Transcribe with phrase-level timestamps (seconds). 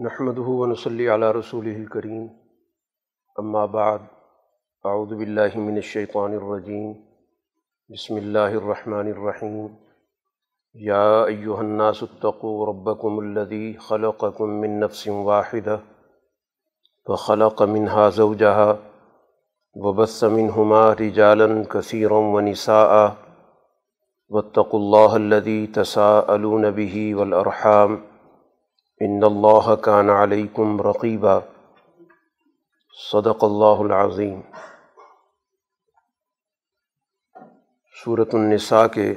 [0.00, 2.26] نحمد ونصلی علی رسول الکریم
[3.36, 3.98] اما بعد
[4.84, 6.92] اعوذ باللہ من الشیطان الرجیم
[7.88, 9.66] بسم اللہ الرحمن الرحیم
[10.74, 15.78] یا ایہا الناس اتقوا ربکم الذی خلقکم من نفس واحدہ
[17.06, 18.74] وخلق منها زوجها
[19.74, 23.08] وبث منهما رجالا كثيرا ونساء.
[24.28, 28.17] واتقوا الله الذي تساءلون به والأرحام.
[29.00, 31.40] ان اللہ کان علیکم رقیبہ
[33.12, 34.40] صدق اللہ العظیم
[38.04, 39.14] صورت النساء کے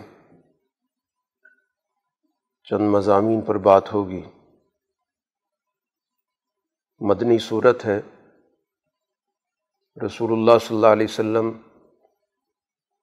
[2.64, 4.24] چند مضامین پر بات ہوگی۔
[7.00, 8.02] مدنی صورت ہے۔
[10.06, 11.52] رسول اللہ صلی اللہ علیہ وسلم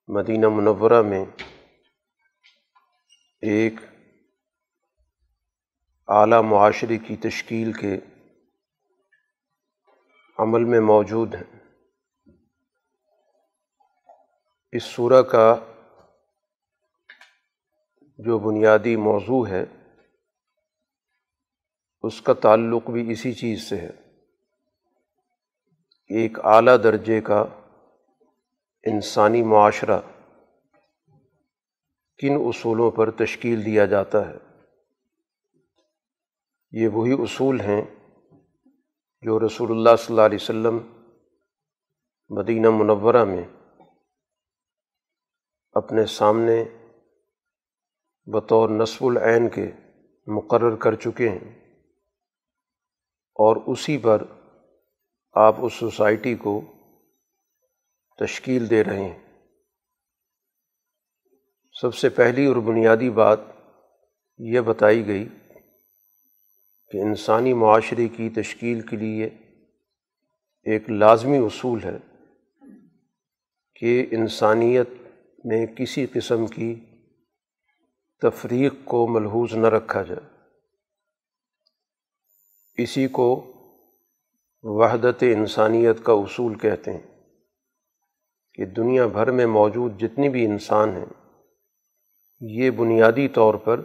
[0.08, 1.24] مدینہ منورہ میں
[3.40, 3.74] ایک
[6.08, 7.96] اعلیٰ معاشرے کی تشکیل کے
[10.38, 11.58] عمل میں موجود ہیں۔
[14.72, 15.56] اس صورح کا
[18.18, 19.64] جو بنیادی موضوع ہے،
[22.02, 23.90] اس کا تعلق بھی اسی چیز سے ہے۔
[26.06, 27.44] ایک اعلیٰ درجے کا
[28.84, 30.00] انسانی معاشرہ
[32.18, 34.47] کن اصولوں پر تشکیل دیا جاتا ہے۔
[36.72, 37.82] یہ وہی اصول ہیں
[39.22, 40.78] جو رسول اللہ صلی اللہ علیہ وسلم
[42.28, 43.44] مدینہ منورہ میں
[45.72, 46.64] اپنے سامنے
[48.26, 49.70] بطور نصب العین کے
[50.26, 51.58] مقرر کر چکے ہیں
[53.36, 54.22] اور اسی پر
[55.32, 56.60] آپ اس سوسائٹی کو
[58.18, 59.18] تشکیل دے رہے ہیں۔
[61.72, 63.38] سب سے پہلی اور بنیادی بات
[64.38, 65.28] یہ بتائی گئی
[66.90, 69.24] کہ انسانی معاشرے کی تشکیل کے لیے
[70.62, 71.98] ایک لازمی اصول ہے
[73.74, 74.88] کہ انسانیت
[75.44, 76.74] میں کسی قسم کی
[78.22, 80.26] تفریق کو ملحوظ نہ رکھا جائے۔
[82.82, 83.52] اسی کو
[84.62, 87.06] وحدت انسانیت کا اصول کہتے ہیں
[88.54, 91.06] کہ دنیا بھر میں موجود جتنی بھی انسان ہیں،
[92.40, 93.80] یہ بنیادی طور پر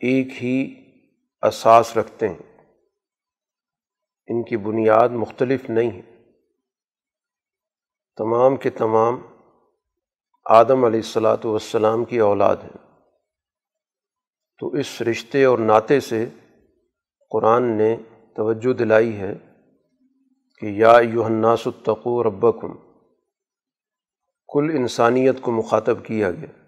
[0.00, 0.84] ایک ہی
[1.42, 2.66] اساس رکھتے ہیں۔
[4.26, 6.30] ان کی بنیاد مختلف نہیں ہے۔
[8.16, 9.20] تمام کے تمام
[10.44, 13.00] آدم علیہ السلاۃ والسلام کی اولاد ہیں۔
[14.58, 16.26] تو اس رشتے اور ناطے سے
[17.30, 17.96] قرآن نے
[18.36, 19.32] توجہ دلائی ہے
[20.60, 22.76] کہ یا یوحناس التقو ربکم۔
[24.48, 26.67] کل انسانیت کو مخاطب کیا گیا۔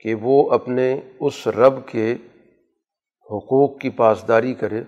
[0.00, 2.14] کہ وہ اپنے اس رب کے
[3.26, 4.80] حقوق کی پاسداری کرے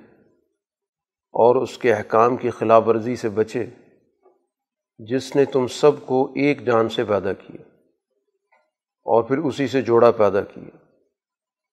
[1.34, 3.66] اور اس کے احکام کی خلاف ورزی سے بچے
[4.98, 7.62] جس نے تم سب کو ایک جان سے پیدا کیا
[9.06, 10.76] اور پھر اسی سے جوڑا پیدا کیا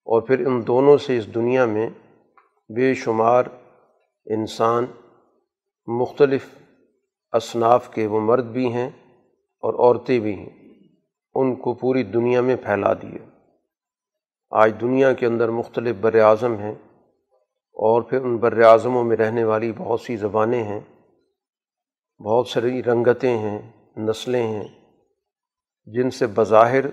[0.08, 1.90] اور پھر ان دونوں سے اس دنیا میں
[2.76, 3.44] بے شمار
[4.26, 4.86] انسان
[5.88, 6.46] مختلف
[7.32, 8.90] اصناف کے وہ مرد بھی ہیں
[9.64, 10.50] اور عورتیں بھی ہیں،
[11.36, 13.29] ان کو پوری دنیا میں پھیلا دیے۔
[14.50, 16.76] آج دنیا کے اندر مختلف بر اعظم ہیں
[17.74, 20.80] اور پھر ان بر اعظموں میں رہنے والی بہت سی زبانیں ہیں،
[22.24, 24.68] بہت ساری رنگتیں ہیں، نسلیں ہیں،
[25.86, 26.86] جن سے بظاہر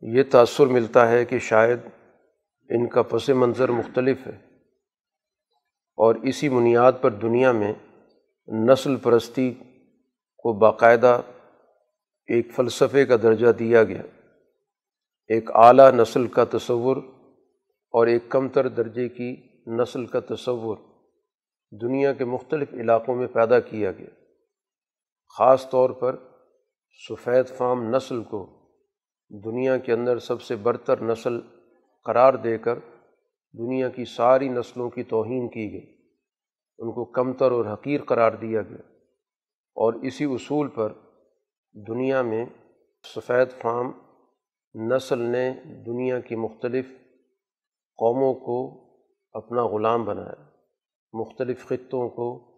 [0.00, 1.78] یہ تأثر ملتا ہے کہ شاید
[2.68, 4.38] ان کا پس منظر مختلف ہے۔
[5.96, 7.72] اور اسی بنیاد پر دنیا میں
[8.48, 9.54] نسل پرستی
[10.36, 11.20] کو باقاعدہ
[12.26, 14.02] ایک فلسفے کا درجہ دیا گیا۔
[15.28, 16.96] ایک اعلیٰ نسل کا تصور
[17.90, 20.76] اور ایک کم تر درجے کی نسل کا تصور
[21.82, 24.06] دنیا کے مختلف علاقوں میں پیدا کیا گیا۔
[25.38, 26.16] خاص طور پر
[27.08, 28.46] سفید فام نسل کو
[29.44, 31.40] دنیا کے اندر سب سے برتر نسل
[32.04, 32.78] قرار دے کر
[33.58, 35.94] دنیا کی ساری نسلوں کی توہین کی گئی۔
[36.78, 38.94] ان کو کمتر اور حقیر قرار دیا گیا۔
[39.74, 40.92] اور اسی اصول پر
[41.72, 42.46] دنیا میں
[43.16, 43.92] سفید فام
[44.78, 45.50] نسل نے
[45.86, 46.86] دنیا کی مختلف
[47.98, 48.88] قوموں کو
[49.32, 50.42] اپنا غلام بنایا،
[51.12, 52.52] مختلف خطوں کو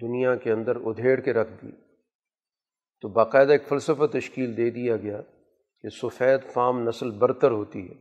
[0.00, 1.70] دنیا کے اندر ادھیڑ کے رکھ دی۔
[3.00, 5.20] تو باقاعدہ ایک فلسفہ تشکیل دے دیا گیا
[5.82, 7.94] کہ سفید فام نسل برتر ہوتی ہے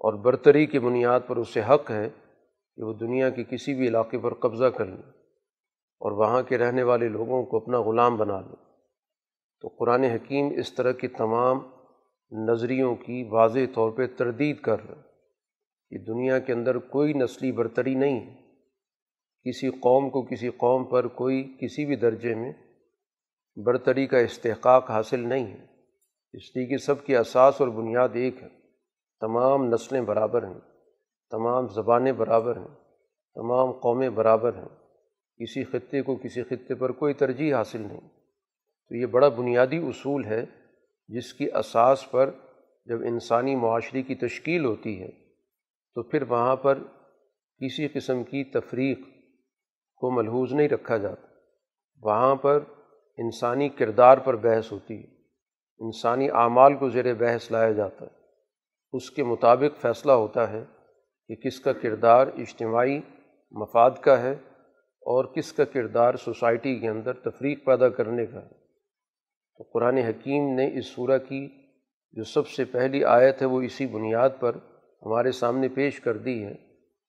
[0.00, 2.08] اور برتری کی بنیاد پر اسے حق ہے
[2.76, 5.10] کہ وہ دنیا کے کسی بھی علاقے پر قبضہ کر لیں
[6.00, 8.56] اور وہاں کے رہنے والے لوگوں کو اپنا غلام بنا لیں
[9.60, 11.58] تو قرآن حکیم اس طرح کی تمام
[12.34, 15.02] نظریوں کی واضح طور پہ تردید کر رہا
[15.90, 18.34] کہ دنیا کے اندر کوئی نسلی برتری نہیں ہے۔
[19.48, 22.52] کسی قوم کو کسی قوم پر کوئی کسی بھی درجے میں
[23.56, 25.66] برتری کا استحقاق حاصل نہیں ہے۔
[26.32, 28.48] اس لیے کہ سب کی اساس اور بنیاد ایک ہے۔
[29.20, 30.60] تمام نسلیں برابر ہیں۔
[31.30, 32.74] تمام زبانیں برابر ہیں۔
[33.34, 34.68] تمام قومیں برابر ہیں۔
[35.40, 38.08] کسی خطے کو کسی خطے پر کوئی ترجیح حاصل نہیں۔
[38.88, 40.46] تو یہ بڑا بنیادی اصول ہے
[41.08, 42.30] جس کی اساس پر
[42.86, 45.10] جب انسانی معاشرے کی تشکیل ہوتی ہے،
[45.94, 46.78] تو پھر وہاں پر
[47.60, 48.98] کسی قسم کی تفریق
[49.96, 51.26] کو ملحوظ نہیں رکھا جاتا۔
[52.02, 52.58] وہاں پر
[53.18, 55.14] انسانی کردار پر بحث ہوتی ہے،
[55.78, 58.10] انسانی اعمال کو زیر بحث لایا جاتا ہے۔
[58.92, 60.64] اس کے مطابق فیصلہ ہوتا ہے
[61.28, 63.00] کہ کس کا کردار اجتماعی
[63.50, 64.32] مفاد کا ہے
[65.00, 68.63] اور کس کا کردار سوسائٹی کے اندر تفریق پیدا کرنے کا ہے۔
[69.58, 71.48] تو قرآن حکیم نے اس صورح کی
[72.12, 74.54] جو سب سے پہلی آیت ہے وہ اسی بنیاد پر
[75.02, 76.54] ہمارے سامنے پیش کر دی ہے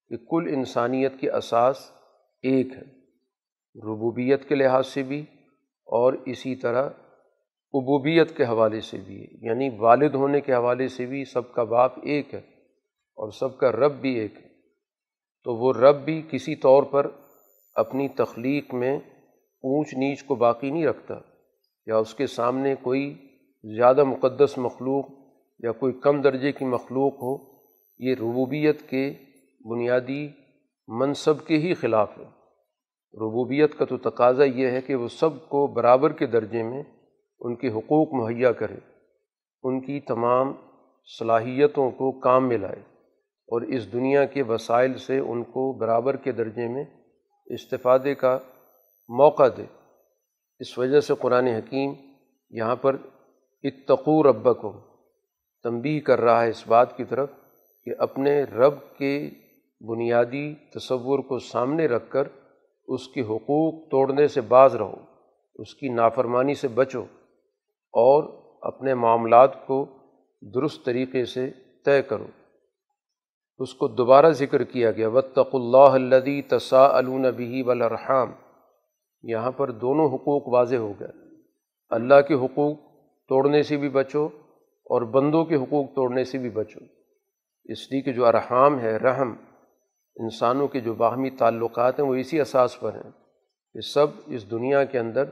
[0.09, 1.91] کہ کل انسانیت کی اساس
[2.41, 2.81] ایک ہے،
[3.75, 5.21] ربوبیت کے لحاظ سے بھی
[5.87, 6.89] اور اسی طرح
[7.73, 11.63] عبوبیت کے حوالے سے بھی ہے یعنی والد ہونے کے حوالے سے بھی سب کا
[11.63, 12.41] باپ ایک ہے
[13.17, 14.47] اور سب کا رب بھی ایک ہے۔
[15.43, 17.07] تو وہ رب بھی کسی طور پر
[17.75, 18.97] اپنی تخلیق میں
[19.63, 21.15] اونچ نیچ کو باقی نہیں رکھتا۔
[21.85, 23.13] یا اس کے سامنے کوئی
[23.63, 25.05] زیادہ مقدس مخلوق
[25.59, 27.55] یا کوئی کم درجے کی مخلوق ہو،
[27.99, 29.13] یہ ربوبیت کے
[29.65, 30.27] بنیادی
[30.87, 32.23] منصب کے ہی خلاف ہے۔
[33.13, 36.83] ربوبیت کا تو تقاضا یہ ہے کہ وہ سب کو برابر کے درجے میں
[37.39, 38.79] ان کے حقوق مہیا کرے،
[39.63, 40.53] ان کی تمام
[41.19, 42.79] صلاحیتوں کو کام میں لائے
[43.49, 46.83] اور اس دنیا کے وسائل سے ان کو برابر کے درجے میں
[47.45, 48.37] استفادے کا
[49.09, 49.65] موقع دے۔
[50.59, 51.93] اس وجہ سے قرآن حکیم
[52.49, 52.95] یہاں پر
[53.63, 54.73] اتقو رب کو
[55.63, 57.29] تنبیہ کر رہا ہے اس بات کی طرف
[57.85, 59.29] کہ اپنے رب کے
[59.81, 62.27] بنیادی تصور کو سامنے رکھ کر
[62.87, 64.95] اس کے حقوق توڑنے سے باز رہو،
[65.55, 67.01] اس کی نافرمانی سے بچو
[67.93, 68.23] اور
[68.61, 69.85] اپنے معاملات کو
[70.41, 71.51] درست طریقے سے
[71.85, 72.27] طے کرو۔
[73.59, 78.31] اس کو دوبارہ ذکر کیا گیا وطق اللہ الدی تسا النبی والرحام
[79.29, 81.07] یہاں پر دونوں حقوق واضح ہو گئے۔
[81.89, 82.77] اللہ کے حقوق
[83.29, 84.25] توڑنے سے بھی بچو
[84.85, 86.79] اور بندوں کے حقوق توڑنے سے بھی بچو۔
[87.65, 89.35] اس لیے کہ جو ارحام ہے، رحم،
[90.15, 93.11] انسانوں کے جو باہمی تعلقات ہیں، وہ اسی اساس پر ہیں
[93.73, 95.23] کہ سب اس دنیا کے اندر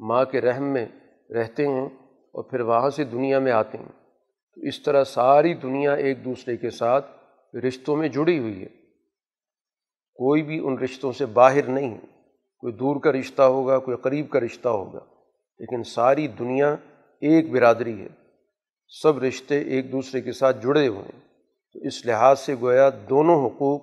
[0.00, 0.86] ماں کے رحم میں
[1.32, 4.06] رہتے ہیں اور پھر وہاں سے دنیا میں آتے ہیں۔
[4.54, 7.06] تو اس طرح ساری دنیا ایک دوسرے کے ساتھ
[7.56, 8.68] رشتوں میں جڑی ہوئی ہے۔
[10.14, 12.15] کوئی بھی ان رشتوں سے باہر نہیں ہے۔
[12.60, 15.00] کوئی دور کا رشتہ ہوگا، کوئی قریب کا رشتہ ہوگا۔
[15.58, 16.74] لیکن ساری دنیا
[17.20, 18.08] ایک برادری ہے۔
[19.02, 21.20] سب رشتے ایک دوسرے کے ساتھ جڑے ہوئے ہیں۔
[21.72, 23.80] تو اس لحاظ سے گویا دونوں حقوق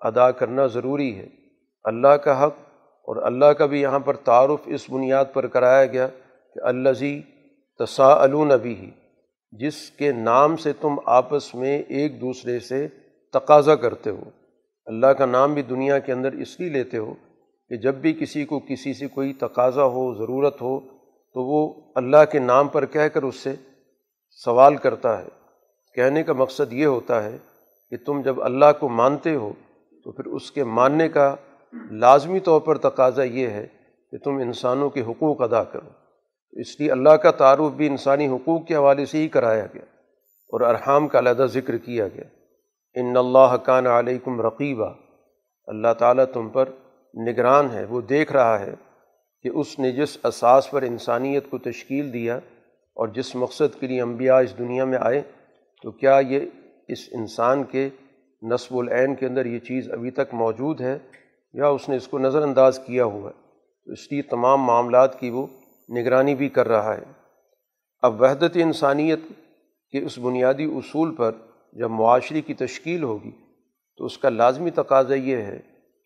[0.00, 1.26] ادا کرنا ضروری ہے۔
[1.84, 2.54] اللہ کا حق
[3.02, 6.06] اور اللہ کا بھی یہاں پر تعارف اس بنیاد پر کرایا گیا
[6.54, 7.20] کہ اللہ زی
[7.78, 8.90] تسا النبی ہی
[9.52, 12.88] جس کے نام سے تم آپس میں ایک دوسرے سے
[13.32, 14.22] تقاضا کرتے ہو۔
[14.86, 17.14] اللہ کا نام بھی دنیا کے اندر اس لیے لیتے ہو
[17.68, 20.80] کہ جب بھی کسی کو کسی سے کوئی تقاضا ہو، ضرورت ہو،
[21.34, 23.54] تو وہ اللہ کے نام پر کہہ کر اس سے
[24.30, 25.28] سوال کرتا ہے۔
[25.94, 27.36] کہنے کا مقصد یہ ہوتا ہے
[27.90, 29.52] کہ تم جب اللہ کو مانتے ہو،
[30.04, 31.34] تو پھر اس کے ماننے کا
[31.90, 33.66] لازمی طور پر تقاضا یہ ہے
[34.10, 35.88] کہ تم انسانوں کے حقوق ادا کرو۔
[36.52, 39.82] اس لیے اللہ کا تعارف بھی انسانی حقوق کے حوالے سے ہی کرایا گیا
[40.48, 42.24] اور ارحام کا علیحدہ ذکر کیا گیا۔
[42.94, 44.94] ان اللہ کان علیکم رقیبہ
[45.66, 46.68] اللہ تعالیٰ تم پر
[47.26, 48.74] نگران ہے، وہ دیکھ رہا ہے
[49.44, 52.36] کہ اس نے جس اساس پر انسانیت کو تشکیل دیا
[52.96, 55.22] اور جس مقصد کے لیے انبیاء اس دنیا میں آئے،
[55.84, 56.40] تو کیا یہ
[56.88, 57.88] اس انسان کے
[58.42, 60.98] نصب العین کے اندر یہ چیز ابھی تک موجود ہے
[61.54, 63.36] یا اس نے اس کو نظر انداز کیا ہوا ہے؟
[63.86, 65.46] تو اس لیے تمام معاملات کی وہ
[65.88, 67.04] نگرانی بھی کر رہا ہے۔
[68.02, 69.20] اب وحدت انسانیت
[69.94, 71.32] کے اس بنیادی اصول پر
[71.72, 73.30] جب معاشرے کی تشکیل ہوگی،
[74.00, 75.58] تو اس کا لازمی تقاضا یہ ہے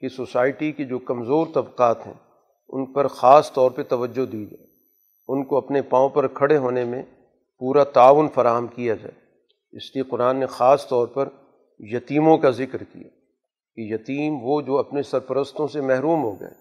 [0.02, 2.14] کہ سوسائٹی کی جو کمزور طبقات ہیں،
[2.68, 4.66] ان پر خاص طور پہ توجہ دی جائے۔
[5.28, 7.02] ان کو اپنے پاؤں پر کھڑے ہونے میں
[7.58, 9.12] پورا تعاون فراہم کیا جائے۔
[9.76, 11.28] اس لیے قرآن نے خاص طور پر
[11.78, 13.08] یتیموں کا ذکر کیا
[13.74, 16.54] کہ یتیم وہ جو اپنے سرپرستوں سے محروم ہو گئے۔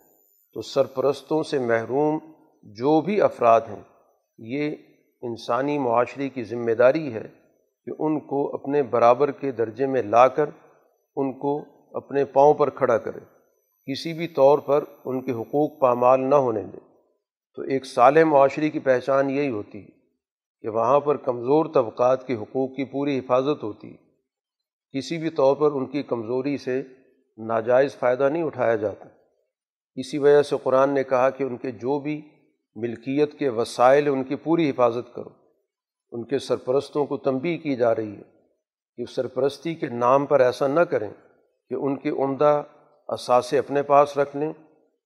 [0.53, 2.19] تو سرپرستوں سے محروم
[2.63, 3.83] جو بھی افراد ہیں،
[4.37, 4.75] یہ
[5.21, 7.27] انسانی معاشرے کی ذمہ داری ہے
[7.85, 10.49] کہ ان کو اپنے برابر کے درجے میں لا کر
[11.15, 13.19] ان کو اپنے پاؤں پر کھڑا کرے۔
[13.91, 16.77] کسی بھی طور پر ان کے حقوق پامال نہ ہونے دے۔
[17.55, 19.89] تو ایک صالح معاشرے کی پہچان یہی ہوتی ہے
[20.61, 24.11] کہ وہاں پر کمزور طبقات کے حقوق کی پوری حفاظت ہوتی ہے۔
[24.97, 26.81] کسی بھی طور پر ان کی کمزوری سے
[27.37, 29.05] ناجائز فائدہ نہیں اٹھایا جاتا۔
[29.95, 32.21] اسی وجہ سے قرآن نے کہا کہ ان کے جو بھی
[32.75, 35.29] ملکیت کے وسائل ان کی پوری حفاظت کرو۔
[36.11, 38.21] ان کے سرپرستوں کو تنبیہ کی جا رہی ہے
[38.97, 41.09] کہ سرپرستی کے نام پر ایسا نہ کریں۔
[41.71, 42.63] کہ ان کے عمدہ
[43.07, 44.49] اثاثے اپنے پاس رکھ لیں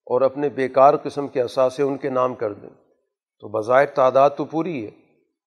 [0.06, 2.70] اور اپنے بیکار قسم کے اثاثے ان کے نام کر دیں۔
[3.40, 4.90] تو بظاہر تعداد تو پوری ہے،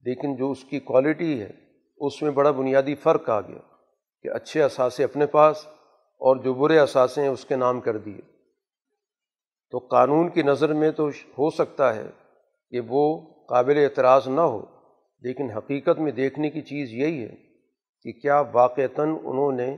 [0.06, 1.50] لیکن جو اس کی کوالٹی ہے،
[1.98, 3.60] اس میں بڑا بنیادی فرق آ گیا
[4.24, 5.68] کہ اچھے اثاثے اپنے پاس
[6.22, 8.22] اور جو برے اثاثے ہیں، اس کے نام کر دیے۔
[9.72, 12.10] تو قانون کی نظر میں تو ہو سکتا ہے
[12.70, 14.62] کہ وہ قابل اعتراض نہ ہو،
[15.22, 17.36] لیکن حقیقت میں دیکھنے کی چیز یہی ہے
[18.04, 19.78] کہ کیا واقعتاً انہوں نے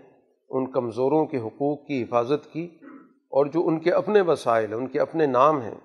[0.51, 2.67] ان کمزوروں کے حقوق کی حفاظت کی
[3.31, 5.75] اور جو ان کے اپنے وسائل ان کے اپنے نام ہیں،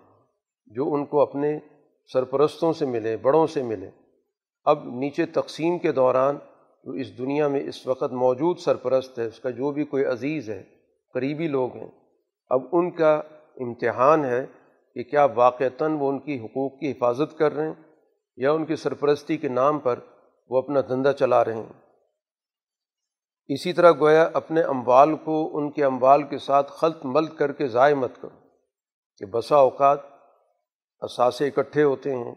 [0.66, 1.58] جو ان کو اپنے
[2.12, 3.90] سرپرستوں سے ملے، بڑوں سے ملے۔
[4.64, 6.36] اب نیچے تقسیم کے دوران
[6.84, 10.50] جو اس دنیا میں اس وقت موجود سرپرست ہے، اس کا جو بھی کوئی عزیز
[10.50, 10.62] ہے،
[11.14, 11.90] قریبی لوگ ہیں،
[12.50, 13.14] اب ان کا
[13.56, 14.46] امتحان ہے
[14.94, 17.74] کہ کیا واقعتاً وہ ان کی حقوق کی حفاظت کر رہے ہیں
[18.36, 19.98] یا ان کی سرپرستی کے نام پر
[20.50, 21.85] وہ اپنا دھندا چلا رہے ہیں۔
[23.48, 27.68] اسی طرح گویا اپنے اموال کو ان کے اموال کے ساتھ خلط ملت کر کے
[27.68, 28.38] ضائع مت کرو
[29.16, 29.98] کہ بسا اوقات
[31.00, 32.34] اثاثے اکٹھے ہوتے ہیں۔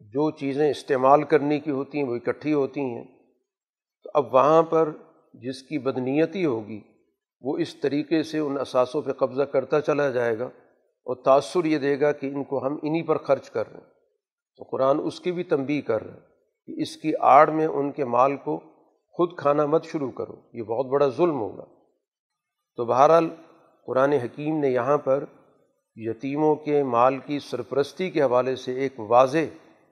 [0.00, 3.04] جو چیزیں استعمال کرنے کی ہوتی ہیں وہ اکٹھی ہوتی ہیں۔
[4.02, 4.90] تو اب وہاں پر
[5.34, 6.80] جس کی بدنیتی ہوگی
[7.40, 10.46] وہ اس طریقے سے ان اثاثوں پہ قبضہ کرتا چلا جائے گا
[11.06, 13.90] اور تأثر یہ دے گا کہ ان کو ہم انہی پر خرچ کر رہے ہیں۔
[14.56, 16.33] تو قرآن اس کی بھی تنبیہ کر رہے ہیں
[16.66, 18.60] کہ اس کی آڑ میں ان کے مال کو
[19.12, 21.64] خود کھانا مت شروع کرو، یہ بہت بڑا ظلم ہوگا۔
[22.76, 23.30] تو بہرحال
[23.86, 25.24] قرآن حکیم نے یہاں پر
[25.96, 29.38] یتیموں کے مال کی سرپرستی کے حوالے سے ایک واضح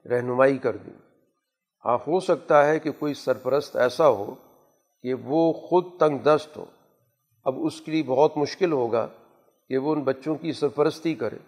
[0.09, 0.91] رہنمائی کر دی۔
[1.85, 4.35] ہاں ہو سکتا ہے کہ کوئی سرپرست ایسا ہو
[5.03, 6.65] کہ وہ خود تنگ دست ہو۔
[7.45, 9.09] اب اس کے لیے بہت مشکل ہوگا
[9.69, 11.39] کہ وہ ان بچوں کی سرپرستی کرے۔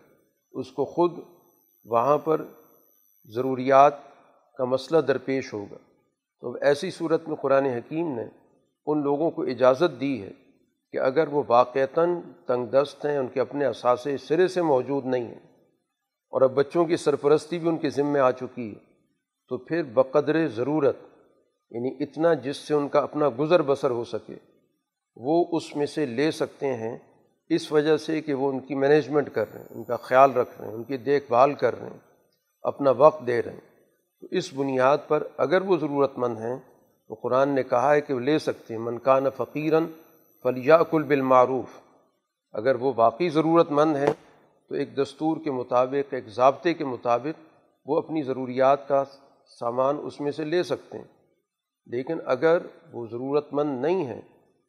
[0.53, 1.13] اس کو خود
[1.85, 2.45] وہاں پر
[3.25, 3.95] ضروریات
[4.59, 5.77] کا مسئلہ درپیش ہوگا۔
[6.41, 8.25] تو ایسی صورت میں قرآن حکیم نے
[8.87, 10.31] ان لوگوں کو اجازت دی ہے
[10.93, 15.25] کہ اگر وہ واقعتاً تنگ دست ہیں، ان کے اپنے اثاثے سرے سے موجود نہیں
[15.25, 15.55] ہیں
[16.33, 18.79] اور اب بچوں کی سرپرستی بھی ان کے ذمے آ چکی ہے،
[19.49, 20.97] تو پھر بقدر ضرورت
[21.71, 24.35] یعنی اتنا جس سے ان کا اپنا گزر بسر ہو سکے،
[25.17, 26.99] وہ اس میں سے لے سکتے ہیں۔
[27.49, 30.61] اس وجہ سے کہ وہ ان کی مینجمنٹ کر رہے ہیں، ان کا خیال رکھ
[30.61, 31.99] رہے ہیں، ان کی دیکھ بھال کر رہے ہیں،
[32.63, 33.74] اپنا وقت دے رہے ہیں۔
[34.25, 36.57] تو اس بنیاد پر اگر وہ ضرورت مند ہیں،
[37.09, 39.87] تو قرآن نے کہا ہے کہ وہ لے سکتے ہیں۔ منکان فقیراً
[40.43, 41.81] فلیا کل بالمعروف۔
[42.53, 44.13] اگر وہ واقعی ضرورت مند ہیں،
[44.69, 47.41] تو ایک دستور کے مطابق، ایک ضابطے کے مطابق
[47.87, 49.05] وہ اپنی ضروریات کا
[49.61, 51.05] سامان اس میں سے لے سکتے ہیں۔
[51.87, 52.59] لیکن اگر
[52.93, 54.23] وہ ضرورت مند نہیں ہیں،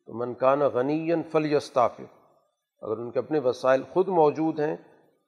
[0.05, 1.99] تو منکان غنی فلیستاف
[2.81, 4.75] اگر ان کے اپنے وسائل خود موجود ہیں،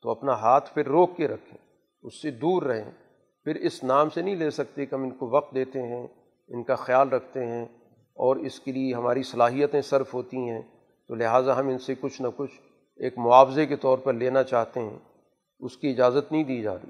[0.01, 1.57] تو اپنا ہاتھ پھر روک کے رکھیں،
[2.01, 3.07] اس سے دور رہیں۔
[3.48, 6.08] پھر اس نام سے نہیں لے سکتے کہ ہم ان کو وقت دیتے ہیں،
[6.48, 7.66] ان کا خیال رکھتے ہیں
[8.13, 10.62] اور اس کے لیے ہماری صلاحیتیں صرف ہوتی ہیں۔
[11.08, 12.51] تو لہٰذا ہم ان سے کچھ نہ کچھ
[12.96, 15.00] ایک معاوضے کے طور پر لینا چاہتے ہیں۔
[15.60, 16.89] اس کی اجازت نہیں دی جا رہی۔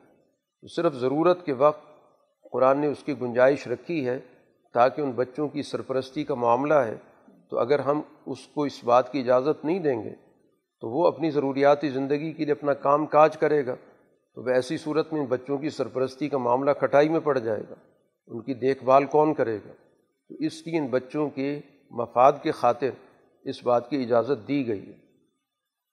[0.62, 1.88] تو صرف ضرورت کے وقت
[2.52, 4.20] قرآن نے اس کی گنجائش رکھی ہے
[4.74, 6.96] تاکہ ان بچوں کی سرپرستی کا معاملہ ہے۔
[7.50, 10.14] تو اگر ہم اس کو اس بات کی اجازت نہیں دیں گے،
[10.82, 13.76] تو وہ اپنی ضروریاتی زندگی کے لیے اپنا کام کاج کرے گا۔
[14.38, 17.76] تو وہ ایسی صورت میں بچوں کی سرپرستی کا معاملہ کھٹائی میں پڑ جائے گا،
[18.28, 19.72] ان کی دیکھ بھال کون کرے گا؟
[20.30, 22.90] تو اس لیے ان بچوں کے مفاد کے خاطر
[23.44, 24.98] اس بات کی اجازت دی گئی ہے۔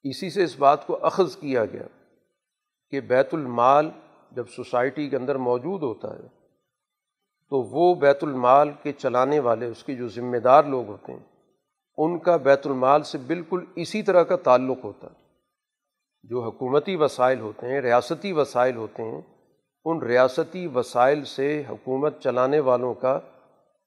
[0.09, 1.87] اسی سے اس بات کو اخذ کیا گیا
[2.89, 3.89] کہ بیت المال
[4.31, 6.27] جب سوسائٹی کے اندر موجود ہوتا ہے،
[7.49, 11.25] تو وہ بیت المال کے چلانے والے، اس کے جو ذمہ دار لوگ ہوتے ہیں،
[11.97, 15.24] ان کا بیت المال سے بالکل اسی طرح کا تعلق ہوتا ہے۔
[16.29, 19.21] جو حکومتی وسائل ہوتے ہیں، ریاستی وسائل ہوتے ہیں،
[19.85, 23.19] ان ریاستی وسائل سے حکومت چلانے والوں کا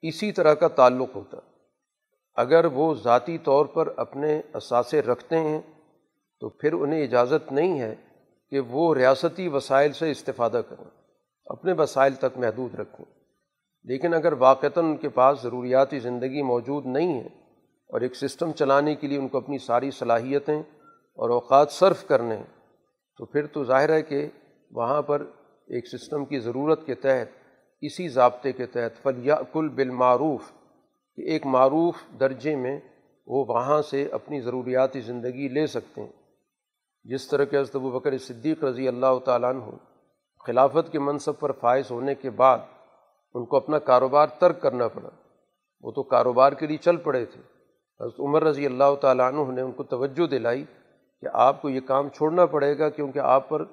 [0.02, 1.36] اسی طرح کا تعلق ہوتا
[2.34, 5.60] اگر وہ ذاتی طور پر اپنے اثاثے رکھتے ہیں،
[6.40, 7.94] تو پھر انہیں اجازت نہیں ہے
[8.50, 10.84] کہ وہ ریاستی وسائل سے استفادہ کریں۔
[11.46, 13.06] اپنے وسائل تک محدود رکھیں۔
[13.84, 17.26] لیکن اگر واقعتاً ان کے پاس ضروریاتی زندگی موجود نہیں ہے
[17.88, 20.62] اور ایک سسٹم چلانے کے لیے ان کو اپنی ساری صلاحیتیں
[21.18, 22.36] اور اوقات صرف کرنے،
[23.16, 24.28] تو پھر تو ظاہر ہے کہ
[24.70, 25.20] وہاں پر
[25.66, 27.28] ایک سسٹم کی ضرورت کے تحت،
[27.80, 30.52] اسی ضابطے کے تحت فلیا کل بالمعروف،
[31.16, 32.80] کہ ایک معروف درجے میں
[33.26, 36.12] وہ وہاں سے اپنی ضروریاتی زندگی لے سکتے ہیں۔
[37.04, 39.64] جس طرح کہ حضرت ابو بکر صدیق رضی اللہ تعالیٰ عنہ
[40.46, 42.58] خلافت کے منصب پر فائز ہونے کے بعد
[43.34, 45.10] ان کو اپنا کاروبار ترک کرنا پڑا۔
[45.80, 47.40] وہ تو کاروبار کے لیے چل پڑے تھے۔
[48.00, 50.64] حضرت عمر رضی اللہ تعالیٰ عنہ نے ان کو توجہ دلائی
[51.20, 53.64] کہ آپ کو یہ کام چھوڑنا پڑے گا کیونکہ آپ پر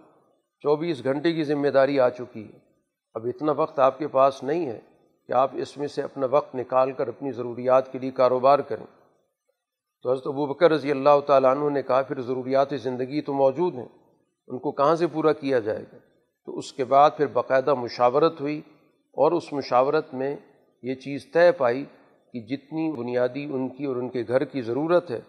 [0.60, 2.60] چوبیس گھنٹے کی ذمہ داری آ چکی ہے۔
[3.14, 4.80] اب اتنا وقت آپ کے پاس نہیں ہے
[5.28, 8.86] کہ آپ اس میں سے اپنا وقت نکال کر اپنی ضروریات کے لیے کاروبار کریں۔
[10.04, 13.76] تو حضرت ابو بکر رضی اللہ تعالیٰ عنہ نے کہا، پھر ضروریات زندگی تو موجود
[13.76, 13.88] ہیں،
[14.48, 15.98] ان کو کہاں سے پورا کیا جائے گا؟
[16.46, 18.62] تو اس کے بعد پھر باقاعدہ مشاورت ہوئی
[19.14, 20.36] اور اس مشاورت میں
[20.82, 21.86] یہ چیز طے پائی
[22.34, 25.20] کہ جتنی بنیادی ان کی اور ان کے گھر کی ضرورت ہے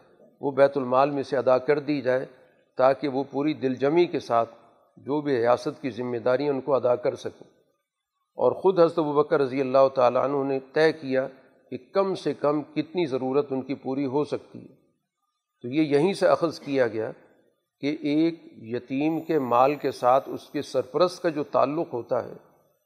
[0.41, 2.27] وہ بیت المال میں سے ادا کر دی جائے
[2.77, 4.55] تاکہ وہ پوری دل جمی کے ساتھ
[4.97, 7.47] جو بھی ریاست کی ذمہ داری ان کو ادا کر سکیں۔
[8.37, 11.29] اور خود حضرت بکر رضی اللہ تعالیٰ عنہ نے طے کیا
[11.71, 14.75] کہ کم سے کم کتنی ضرورت ان کی پوری ہو سکتی ہے۔
[15.63, 17.11] تو یہ یہیں سے اخذ کیا گیا
[17.81, 22.33] کہ ایک یتیم کے مال کے ساتھ اس کے سرپرست کا جو تعلق ہوتا ہے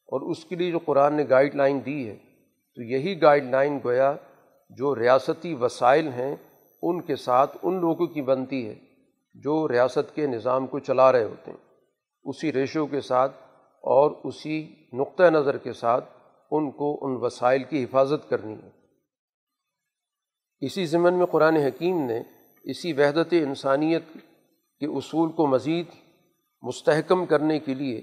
[0.07, 2.17] اور اس کے لیے جو قرآن نے گائیڈ لائن دی ہے،
[2.75, 4.15] تو یہی گائیڈ لائن گویا
[4.71, 6.37] جو ریاستی وسائل ہیں
[6.83, 8.75] ان کے ساتھ ان لوگوں کی بنتی ہے
[9.35, 11.59] جو ریاست کے نظام کو چلا رہے ہوتے ہیں۔
[12.25, 13.37] اسی ریشو کے ساتھ
[13.83, 16.05] اور اسی نقطۂ نظر کے ساتھ
[16.51, 18.71] ان کو ان وسائل کی حفاظت کرنی ہے۔
[20.61, 22.23] اسی ضمن میں قرآن حکیم نے
[22.65, 24.03] اسی وحدت انسانیت
[24.81, 25.87] کے اصول کو مزید
[26.63, 28.03] مستحکم کرنے کے لیے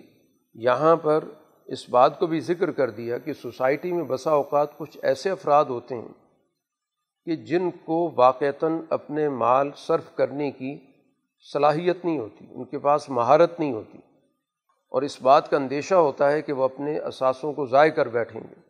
[0.53, 1.23] یہاں پر
[1.65, 5.65] اس بات کو بھی ذکر کر دیا کہ سوسائٹی میں بسا اوقات کچھ ایسے افراد
[5.65, 6.26] ہوتے ہیں
[7.27, 10.77] کہ جن کو واقعتاً اپنے مال صرف کرنے کی
[11.53, 13.97] صلاحیت نہیں ہوتی، ان کے پاس مہارت نہیں ہوتی۔
[14.89, 18.41] اور اس بات کا اندیشہ ہوتا ہے کہ وہ اپنے اثاثوں کو ضائع کر بیٹھیں
[18.41, 18.61] گے۔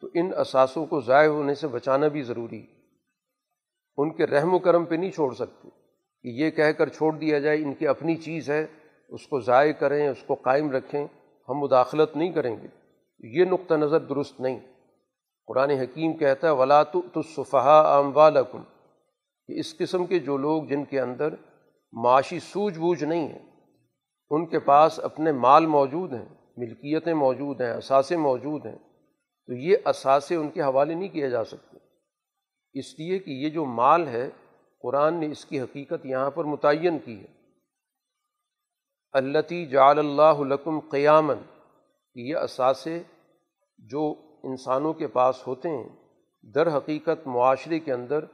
[0.00, 2.66] تو ان اثاثوں کو ضائع ہونے سے بچانا بھی ضروری
[3.96, 5.68] ان کے رحم و کرم پہ نہیں چھوڑ سکتے
[6.22, 8.66] کہ یہ کہہ کر چھوڑ دیا جائے، ان کی اپنی چیز ہے،
[9.08, 11.06] اس کو ضائع کریں، اس کو قائم رکھیں۔
[11.48, 12.66] ہم مداخلت نہیں کریں گے۔
[13.38, 14.58] یہ نقطہ نظر درست نہیں۔
[15.50, 18.62] قرآن حکیم کہتا ہے، ولا تو صفحہ والم
[19.46, 21.34] کہ اس قسم کے جو لوگ جن کے اندر
[21.92, 23.38] معاشی سوجھ بوجھ نہیں ہے،
[24.30, 28.78] ان کے پاس اپنے مال موجود ہیں، ملکیتیں موجود ہیں، اثاثے موجود ہیں،
[29.46, 31.78] تو یہ اثاثے ان کے حوالے نہیں کیے جا سکتے۔
[32.72, 34.30] اس لیے کہ یہ جو مال ہے،
[34.82, 37.26] قرآن نے اس کی حقیقت یہاں پر متعین کی ہے۔
[39.12, 41.38] التی جعل اللہ لکم قیامن
[42.14, 43.02] یہ اثاثے
[43.78, 45.88] جو انسانوں کے پاس ہوتے ہیں،
[46.42, 48.24] در حقیقت معاشرے کے اندر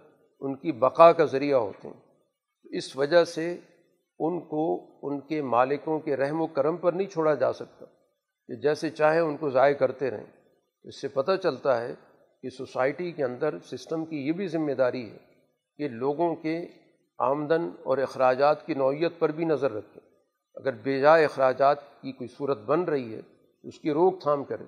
[0.41, 2.01] ان کی بقا کا ذریعہ ہوتے ہیں۔
[2.65, 3.59] اس وجہ سے
[4.19, 7.85] ان کو ان کے مالکوں کے رحم و کرم پر نہیں چھوڑا جا سکتا
[8.47, 10.27] کہ جیسے چاہے ان کو ضائع کرتے رہیں۔
[10.85, 11.95] اس سے پتہ چلتا ہے
[12.43, 15.19] کہ سوسائٹی کے اندر سسٹم کی یہ بھی ذمہ داری ہے
[15.77, 16.67] کہ لوگوں کے
[17.19, 20.09] آمدن اور اخراجات کی نوعیت پر بھی نظر رکھیں۔
[20.55, 23.23] اگر بے جائے اخراجات کی کوئی صورت بن رہی ہے
[23.63, 24.67] تو اس کی روک تھام کریں۔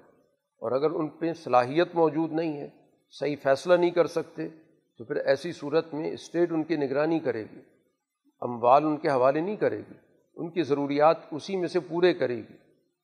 [0.63, 2.69] اور اگر ان پہ صلاحیت موجود نہیں ہے،
[3.11, 4.49] صحیح فیصلہ نہیں کر سکتے،
[4.99, 7.61] تو پھر ایسی صورت میں اسٹیٹ ان کی نگرانی کرے گی،
[8.41, 9.95] اموال ان کے حوالے نہیں کرے گی،
[10.37, 12.57] ان کی ضروریات اسی میں سے پورے کرے گی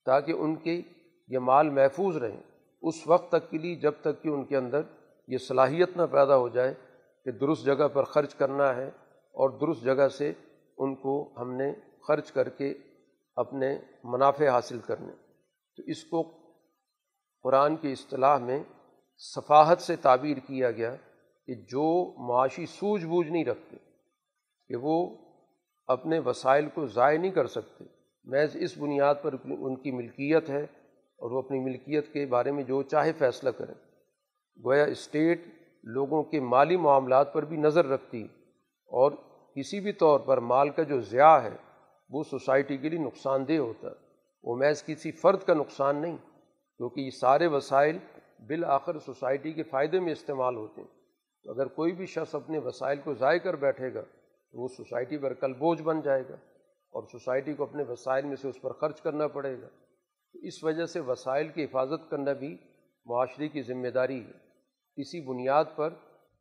[0.07, 0.83] تاکہ ان کے
[1.29, 2.41] یہ مال محفوظ رہیں۔
[2.83, 4.81] اس وقت تک کے لیے جب تک کہ ان کے اندر
[5.29, 6.75] یہ صلاحیت نہ پیدا ہو جائے
[7.25, 8.89] کہ درست جگہ پر خرچ کرنا ہے
[9.35, 10.33] اور درست جگہ سے
[10.79, 11.73] ان کو ہم نے
[12.09, 12.75] خرچ کر کے
[13.37, 15.13] اپنے منافع حاصل کرنے۔
[15.77, 16.44] تو اس کو
[17.45, 18.63] قرآن کی اصطلاح میں
[19.19, 20.95] صفاحت سے تعبیر کیا گیا
[21.47, 21.85] کہ جو
[22.29, 23.77] معاشی سوجھ بوجھ نہیں رکھتے،
[24.69, 25.17] کہ وہ
[25.87, 27.85] اپنے وسائل کو ضائع نہیں کر سکتے۔
[28.25, 32.65] محض اس بنیاد پر ان کی ملکیت ہے اور وہ اپنی ملکیت کے بارے میں
[32.65, 33.75] جو چاہے فیصلہ کریں۔
[34.65, 35.41] گویا اسٹیٹ
[35.85, 38.23] لوگوں کے مالی معاملات پر بھی نظر رکھتی
[38.91, 39.13] اور
[39.57, 41.57] کسی بھی طور پر مال کا جو ضیاع ہے،
[42.11, 43.95] وہ سوسائٹی کے لیے نقصان دہ ہوتا۔ ہے
[44.43, 46.17] وہ محض کسی فرد کا نقصان نہیں۔
[46.79, 47.99] کیونکہ یہ سارے وسائل
[48.47, 50.89] بالآخر سوسائٹی کے فائدے میں استعمال ہوتے ہیں۔
[51.45, 54.01] تو اگر کوئی بھی شخص اپنے وسائل کو ضائع کر بیٹھے گا،
[54.53, 56.35] تو وہ سوسائٹی پر کل بوجھ بن جائے گا
[56.91, 59.69] اور سوسائٹی کو اپنے وسائل میں سے اس پر خرچ کرنا پڑے گا۔
[60.33, 62.57] تو اس وجہ سے وسائل کی حفاظت کرنا بھی
[63.07, 64.33] معاشرے کی ذمہ داری ہے۔
[64.97, 65.95] اسی بنیاد پر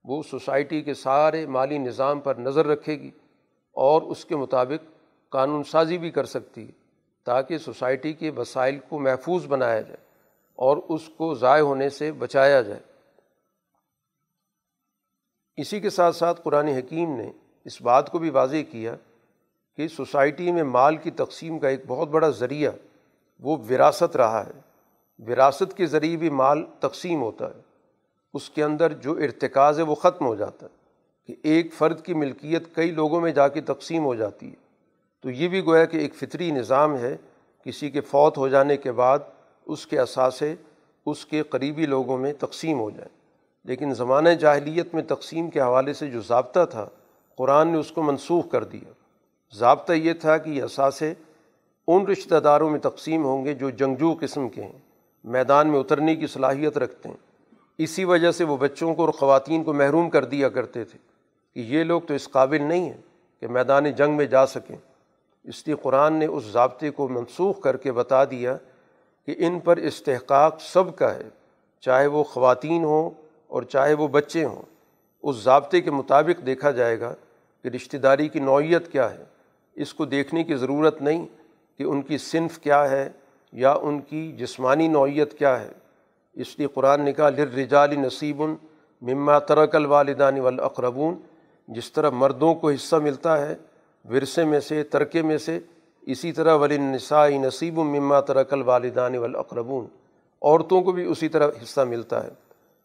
[0.03, 3.11] وہ سوسائٹی کے سارے مالی نظام پر نظر رکھے گی
[3.73, 6.71] اور اس کے مطابق قانون سازی بھی کر سکتی ہے
[7.25, 10.12] تاکہ سوسائٹی کے وسائل کو محفوظ بنایا جائے۔
[10.55, 12.79] اور اس کو ضائع ہونے سے بچایا جائے۔
[15.57, 17.31] اسی کے ساتھ ساتھ قرآن حکیم نے
[17.65, 18.95] اس بات کو بھی واضح کیا
[19.77, 22.71] کہ سوسائٹی میں مال کی تقسیم کا ایک بہت بڑا ذریعہ
[23.39, 24.61] وہ وراثت رہا ہے۔
[25.27, 27.61] وراثت کے ذریعے بھی مال تقسیم ہوتا ہے۔
[28.33, 30.75] اس کے اندر جو ارتکاز ہے وہ ختم ہو جاتا ہے
[31.27, 34.55] کہ ایک فرد کی ملکیت کئی لوگوں میں جا کے تقسیم ہو جاتی ہے۔
[35.21, 37.17] تو یہ بھی گویا کہ ایک فطری نظام ہے۔
[37.63, 39.19] کسی کے فوت ہو جانے کے بعد
[39.65, 40.55] اس کے اثاثے
[41.05, 43.23] اس کے قریبی لوگوں میں تقسیم ہو جائیں۔
[43.63, 46.89] لیکن زمانہ جاہلیت میں تقسیم کے حوالے سے جو ضابطہ تھا،
[47.37, 48.91] قرآن نے اس کو منسوخ کر دیا۔
[49.53, 51.13] ضابطہ یہ تھا کہ یہ اثاثے
[51.87, 54.79] ان رشتہ داروں میں تقسیم ہوں گے جو جنگجو قسم کے ہیں،
[55.23, 57.15] میدان میں اترنے کی صلاحیت رکھتے ہیں۔
[57.77, 60.99] اسی وجہ سے وہ بچوں کو اور خواتین کو محروم کر دیا کرتے تھے
[61.53, 63.01] کہ یہ لوگ تو اس قابل نہیں ہیں
[63.39, 64.75] کہ میدان جنگ میں جا سکیں۔
[65.43, 68.57] اس لیے قرآن نے اس ضابطے کو منسوخ کر کے بتا دیا
[69.25, 71.29] کہ ان پر استحقاق سب کا ہے،
[71.79, 73.09] چاہے وہ خواتین ہوں
[73.47, 74.61] اور چاہے وہ بچے ہوں۔
[75.23, 77.13] اس ضابطے کے مطابق دیکھا جائے گا
[77.61, 79.23] کہ رشتہ داری کی نوعیت کیا ہے۔
[79.75, 81.25] اس کو دیکھنے کی ضرورت نہیں
[81.77, 83.09] کہ ان کی صنف کیا ہے
[83.51, 85.69] یا ان کی جسمانی نوعیت کیا ہے۔
[86.33, 88.41] اس لیے قرآن نے کہا لرجال نصیب
[89.01, 91.15] مما ترک الوالدان والاقربون
[91.67, 93.55] جس طرح مردوں کو حصہ ملتا ہے،
[94.09, 95.59] ورثے میں سے، ترکے میں سے
[96.07, 99.85] اسی طرح ولی نسائی نصیب مما ترک الوالدان والاقربون
[100.41, 102.29] عورتوں کو بھی اسی طرح حصہ ملتا ہے،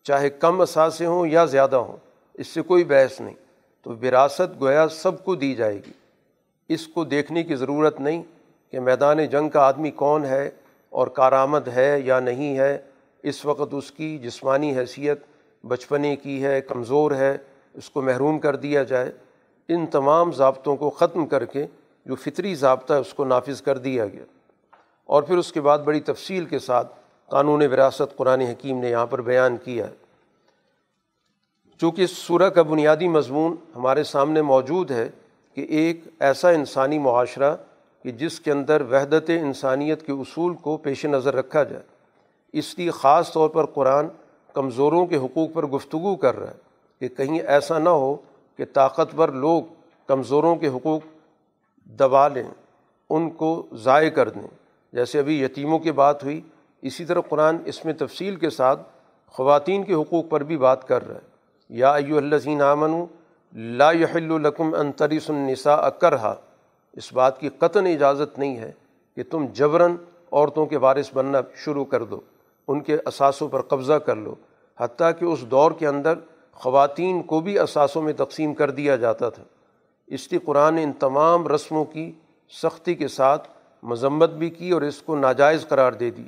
[0.02, 1.96] چاہے کم اثاثے ہوں یا زیادہ ہوں،
[2.34, 3.34] اس سے کوئی بحث نہیں،
[3.82, 5.92] تو وراثت گویا سب کو دی جائے گی۔
[6.68, 8.22] اس کو دیکھنے کی ضرورت نہیں
[8.72, 10.50] کہ میدان جنگ کا آدمی کون ہے
[10.90, 12.78] اور کارآمد ہے یا نہیں ہے،
[13.22, 15.18] اس وقت اس کی جسمانی حیثیت
[15.66, 17.36] بچپنے کی ہے، کمزور ہے،
[17.74, 19.12] اس کو محروم کر دیا جائے۔
[19.68, 21.66] ان تمام ضابطوں کو ختم کر کے
[22.08, 24.24] جو فطری ضابطہ ہے اس کو نافذ کر دیا گیا۔
[25.04, 26.94] اور پھر اس کے بعد بڑی تفصیل کے ساتھ
[27.26, 29.94] قانون وراثت قرآن حکیم نے یہاں پر بیان کیا ہے۔
[31.80, 35.08] چونکہ اس سورہ کا بنیادی مضمون ہمارے سامنے موجود ہے
[35.54, 37.56] کہ ایک ایسا انسانی معاشرہ
[38.02, 41.82] کہ جس کے اندر وحدت انسانیت کے اصول کو پیش نظر رکھا جائے۔
[42.52, 44.06] اس لیے خاص طور پر قرآن
[44.54, 46.56] کمزوروں کے حقوق پر گفتگو کر رہا ہے
[46.98, 48.16] کہ کہیں ایسا نہ ہو
[48.56, 49.62] کہ طاقتور لوگ
[50.06, 51.17] کمزوروں کے حقوق
[51.88, 52.42] دبا لیں،
[53.10, 54.48] ان کو ضائع کر دیں۔
[54.92, 56.40] جیسے ابھی یتیموں کی بات ہوئی،
[56.82, 58.82] اسی طرح قرآن اس میں تفصیل کے ساتھ
[59.26, 63.04] خواتین کے حقوق پر بھی بات کر رہا ہے۔ یا ایو الزین آمن
[63.52, 66.34] لا يحل لکم انتریس النساء اکرہا
[66.92, 68.72] اس بات کی قطن اجازت نہیں ہے
[69.16, 69.96] کہ تم جبراً
[70.32, 72.20] عورتوں کے وارث بننا شروع کر دو،
[72.68, 74.34] ان کے اثاثوں پر قبضہ کر لو۔
[74.78, 76.14] حتیٰ کہ اس دور کے اندر
[76.52, 79.42] خواتین کو بھی اثاثوں میں تقسیم کر دیا جاتا تھا۔
[80.10, 82.12] اس لیے قرآن نے ان تمام رسموں کی
[82.50, 83.48] سختی کے ساتھ
[83.82, 86.22] مذمت بھی کی اور اس کو ناجائز قرار دے دی۔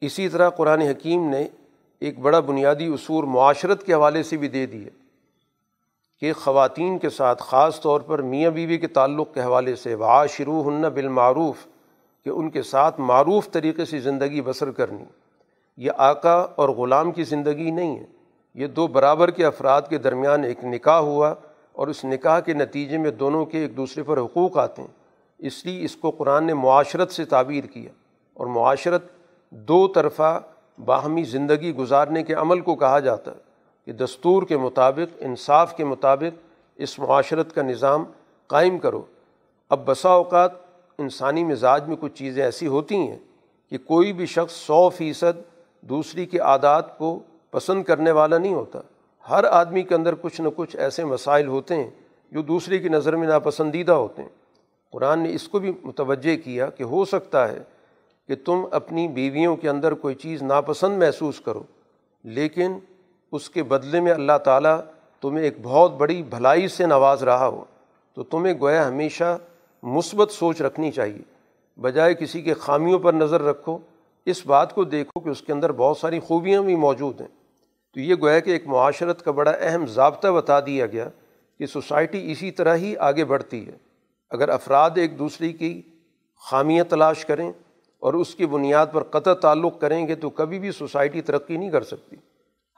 [0.00, 1.46] اسی طرح قرآن حکیم نے
[1.98, 4.90] ایک بڑا بنیادی اصول معاشرت کے حوالے سے بھی دے دیے
[6.22, 10.68] کہ خواتین کے ساتھ خاص طور پر میاں بیوی کے تعلق کے حوالے سے وعاشرو
[10.68, 11.66] ہن بالمعروف،
[12.24, 15.04] کہ ان کے ساتھ معروف طریقے سے زندگی بسر کرنی۔
[15.76, 18.04] یہ آقا اور غلام کی زندگی نہیں ہے،
[18.54, 21.34] یہ دو برابر کے افراد کے درمیان ایک نکاح ہوا۔
[21.78, 24.88] اور اس نکاح کے نتیجے میں دونوں کے ایک دوسرے پر حقوق آتے ہیں۔
[25.38, 27.90] اس لیے اس کو قرآن نے معاشرت سے تعبیر کیا
[28.34, 29.02] اور معاشرت
[29.50, 30.42] دو طرفہ
[30.84, 33.36] باہمی زندگی گزارنے کے عمل کو کہا جاتا ہے
[33.84, 36.38] کہ دستور کے مطابق، انصاف کے مطابق
[36.76, 38.04] اس معاشرت کا نظام
[38.46, 39.02] قائم کرو۔
[39.68, 40.52] اب بسا اوقات
[40.98, 43.18] انسانی مزاج میں کچھ چیزیں ایسی ہوتی ہیں
[43.70, 45.42] کہ کوئی بھی شخص سو فیصد
[45.80, 47.18] دوسری کے عادات کو
[47.50, 48.80] پسند کرنے والا نہیں ہوتا۔
[49.30, 51.90] ہر آدمی کے اندر کچھ نہ کچھ ایسے مسائل ہوتے ہیں
[52.32, 54.28] جو دوسرے کی نظر میں ناپسندیدہ ہوتے ہیں۔
[54.92, 57.58] قرآن نے اس کو بھی متوجہ کیا کہ ہو سکتا ہے
[58.28, 61.62] کہ تم اپنی بیویوں کے اندر کوئی چیز ناپسند محسوس کرو،
[62.24, 62.78] لیکن
[63.32, 64.80] اس کے بدلے میں اللہ تعالیٰ
[65.20, 67.64] تمہیں ایک بہت بڑی بھلائی سے نواز رہا ہو۔
[68.14, 69.38] تو تمہیں گویا ہمیشہ
[69.82, 71.22] مثبت سوچ رکھنی چاہیے۔
[71.80, 73.78] بجائے کسی کے خامیوں پر نظر رکھو،
[74.26, 77.37] اس بات کو دیکھو کہ اس کے اندر بہت ساری خوبیاں بھی موجود ہیں۔
[77.98, 81.08] تو یہ گویا کہ ایک معاشرت کا بڑا اہم ضابطہ بتا دیا گیا
[81.58, 83.76] کہ سوسائٹی اسی طرح ہی آگے بڑھتی ہے۔
[84.30, 85.82] اگر افراد ایک دوسرے کی
[86.50, 87.52] خامیاں تلاش کریں
[87.98, 91.70] اور اس کی بنیاد پر قطع تعلق کریں گے تو کبھی بھی سوسائٹی ترقی نہیں
[91.70, 92.16] کر سکتی۔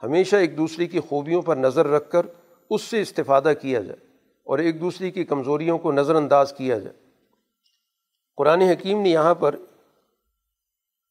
[0.03, 2.25] ہمیشہ ایک دوسرے کی خوبیوں پر نظر رکھ کر
[2.69, 3.99] اس سے استفادہ کیا جائے
[4.43, 6.95] اور ایک دوسرے کی کمزوریوں کو نظر انداز کیا جائے۔
[8.37, 9.55] قرآن حکیم نے یہاں پر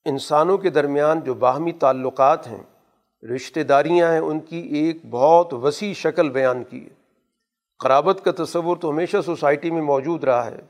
[0.04, 2.62] انسانوں کے درمیان جو باہمی تعلقات ہیں
[3.34, 7.00] رشتہ داریاں ہیں، ان کی ایک بہت وسیع شکل بیان کی ہے۔
[7.78, 10.60] قرابت کا تصور تو ہمیشہ سوسائٹی میں موجود رہا ہے،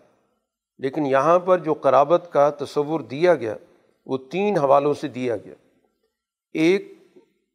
[0.79, 3.55] لیکن یہاں پر جو قرابت کا تصور دیا گیا،
[4.07, 5.55] وہ تین حوالوں سے دیا گیا۔
[6.53, 6.99] ایک،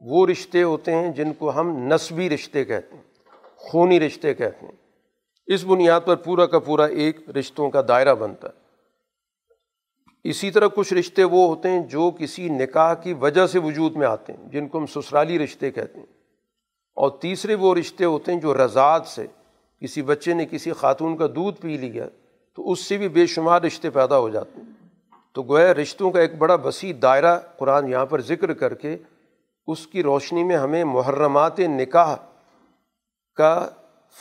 [0.01, 3.03] وہ رشتے ہوتے ہیں جن کو ہم نسبی رشتے کہتے ہیں،
[3.55, 4.73] خونی رشتے کہتے ہیں۔
[5.47, 8.64] اس بنیاد پر پورا کا پورا ایک رشتوں کا دائرہ بنتا ہے۔
[10.25, 14.07] اسی طرح کچھ رشتے وہ ہوتے ہیں جو کسی نکاح کی وجہ سے وجود میں
[14.07, 16.05] آتے ہیں، جن کو ہم سسرالی رشتے کہتے ہیں۔
[16.95, 19.27] اور تیسرے وہ رشتے ہوتے ہیں جو رضاعت سے
[19.81, 22.05] کسی بچے نے کسی خاتون کا دودھ پی لیا
[22.55, 24.87] تو اس سے بھی بے شمار رشتے پیدا ہو جاتے ہیں۔
[25.33, 28.97] تو گویا رشتوں کا ایک بڑا وسیع دائرہ قرآن یہاں پر ذکر کر کے
[29.67, 32.15] اس کی روشنی میں ہمیں محرمات نکاح
[33.35, 33.69] کا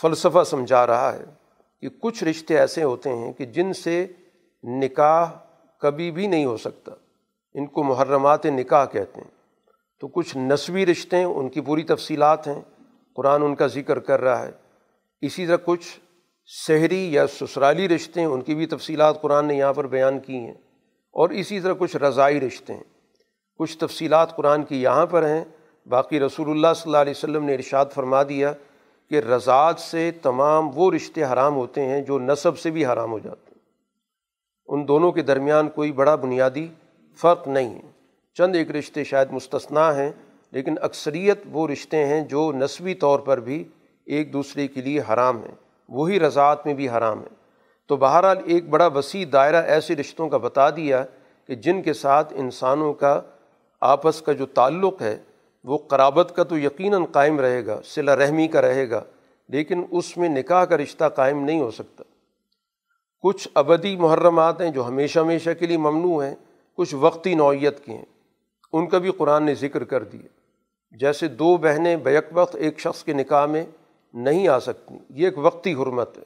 [0.01, 1.23] فلسفہ سمجھا رہا ہے
[1.81, 4.05] کہ کچھ رشتے ایسے ہوتے ہیں کہ جن سے
[4.63, 5.25] نکاح
[5.85, 6.91] کبھی بھی نہیں ہو سکتا۔
[7.53, 9.31] ان کو محرمات نکاح کہتے ہیں۔
[9.99, 12.61] تو کچھ نسوی رشتے ہیں، ان کی پوری تفصیلات ہیں۔
[13.15, 14.51] قرآن ان کا ذکر کر رہا ہے۔
[15.21, 15.99] اسی طرح کچھ
[16.45, 20.37] شہری یا سسرالی رشتے ہیں، ان کی بھی تفصیلات قرآن نے یہاں پر بیان کی
[20.37, 20.53] ہیں۔
[21.13, 22.83] اور اسی طرح کچھ رضائی رشتے ہیں۔
[23.57, 25.43] کچھ تفصیلات قرآن کی یہاں پر ہیں۔
[25.85, 28.53] باقی رسول اللہ صلی اللہ علیہ وسلم نے ارشاد فرما دیا
[29.09, 33.19] کہ رضاعت سے تمام وہ رشتے حرام ہوتے ہیں جو نصب سے بھی حرام ہو
[33.19, 33.44] جاتے ہیں۔
[34.67, 36.67] ان دونوں کے درمیان کوئی بڑا بنیادی
[37.21, 37.89] فرق نہیں ہے۔
[38.33, 40.11] چند ایک رشتے شاید مستثنا ہیں،
[40.51, 43.63] لیکن اکثریت وہ رشتے ہیں جو نسبی طور پر بھی
[44.05, 45.55] ایک دوسرے کے لیے حرام ہیں۔
[45.89, 47.33] وہی رضاعت میں بھی حرام ہے
[47.87, 51.05] تو بہرحال ایک بڑا وسیع دائرہ ایسے رشتوں کا بتا دیا
[51.47, 53.21] کہ جن کے ساتھ انسانوں کا
[53.81, 55.17] آپس کا جو تعلق ہے،
[55.63, 59.03] وہ قرابت کا تو یقیناً قائم رہے گا، صلہ رحمی کا رہے گا،
[59.49, 62.03] لیکن اس میں نکاح کا رشتہ قائم نہیں ہو سکتا۔
[63.25, 66.35] کچھ ابدی محرمات ہیں جو ہمیشہ ہمیشہ کے لیے ممنوع ہیں،
[66.73, 68.05] کچھ وقتی نوعیت کے ہیں۔
[68.73, 70.27] ان کا بھی قرآن نے ذکر کر دیا۔
[70.97, 73.63] جیسے دو بہنیں بیک وقت ایک شخص کے نکاح میں
[74.13, 76.23] نہیں آ سکتی، یہ ایک وقتی حرمت ہے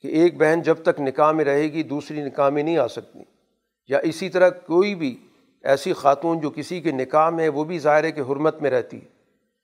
[0.00, 3.18] کہ ایک بہن جب تک نکاح میں رہے گی، دوسری نکاح میں نہیں آ سکتی۔
[3.88, 5.18] یا اسی طرح کوئی بھی
[5.62, 8.70] ایسی خاتون جو کسی کے نکاح میں ہے، وہ بھی ظاہر ہے کہ حرمت میں
[8.70, 9.08] رہتی ہے۔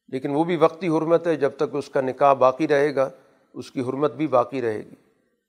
[0.08, 3.10] لیکن وہ بھی وقتی حرمت ہے، جب تک اس کا نکاح باقی رہے گا،
[3.54, 5.07] اس کی حرمت بھی باقی رہے گی۔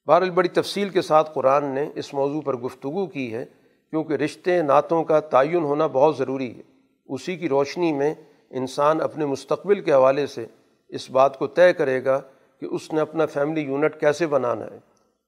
[0.09, 3.45] بہرحال بڑی تفصیل کے ساتھ قرآن نے اس موضوع پر گفتگو کی ہے،
[3.93, 6.61] کیونکہ رشتے نعتوں کا تعین ہونا بہت ضروری ہے۔
[7.09, 8.13] اسی کی روشنی میں
[8.49, 10.45] انسان اپنے مستقبل کے حوالے سے
[10.89, 12.19] اس بات کو طے کرے گا
[12.61, 14.79] کہ اس نے اپنا فیملی یونٹ کیسے بنانا ہے،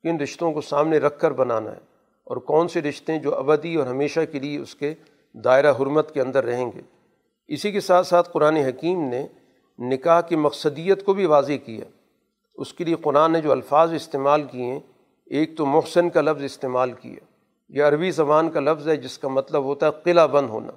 [0.03, 1.79] کن رشتوں کو سامنے رکھ کر بنانا ہے،
[2.27, 4.93] اور کون سے رشتے جو ابدی اور ہمیشہ کے لیے اس کے
[5.35, 6.81] دائرہ حرمت کے اندر رہیں گے۔
[7.49, 9.25] اسی کے ساتھ ساتھ قرآن حکیم نے
[9.79, 11.85] نکاح کی مقصدیت کو بھی واضح کیا۔
[12.55, 14.79] اس کے لیے قرآن نے جو الفاظ استعمال کیے ہیں،
[15.25, 17.23] ایک تو محسن کا لفظ استعمال کیا،
[17.69, 20.71] یہ عربی زبان کا لفظ ہے، جس کا مطلب ہوتا ہے قلعہ بند ہونا۔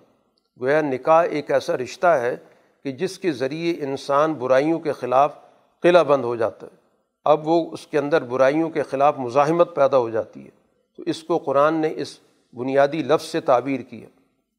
[0.61, 2.37] گویا نکاح ایک ایسا رشتہ ہے
[2.85, 5.37] کہ جس کے ذریعے انسان برائیوں کے خلاف
[5.83, 6.77] قلعہ بند ہو جاتا ہے۔
[7.25, 10.51] اب وہ اس کے اندر برائیوں کے خلاف مزاحمت پیدا ہو جاتی ہے۔
[10.97, 12.19] تو اس کو قرآن نے اس
[12.53, 14.07] بنیادی لفظ سے تعبیر کیا۔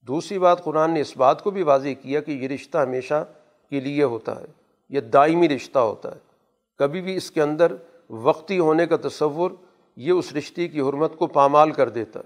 [0.02, 3.26] دوسری بات، قرآن نے اس بات کو بھی واضح کیا کہ یہ رشتہ ہمیشہ
[3.70, 4.46] کے لیے ہوتا ہے،
[4.90, 6.35] یہ دائمی رشتہ ہوتا ہے۔
[6.80, 7.76] کبھی بھی اس کے اندر
[8.10, 9.52] وقتی ہونے کا تصور
[9.96, 12.20] یہ اس رشتے کی حرمت کو پامال کر دیتا۔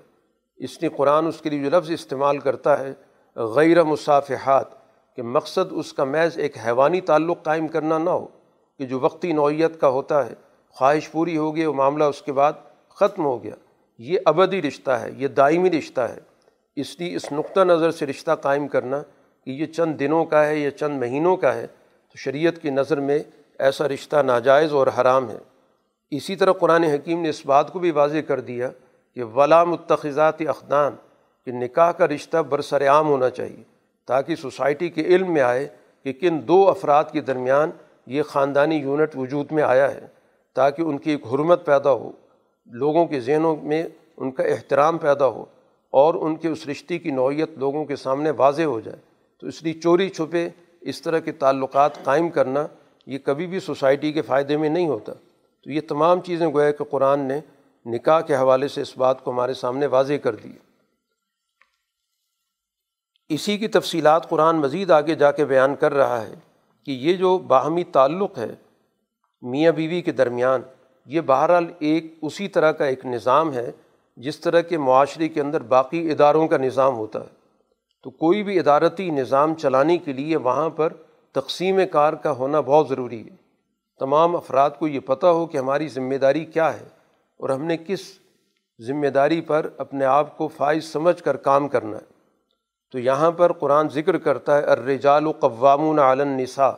[0.58, 2.94] اس نے قرآن اس کے لیے جو لفظ استعمال کرتا ہے،
[3.36, 4.66] غیر مصافحات،
[5.16, 8.28] کہ مقصد اس کا محض ایک حیوانی تعلق قائم کرنا نہ ہو،
[8.78, 10.34] کہ جو وقتی نوعیت کا ہوتا ہے،
[10.70, 12.54] خواہش پوری ہو گئی وہ معاملہ اس کے بعد
[12.90, 13.56] ختم ہو گیا۔
[13.98, 16.20] یہ ابدی رشتہ ہے، یہ دائمی رشتہ ہے۔
[16.76, 19.02] اس لیے اس نقطہ نظر سے رشتہ قائم کرنا
[19.46, 21.68] کہ یہ چند دنوں کا ہے یا چند مہینوں کا ہے،
[22.12, 23.20] تو شریعت کی نظر میں
[23.60, 25.38] ایسا رشتہ ناجائز اور حرام ہے۔
[26.12, 28.70] اسی طرح قرآن حکیم نے اس بات کو بھی واضح کر دیا
[29.16, 30.96] کہ ولا متخذات اخدان
[31.46, 33.64] کہ نکاح کا رشتہ برسر عام ہونا چاہیے
[34.08, 35.68] تاکہ سوسائٹی کے علم میں آئے
[36.04, 37.70] کہ کن دو افراد کے درمیان
[38.06, 40.08] یہ خاندانی یونٹ وجود میں آیا ہے،
[40.56, 42.12] تاکہ ان کی ایک حرمت پیدا ہو،
[42.66, 43.84] لوگوں کے ذہنوں میں
[44.18, 45.46] ان کا احترام پیدا ہو
[45.90, 48.98] اور ان کے اس رشتے کی نوعیت لوگوں کے سامنے واضح ہو جائے۔
[49.42, 50.50] تو اس لیے چوری چھپے
[50.82, 52.68] اس طرح کے تعلقات قائم کرنا
[53.10, 55.14] یہ کبھی بھی سوسائٹی کے فائدے میں نہیں ہوتا۔
[55.64, 57.40] تو یہ تمام چیزیں گویا کہ قرآن نے
[57.86, 60.52] نکاح کے حوالے سے اس بات کو ہمارے سامنے واضح کر دی۔
[63.30, 66.34] اسی کی تفصیلات قرآن مزید آگے جا کے بیان کر رہا ہے
[66.86, 68.56] کہ یہ جو باہمی تعلق ہے
[69.42, 70.62] میاں بیوی کے درمیان،
[71.06, 73.72] یہ بہرحال ایک اسی طرح کا ایک نظام ہے
[74.18, 77.40] جس طرح کے معاشرے کے اندر باقی اداروں کا نظام ہوتا ہے۔
[78.04, 80.94] تو کوئی بھی ادارتی نظام چلانے کے لیے وہاں پر
[81.32, 83.36] تقسیم کار کا ہونا بہت ضروری ہے۔
[84.00, 86.86] تمام افراد کو یہ پتہ ہو کہ ہماری ذمہ داری کیا ہے
[87.38, 88.00] اور ہم نے کس
[88.88, 92.20] ذمہ داری پر اپنے آپ کو فائز سمجھ کر کام کرنا ہے۔
[92.92, 96.72] تو یہاں پر قرآن ذکر کرتا ہے، الرجال و قوام عالن نسا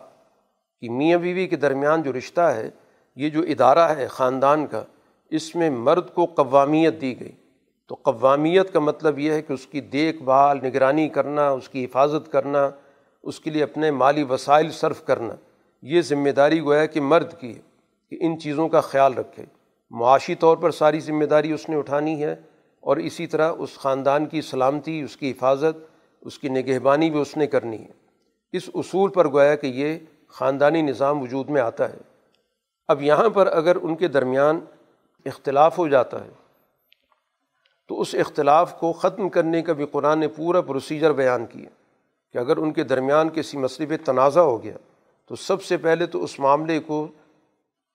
[0.82, 2.70] کہ میاں بیوی کے درمیان جو رشتہ ہے،
[3.16, 4.84] یہ جو ادارہ ہے خاندان کا،
[5.30, 7.32] اس میں مرد کو قوامیت دی گئی۔
[7.88, 11.86] تو قوامیت کا مطلب یہ ہے کہ اس کی دیکھ بھال، نگرانی کرنا، اس کی
[11.86, 12.70] حفاظت کرنا
[13.23, 15.36] اس کے لیے اپنے مالی وسائل صرف کرنا۔
[15.81, 17.62] یہ ذمہ داری گویا کہ مرد کی ہے
[18.10, 19.45] کہ ان چیزوں کا خیال رکھے۔
[19.91, 22.36] معاشی طور پر ساری ذمہ داری اس نے اٹھانی ہے
[22.79, 25.77] اور اسی طرح اس خاندان کی سلامتی، اس کی حفاظت،
[26.21, 27.91] اس کی نگہبانی بھی اس نے کرنی ہے۔
[28.51, 31.97] اس اصول پر گویا کہ یہ خاندانی نظام وجود میں آتا ہے۔
[32.88, 34.60] اب یہاں پر اگر ان کے درمیان
[35.25, 36.29] اختلاف ہو جاتا ہے،
[37.88, 41.69] تو اس اختلاف کو ختم کرنے کا بھی قرآن نے پورا پروسیجر بیان کیا۔
[42.34, 44.78] کہ اگر ان کے درمیان کسی مسئلے پہ تنازع ہو گیا،
[45.26, 47.08] تو سب سے پہلے تو اس معاملے کو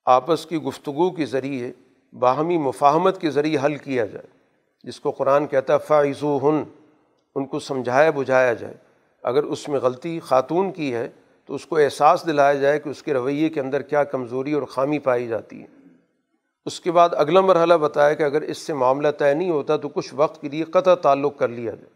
[0.04, 1.72] آپس کی گفتگو کے ذریعے،
[2.12, 4.26] باہمی مفاہمت کے ذریعے حل کیا جائے۔
[4.84, 6.62] جس کو قرآن کہتا ہے فائزو ہن
[7.34, 8.74] ان کو سمجھایا، بجھایا جائے۔
[9.22, 11.08] اگر اس میں غلطی خاتون کی ہے،
[11.44, 14.62] تو اس کو احساس دلایا جائے کہ اس کے رویے کے اندر کیا کمزوری اور
[14.62, 15.66] خامی پائی جاتی ہے۔
[16.64, 19.88] اس کے بعد اگلا مرحلہ بتایا کہ اگر اس سے معاملہ طے نہیں ہوتا، تو
[19.88, 21.95] کچھ وقت کے لیے قطع تعلق کر لیا جائے۔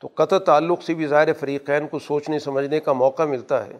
[0.00, 3.78] تو قطع تعلق سے بھی ظاہر فریقین کو سوچنے سمجھنے کا موقع ملتا ہے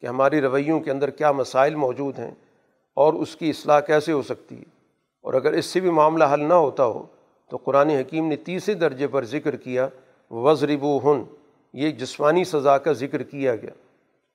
[0.00, 2.30] کہ ہماری رویوں کے اندر کیا مسائل موجود ہیں
[2.94, 4.64] اور اس کی اصلاح کیسے ہو سکتی ہے۔
[5.20, 7.06] اور اگر اس سے بھی معاملہ حل نہ ہوتا ہو،
[7.48, 9.88] تو قرآن حکیم نے تیسرے درجے پر ذکر کیا
[10.30, 11.22] وزرب و ہن
[11.72, 13.70] یہ جسمانی سزا کا ذکر کیا گیا۔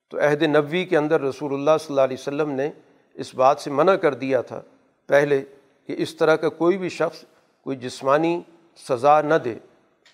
[0.10, 2.70] تو عہد نبوی کے اندر رسول اللہ صلی اللہ علیہ وسلم نے
[3.14, 4.62] اس بات سے منع کر دیا تھا
[5.08, 5.42] پہلے
[5.88, 7.24] کہ اس طرح کا کوئی بھی شخص
[7.62, 8.42] کوئی جسمانی
[8.90, 9.54] سزا نہ دے۔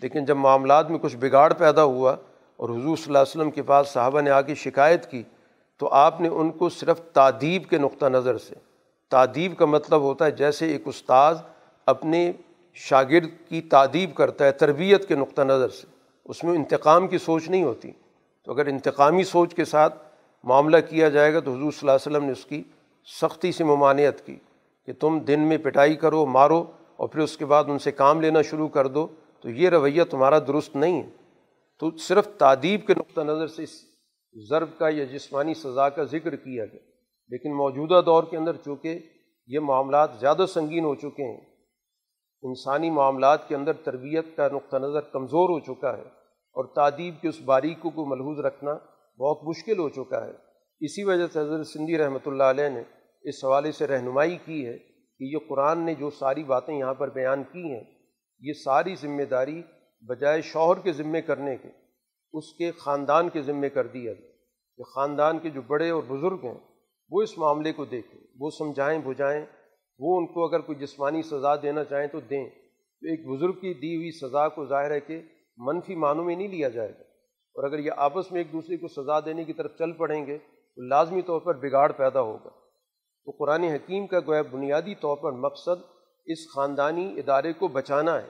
[0.03, 2.15] لیکن جب معاملات میں کچھ بگاڑ پیدا ہوا
[2.57, 5.23] اور حضور صلی اللہ علیہ وسلم کے پاس صحابہ نے آ کے شکایت کی،
[5.77, 8.55] تو آپ نے ان کو صرف تعدیب کے نقطہ نظر سے۔
[9.09, 11.37] تعدیب کا مطلب ہوتا ہے جیسے ایک استاذ
[11.85, 12.31] اپنے
[12.73, 15.87] شاگرد کی تعدیب کرتا ہے، تربیت کے نقطہ نظر سے۔
[16.25, 17.91] اس میں انتقام کی سوچ نہیں ہوتی۔
[18.43, 19.97] تو اگر انتقامی سوچ کے ساتھ
[20.43, 22.63] معاملہ کیا جائے گا، تو حضور صلی اللہ علیہ وسلم نے اس کی
[23.21, 24.35] سختی سے ممانعت کی
[24.85, 26.63] کہ تم دن میں پٹائی کرو، مارو
[26.97, 29.07] اور پھر اس کے بعد ان سے کام لینا شروع کر دو۔
[29.43, 31.09] تو یہ رویہ تمہارا درست نہیں ہے۔
[31.79, 33.85] تو صرف تعدیب کے نقطہ نظر سے اس
[34.49, 36.79] ضرب کا یا جسمانی سزا کا ذکر کیا گیا۔
[37.27, 38.99] لیکن موجودہ دور کے اندر چونکہ
[39.47, 41.41] یہ معاملات زیادہ سنگین ہو چکے ہیں،
[42.41, 46.03] انسانی معاملات کے اندر تربیت کا نقطہ نظر کمزور ہو چکا ہے
[46.55, 48.73] اور تعدیب کے اس باریکوں کو ملحوظ رکھنا
[49.19, 50.31] بہت مشکل ہو چکا ہے۔
[50.79, 52.83] اسی وجہ سے حضرت سندھی رحمۃ اللہ علیہ نے
[53.21, 54.77] اس حوالے سے رہنمائی کی ہے
[55.19, 57.83] کہ یہ قرآن نے جو ساری باتیں یہاں پر بیان کی ہیں
[58.43, 59.61] یہ ساری ذمہ داری
[60.01, 61.69] بجائے شوہر کے ذمے کرنے کے،
[62.33, 64.31] اس کے خاندان کے ذمے کر دیا گیا
[64.77, 66.57] کہ خاندان کے جو بڑے اور بزرگ ہیں،
[67.09, 69.45] وہ اس معاملے کو دیکھیں، وہ سمجھائیں بجھائیں
[69.99, 72.49] وہ ان کو اگر کوئی جسمانی سزا دینا چاہیں تو دیں۔
[73.01, 75.21] تو ایک بزرگ کی دی ہوئی سزا کو ظاہر ہے کہ
[75.57, 77.01] منفی معنوں میں نہیں لیا جائے گا۔
[77.53, 80.37] اور اگر یہ آپس میں ایک دوسرے کو سزا دینے کی طرف چل پڑیں گے،
[80.37, 82.49] تو لازمی طور پر بگاڑ پیدا ہوگا۔
[83.25, 88.27] تو قرآن حکیم کا گویا بنیادی طور پر مقصد اس خاندانی ادارے کو بچانا ہے،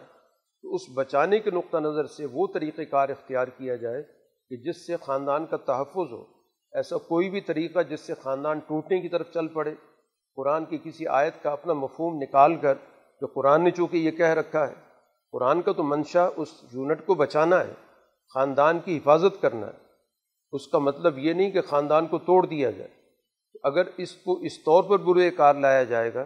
[0.61, 4.03] تو اس بچانے کے نقطہ نظر سے وہ طریقۂ کار اختیار کیا جائے
[4.49, 6.23] کہ جس سے خاندان کا تحفظ ہو۔
[6.71, 9.73] ایسا کوئی بھی طریقہ جس سے خاندان ٹوٹنے کی طرف چل پڑے۔
[10.35, 12.73] قرآن کی کسی آیت کا اپنا مفہوم نکال کر
[13.21, 14.73] جو قرآن نے چونکہ یہ کہہ رکھا ہے،
[15.31, 17.73] قرآن کا تو منشا اس یونٹ کو بچانا ہے،
[18.33, 19.83] خاندان کی حفاظت کرنا ہے۔
[20.51, 22.89] اس کا مطلب یہ نہیں کہ خاندان کو توڑ دیا جائے۔
[23.63, 26.25] اگر اس کو اس طور پر برے کار لایا جائے گا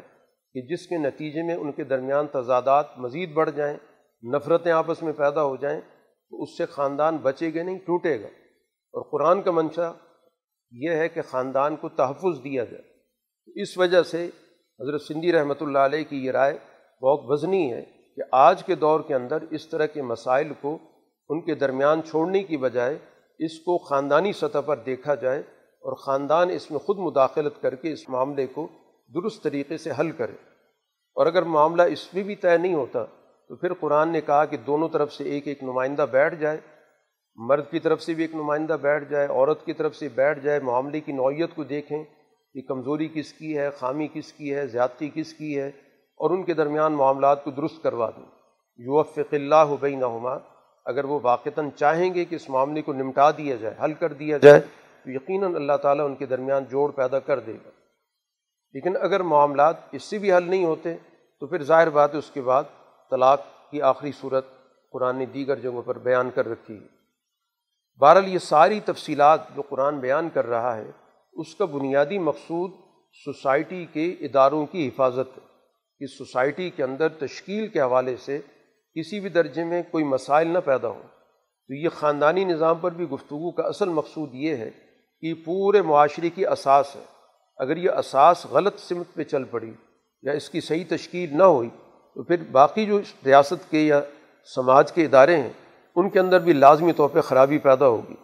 [0.53, 3.77] کہ جس کے نتیجے میں ان کے درمیان تضادات مزید بڑھ جائیں،
[4.33, 5.81] نفرتیں آپس میں پیدا ہو جائیں،
[6.29, 8.27] تو اس سے خاندان بچے گا نہیں، ٹوٹے گا۔
[8.93, 9.91] اور قرآن کا منشا
[10.71, 12.97] یہ ہے کہ خاندان کو تحفظ دیا جائے۔
[13.61, 14.25] اس وجہ سے
[14.79, 16.57] حضرت سندھی رحمۃ اللہ علیہ کی یہ رائے
[17.01, 17.81] بہت وزنی ہے
[18.15, 20.77] کہ آج کے دور کے اندر اس طرح کے مسائل کو
[21.29, 22.97] ان کے درمیان چھوڑنے کی بجائے
[23.39, 27.91] اس کو خاندانی سطح پر دیکھا جائے اور خاندان اس میں خود مداخلت کر کے
[27.91, 28.67] اس معاملے کو
[29.13, 30.31] درست طریقے سے حل کرے۔
[31.15, 33.05] اور اگر معاملہ اس میں بھی طے نہیں ہوتا،
[33.47, 36.57] تو پھر قرآن نے کہا کہ دونوں طرف سے ایک ایک نمائندہ بیٹھ جائے۔
[37.35, 40.59] مرد کی طرف سے بھی ایک نمائندہ بیٹھ جائے، عورت کی طرف سے بیٹھ جائے۔
[40.59, 42.03] معاملے کی نوعیت کو دیکھیں
[42.53, 45.67] کہ کمزوری کس کی ہے، خامی کس کی ہے، زیادتی کس کی ہے،
[46.15, 48.25] اور ان کے درمیان معاملات کو درست کروا دیں۔
[48.77, 50.03] یوفق اللہ بین
[50.85, 54.37] اگر وہ واقعتاً چاہیں گے کہ اس معاملے کو نمٹا دیا جائے، حل کر دیا
[54.37, 54.59] جائے،
[55.03, 57.69] تو یقیناً اللہ تعالیٰ ان کے درمیان جوڑ پیدا کر دے گا۔
[58.77, 60.95] لیکن اگر معاملات اس سے بھی حل نہیں ہوتے،
[61.39, 62.63] تو پھر ظاہر بات ہے اس کے بعد
[63.09, 64.45] طلاق کی آخری صورت
[64.91, 66.87] قرآن نے دیگر جگہوں پر بیان کر رکھی ہے۔
[67.99, 70.91] بہرحال یہ ساری تفصیلات جو قرآن بیان کر رہا ہے،
[71.33, 72.71] اس کا بنیادی مقصود
[73.25, 75.39] سوسائٹی کے اداروں کی حفاظت
[75.99, 78.39] کہ سوسائٹی کے اندر تشکیل کے حوالے سے
[78.95, 81.07] کسی بھی درجے میں کوئی مسائل نہ پیدا ہوں۔
[81.67, 84.71] تو یہ خاندانی نظام پر بھی گفتگو کا اصل مقصود یہ ہے
[85.21, 87.16] کہ پورے معاشرے کی اساس ہے۔
[87.57, 89.71] اگر یہ اساس غلط سمت پہ چل پڑی
[90.21, 91.69] یا اس کی صحیح تشکیل نہ ہوئی،
[92.15, 94.01] تو پھر باقی جو ریاست کے یا
[94.55, 95.49] سماج کے ادارے ہیں،
[95.95, 98.15] ان کے اندر بھی لازمی طور پہ خرابی پیدا ہوگی۔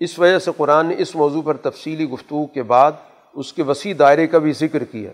[0.00, 2.92] اس وجہ سے قرآن نے اس موضوع پر تفصیلی گفتگو کے بعد
[3.34, 5.10] اس کے وسیع دائرے کا بھی ذکر کیا۔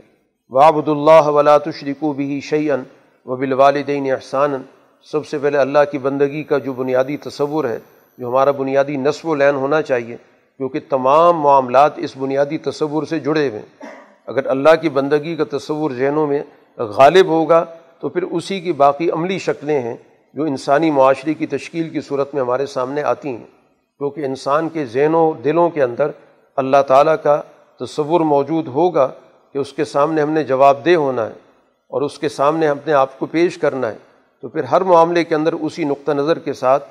[0.50, 2.82] وابد اللہ ولا تشرکو بھی شعین
[3.26, 4.62] و بالوالدین احسان
[5.02, 7.78] سب سے پہلے اللہ کی بندگی کا جو بنیادی تصور ہے،
[8.18, 10.16] جو ہمارا بنیادی نصب و لین ہونا چاہیے
[10.56, 13.86] کیونکہ تمام معاملات اس بنیادی تصور سے جڑے ہوئے ہیں۔
[14.26, 16.42] اگر اللہ کی بندگی کا تصور ذہنوں میں
[16.76, 17.64] غالب ہوگا،
[18.00, 19.96] تو پھر اسی کی باقی عملی شکلیں ہیں
[20.34, 23.44] جو انسانی معاشرے کی تشکیل کی صورت میں ہمارے سامنے آتی ہیں۔
[23.98, 26.10] کیونکہ انسان کے ذہن و دلوں کے اندر
[26.56, 27.42] اللہ تعالیٰ کا
[27.80, 29.10] تصور موجود ہوگا
[29.52, 31.32] کہ اس کے سامنے ہم نے جواب دہ ہونا ہے
[31.88, 33.96] اور اس کے سامنے اپنے آپ کو پیش کرنا ہے۔
[34.40, 36.84] تو پھر ہر معاملے کے اندر اسی نقطہ نظر کے ساتھ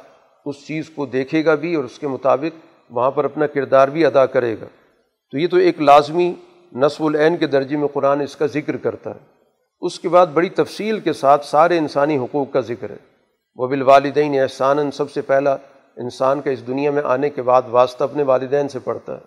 [0.46, 4.06] اس چیز کو دیکھے گا بھی اور اس کے مطابق وہاں پر اپنا کردار بھی
[4.06, 4.66] ادا کرے گا۔
[5.32, 6.34] تو یہ تو ایک لازمی
[6.76, 9.34] نصب العین کے درجے میں قرآن اس کا ذکر کرتا ہے۔
[9.82, 12.96] اس کے بعد بڑی تفصیل کے ساتھ سارے انسانی حقوق کا ذکر ہے۔
[13.56, 15.54] وہ بالوالدین احسان سب سے پہلا
[15.98, 19.22] انسان کا اس دنیا میں آنے کے بعد واسطہ اپنے والدین سے پڑھتا ہے۔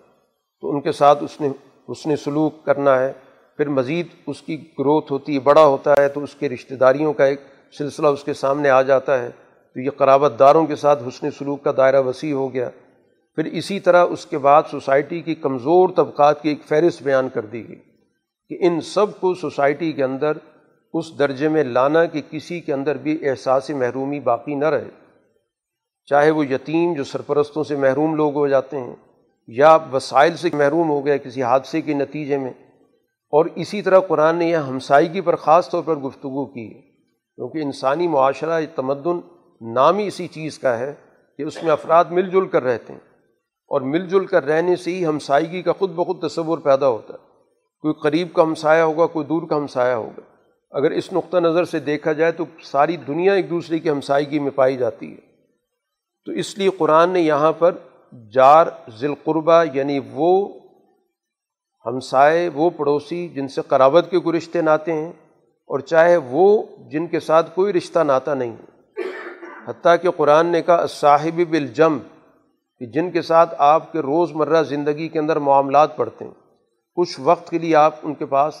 [0.61, 1.49] تو ان کے ساتھ اس نے
[1.87, 3.13] اس نے سلوک کرنا ہے۔
[3.57, 7.13] پھر مزید اس کی گروتھ ہوتی ہے، بڑا ہوتا ہے۔ تو اس کے رشتہ داریوں
[7.13, 7.41] کا ایک
[7.77, 9.29] سلسلہ اس کے سامنے آ جاتا ہے۔
[9.73, 12.69] تو یہ قرابت داروں کے ساتھ حسن سلوک کا دائرہ وسیع ہو گیا۔
[13.37, 17.45] پھر اسی طرح اس کے بعد سوسائٹی کی کمزور طبقات کی ایک فہرست بیان کر
[17.45, 17.79] دی گئی
[18.49, 20.37] کہ ان سب کو سوسائٹی کے اندر
[20.93, 24.89] اس درجے میں لانا کہ کسی کے اندر بھی احساس محرومی باقی نہ رہے۔
[26.05, 28.95] چاہے وہ یتیم جو سرپرستوں سے محروم لوگ ہو جاتے ہیں
[29.47, 32.53] یا وسائل سے محروم ہو گئے کسی حادثے کے نتیجے میں۔
[33.29, 36.81] اور اسی طرح قرآن نے یہ ہمسائیگی پر خاص طور پر گفتگو کی ہے
[37.35, 39.19] کیونکہ انسانی معاشرہ تمدن
[39.73, 40.93] نام ہی اسی چیز کا ہے
[41.37, 43.16] کہ اس میں افراد مل جل کر رہتے ہیں۔
[43.67, 47.27] اور مل جل کر رہنے سے ہی ہمسائیگی کا خود بخود تصور پیدا ہوتا ہے۔
[47.81, 50.21] کوئی قریب کا ہمسایہ ہوگا، کوئی دور کا ہمسایہ ہوگا۔
[50.71, 54.51] اگر اس نقطہ نظر سے دیکھا جائے تو ساری دنیا ایک دوسرے کی ہمسائیگی میں
[54.51, 55.17] پائی جاتی ہے۔
[56.25, 57.71] تو اس لیے قرآن نے یہاں پر
[58.33, 58.67] جار
[58.99, 60.49] ذیل قربہ یعنی وہ
[61.85, 65.11] ہمسائے، وہ پڑوسی جن سے قرابت کے کوئی رشتے ناتے ہیں
[65.65, 68.55] اور چاہے وہ جن کے ساتھ کوئی رشتہ ناتا نہیں
[69.67, 71.97] حتیٰ کہ قرآن نے کہا صاحب بالجم
[72.79, 76.31] کہ جن کے ساتھ آپ کے روز مرہ زندگی کے اندر معاملات پڑتے ہیں،
[76.95, 78.53] کچھ وقت کے لیے آپ ان کے پاس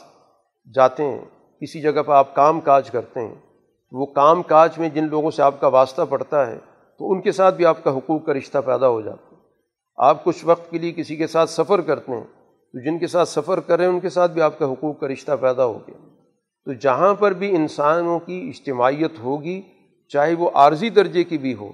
[0.75, 1.25] جاتے ہیں،
[1.61, 3.35] کسی جگہ پہ آپ کام کاج کرتے ہیں،
[3.91, 6.57] وہ کام کاج میں جن لوگوں سے آپ کا واسطہ پڑتا ہے،
[6.99, 9.41] تو ان کے ساتھ بھی آپ کا حقوق کا رشتہ پیدا ہو جاتا ہے۔
[9.97, 12.23] آپ کچھ وقت کے لیے کسی کے ساتھ سفر کرتے ہیں،
[12.73, 15.31] تو جن کے ساتھ سفر کریں ان کے ساتھ بھی آپ کا حقوق کا رشتہ
[15.41, 15.97] پیدا ہو گیا۔
[16.65, 19.61] تو جہاں پر بھی انسانوں کی اجتماعیت ہوگی،
[20.07, 21.71] چاہے وہ عارضی درجے کی بھی ہو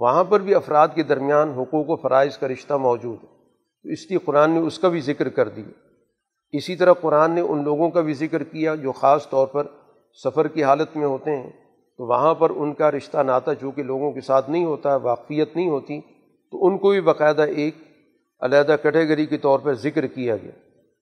[0.00, 3.28] وہاں پر بھی افراد کے درمیان حقوق و فرائض کا رشتہ موجود ہے۔
[3.82, 5.70] تو اس لیے قرآن نے اس کا بھی ذکر کر دیا۔
[6.52, 9.66] اسی طرح قرآن نے ان لوگوں کا بھی ذکر کیا جو خاص طور پر
[10.24, 11.50] سفر کی حالت میں ہوتے ہیں۔
[11.98, 15.68] تو وہاں پر ان کا رشتہ ناتا چونکہ لوگوں کے ساتھ نہیں ہوتا، واقفیت نہیں
[15.68, 16.00] ہوتی،
[16.50, 17.74] تو ان کو بھی باقاعدہ ایک
[18.40, 20.50] علیحدہ کیٹیگری کے طور پر ذکر کیا گیا۔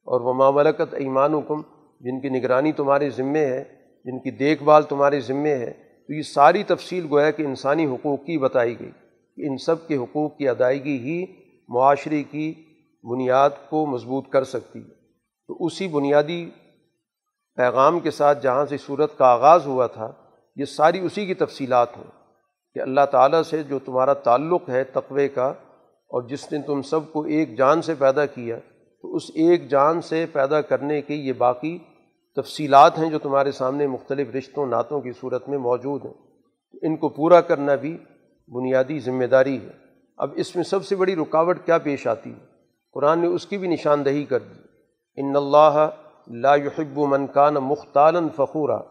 [0.05, 1.61] اور وہ ماملکت ایمان حکم
[2.01, 3.65] جن کی نگرانی تمہارے ذمے ہے،
[4.05, 8.25] جن کی دیکھ بھال تمہارے ذمے ہے تو یہ ساری تفصیل گویا کہ انسانی حقوق
[8.25, 8.91] کی بتائی گئی
[9.37, 11.27] کہ ان سب کے حقوق کی ادائیگی ہی
[11.69, 12.55] معاشرے کی
[13.05, 14.89] بنیاد کو مضبوط کر سکتی ہے۔
[15.49, 16.51] تو اسی بنیادی
[17.55, 20.13] پیغام کے ساتھ جہاں سے صورت کا آغاز ہوا تھا،
[20.57, 22.11] یہ ساری اسی کی تفصیلات ہیں
[22.75, 25.47] کہ اللہ تعالیٰ سے جو تمہارا تعلق ہے تقوے کا
[26.11, 28.57] اور جس نے تم سب کو ایک جان سے پیدا کیا،
[29.03, 31.79] تو اس ایک جان سے پیدا کرنے کی یہ باقی
[32.37, 36.15] تفصیلات ہیں جو تمہارے سامنے مختلف رشتوں، نعتوں کی صورت میں موجود ہیں۔
[36.83, 37.99] ان کو پورا کرنا بھی
[38.49, 39.71] بنیادی ذمہ داری ہے۔
[40.17, 42.47] اب اس میں سب سے بڑی رکاوٹ کیا پیش آتی ہے؟
[42.93, 44.61] قرآن نے اس کی بھی نشاندہی کر دی۔
[45.17, 45.91] ان اللہ
[46.27, 48.83] لا يحب من کان مختالن فخورہ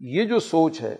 [0.00, 0.96] یہ جو سوچ ہے،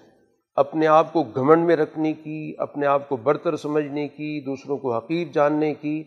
[0.55, 4.95] اپنے آپ کو گھمنڈ میں رکھنے کی، اپنے آپ کو برتر سمجھنے کی، دوسروں کو
[4.95, 6.05] حقیر جاننے کی،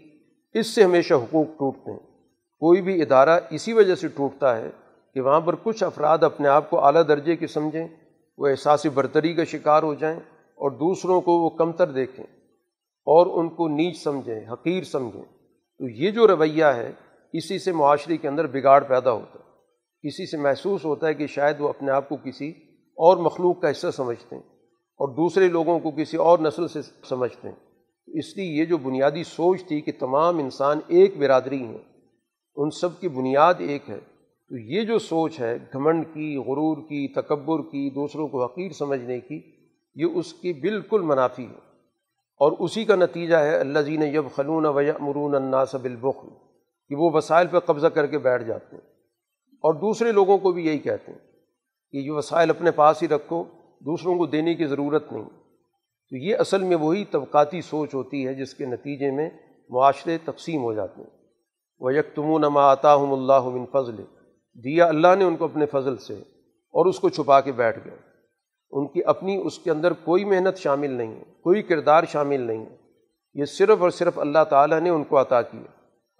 [0.53, 1.99] اس سے ہمیشہ حقوق ٹوٹتے ہیں۔
[2.59, 4.69] کوئی بھی ادارہ اسی وجہ سے ٹوٹتا ہے
[5.13, 7.87] کہ وہاں پر کچھ افراد اپنے آپ کو اعلیٰ درجے کے سمجھیں،
[8.37, 12.25] وہ احساس برتری کا شکار ہو جائیں اور دوسروں کو وہ کمتر دیکھیں
[13.05, 15.23] اور ان کو نیچ سمجھیں، حقیر سمجھیں۔
[15.79, 16.91] تو یہ جو رویہ ہے،
[17.33, 19.51] اسی سے معاشرے کے اندر بگاڑ پیدا ہوتا ہے۔
[20.07, 22.49] کسی سے محسوس ہوتا ہے کہ شاید وہ اپنے آپ کو کسی
[22.95, 24.43] اور مخلوق کا حصہ سمجھتے ہیں
[24.73, 27.55] اور دوسرے لوگوں کو کسی اور نسل سے سمجھتے ہیں۔
[28.07, 31.77] اس لیے یہ جو بنیادی سوچ تھی کہ تمام انسان ایک برادری ہیں،
[32.55, 33.99] ان سب کی بنیاد ایک ہے۔
[34.51, 39.19] تو یہ جو سوچ ہے، گھمنڈ کی، غرور کی، تکبر کی، دوسروں کو حقیر سمجھنے
[39.19, 39.41] کی،
[39.95, 41.57] یہ اس کی بالکل منافی ہے۔
[42.39, 46.27] اور اسی کا نتیجہ ہے اللہ زین یب خلون ویا مرون الناس بالبخل،
[46.89, 48.81] کہ وہ وسائل پہ قبضہ کر کے بیٹھ جاتے ہیں۔
[49.53, 51.19] اور دوسرے لوگوں کو بھی یہی کہتے ہیں
[51.91, 53.43] کہ یہ وسائل اپنے پاس ہی رکھو،
[53.79, 55.29] دوسروں کو دینے کی ضرورت نہیں۔
[56.09, 59.29] تو یہ اصل میں وہی طبقاتی سوچ ہوتی ہے، جس کے نتیجے میں
[59.69, 61.09] معاشرے تقسیم ہو جاتے ہیں۔
[61.79, 64.03] وہ یک تمون آطاہم اللہ من فضل
[64.53, 66.13] دیا اللہ نے ان کو اپنے فضل سے
[66.71, 67.97] اور اس کو چھپا کے بیٹھ گئے۔
[68.71, 72.65] ان کی اپنی، اس کے اندر کوئی محنت شامل نہیں ہے کوئی کردار شامل نہیں۔
[72.65, 72.75] ہے
[73.33, 75.61] یہ صرف اور صرف اللہ تعالیٰ نے ان کو عطا کیا۔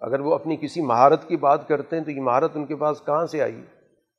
[0.00, 3.02] اگر وہ اپنی کسی مہارت کی بات کرتے ہیں تو یہ مہارت ان کے پاس
[3.06, 3.62] کہاں سے آئی؟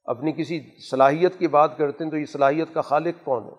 [0.06, 0.60] اپنی کسی
[0.92, 3.56] صلاحیت کی بات کرتے ہیں تو یہ صلاحیت کا خالق کون ہے؟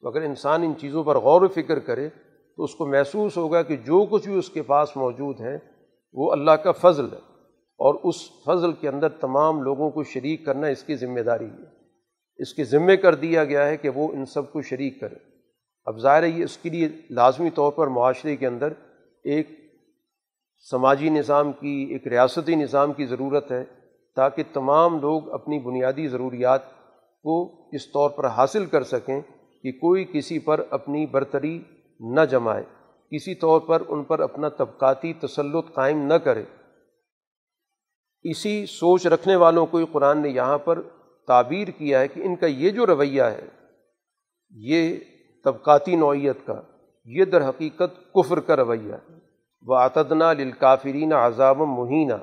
[0.00, 2.08] تو اگر انسان ان چیزوں پر غور و فکر کرے
[2.56, 5.58] تو اس کو محسوس ہوگا کہ جو کچھ بھی اس کے پاس موجود ہے
[6.12, 7.31] وہ اللہ کا فضل ہے۔
[7.78, 8.16] اور اس
[8.46, 11.82] فضل کے اندر تمام لوگوں کو شریک کرنا اس کی ذمہ داری ہے۔
[12.36, 15.14] اس کے ذمے کر دیا گیا ہے کہ وہ ان سب کو شریک کرے۔
[15.84, 18.72] اب ظاہر ہے یہ اس کے لیے لازمی طور پر معاشرے کے اندر
[19.24, 19.48] ایک
[20.70, 23.64] سماجی نظام کی، ایک ریاستی نظام کی ضرورت ہے
[24.16, 26.60] تاکہ تمام لوگ اپنی بنیادی ضروریات
[27.22, 29.20] کو اس طور پر حاصل کر سکیں
[29.62, 31.62] کہ کوئی کسی پر اپنی برتری
[32.00, 32.64] نہ جمائے۔
[33.10, 36.44] کسی طور پر ان پر اپنا طبقاتی تسلط قائم نہ کرے۔
[38.22, 40.82] اسی سوچ رکھنے والوں کو قرآن نے یہاں پر
[41.26, 43.46] تعبیر کیا ہے کہ ان کا یہ جو رویہ ہے،
[44.50, 44.96] یہ
[45.44, 46.62] طبقاتی نوعیت کا،
[47.04, 49.14] یہ در حقیقت کفر کا رویہ ہے۔
[49.66, 52.14] وہ عطدنا للکافرین عذاب مہینہ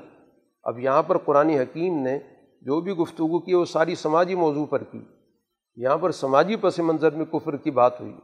[0.62, 2.18] اب یہاں پر قرآن حکیم نے
[2.62, 5.00] جو بھی گفتگو کی، وہ ساری سماجی موضوع پر کی۔
[5.76, 8.14] یہاں پر سماجی پس منظر میں کفر کی بات ہوئی۔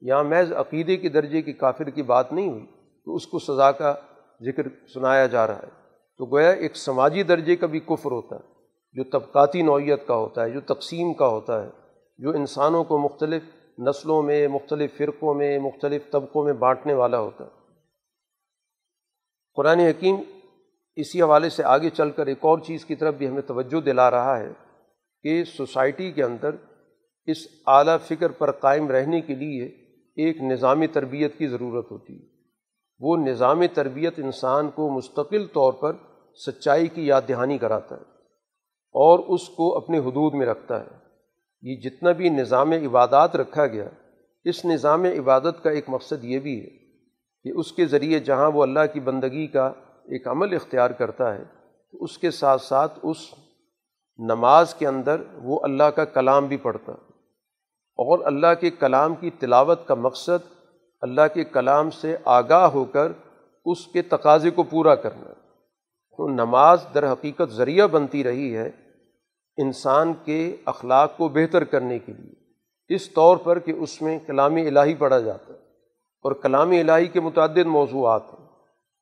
[0.00, 2.66] یہاں محض عقیدے کے درجے کی کافر کی بات نہیں ہوئی۔
[3.04, 3.94] تو اس کو سزا کا
[4.42, 4.62] ذکر
[4.94, 5.77] سنایا جا رہا ہے۔
[6.18, 8.40] تو گویا ایک سماجی درجے کا بھی کفر ہوتا ہے،
[8.92, 11.70] جو طبقاتی نوعیت کا ہوتا ہے، جو تقسیم کا ہوتا ہے،
[12.18, 13.42] جو انسانوں کو مختلف
[13.78, 17.50] نسلوں میں، مختلف فرقوں میں، مختلف طبقوں میں بانٹنے والا ہوتا ہے۔
[19.54, 20.16] قرآن حکیم
[20.96, 24.10] اسی حوالے سے آگے چل کر ایک اور چیز کی طرف بھی ہمیں توجہ دلا
[24.10, 24.52] رہا ہے
[25.22, 26.50] کہ سوسائٹی کے اندر
[27.26, 29.64] اس اعلیٰ فکر پر قائم رہنے کے لیے
[30.16, 32.37] ایک نظامی تربیت کی ضرورت ہوتی ہے۔
[33.00, 35.96] وہ نظام تربیت انسان کو مستقل طور پر
[36.46, 38.00] سچائی کی یاد دہانی کراتا ہے
[38.94, 40.96] اور اس کو اپنے حدود میں رکھتا ہے۔
[41.62, 43.88] یہ جتنا بھی نظام عبادات رکھا گیا،
[44.44, 46.76] اس نظام عبادت کا ایک مقصد یہ بھی ہے
[47.44, 49.66] کہ اس کے ذریعے جہاں وہ اللہ کی بندگی کا
[50.08, 51.44] ایک عمل اختیار کرتا ہے،
[51.92, 53.16] تو اس کے ساتھ ساتھ اس
[54.18, 56.92] نماز کے اندر وہ اللہ کا کلام بھی پڑھتا
[57.98, 60.57] اور اللہ کے کلام کی تلاوت کا مقصد
[61.00, 63.12] اللہ کے کلام سے آگاہ ہو کر
[63.64, 65.32] اس کے تقاضے کو پورا کرنا۔
[66.16, 68.70] تو نماز در حقیقت ذریعہ بنتی رہی ہے
[69.56, 72.34] انسان کے اخلاق کو بہتر کرنے کے لیے۔
[72.94, 75.58] اس طور پر کہ اس میں کلام الہی پڑھا جاتا ہے
[76.22, 78.46] اور کلام الہی کے متعدد موضوعات ہیں۔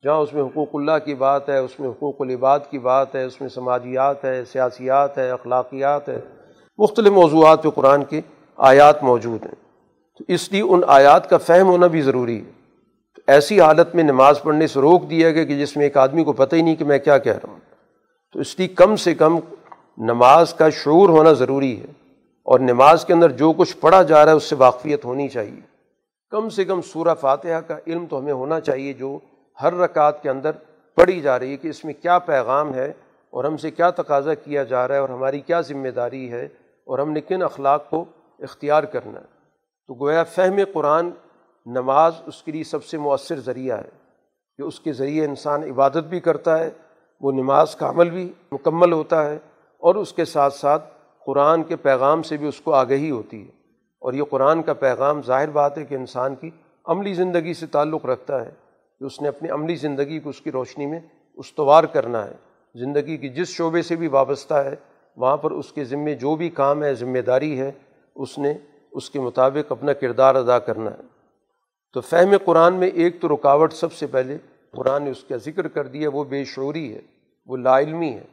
[0.05, 3.25] جہاں اس میں حقوق اللہ کی بات ہے، اس میں حقوق العباد کی بات ہے،
[3.25, 6.21] اس میں سماجیات ہے، سیاسیات ہے، اخلاقیات ہے۔
[6.79, 8.21] مختلف موضوعات پہ قرآن کے
[8.57, 9.66] آیات موجود ہیں۔
[10.19, 12.51] تو اس لیے ان آیات کا فہم ہونا بھی ضروری ہے۔
[13.17, 16.25] تو ایسی حالت میں نماز پڑھنے سے روک دیا گیا کہ جس میں ایک آدمی
[16.25, 17.61] کو پتہ ہی نہیں کہ میں کیا کہہ رہا ہوں۔
[18.33, 19.39] تو اس لیے کم سے کم
[19.99, 21.87] نماز کا شعور ہونا ضروری ہے
[22.45, 25.61] اور نماز کے اندر جو کچھ پڑھا جا رہا ہے اس سے واقفیت ہونی چاہیے۔
[26.31, 29.19] کم سے کم سورہ فاتحہ کا علم تو ہمیں ہونا چاہیے جو
[29.63, 30.51] ہر رکعت کے اندر
[30.95, 32.93] پڑھی جا رہی ہے کہ اس میں کیا پیغام ہے
[33.31, 36.45] اور ہم سے کیا تقاضا کیا جا رہا ہے اور ہماری کیا ذمہ داری ہے
[36.85, 38.05] اور ہم نے کن اخلاق کو
[38.41, 39.36] اختیار کرنا ہے۔
[39.89, 41.11] تو گویا فہم قرآن
[41.67, 43.89] نماز اس کے لیے سب سے مؤثر ذریعہ ہے
[44.59, 46.71] کہ اس کے ذریعے انسان عبادت بھی کرتا ہے،
[47.21, 49.39] وہ نماز کا عمل بھی مکمل ہوتا ہے،
[49.83, 50.91] اور اس کے ساتھ ساتھ
[51.27, 53.51] قرآن کے پیغام سے بھی اس کو آگہی ہوتی ہے۔
[54.03, 56.51] اور یہ قرآن کا پیغام ظاہر بات ہے کہ انسان کی
[56.85, 58.51] عملی زندگی سے تعلق رکھتا ہے،
[59.01, 61.01] کہ اس نے اپنی عملی زندگی کو اس کی روشنی میں
[61.39, 62.35] استوار کرنا ہے۔
[62.75, 64.75] زندگی کی جس شعبے سے بھی وابستہ ہے،
[65.17, 67.71] وہاں پر اس کے ذمے جو بھی کام ہے، ذمہ داری ہے،
[68.17, 68.55] اس نے
[68.97, 71.03] اس کے مطابق اپنا کردار ادا کرنا ہے۔
[71.93, 74.39] تو فہم قرآن میں ایک تو رکاوٹ سب سے پہلے
[74.71, 77.01] قرآن نے اس کا ذکر کر دیا، وہ بے شعوری ہے،
[77.47, 78.25] وہ لا علمی ہے۔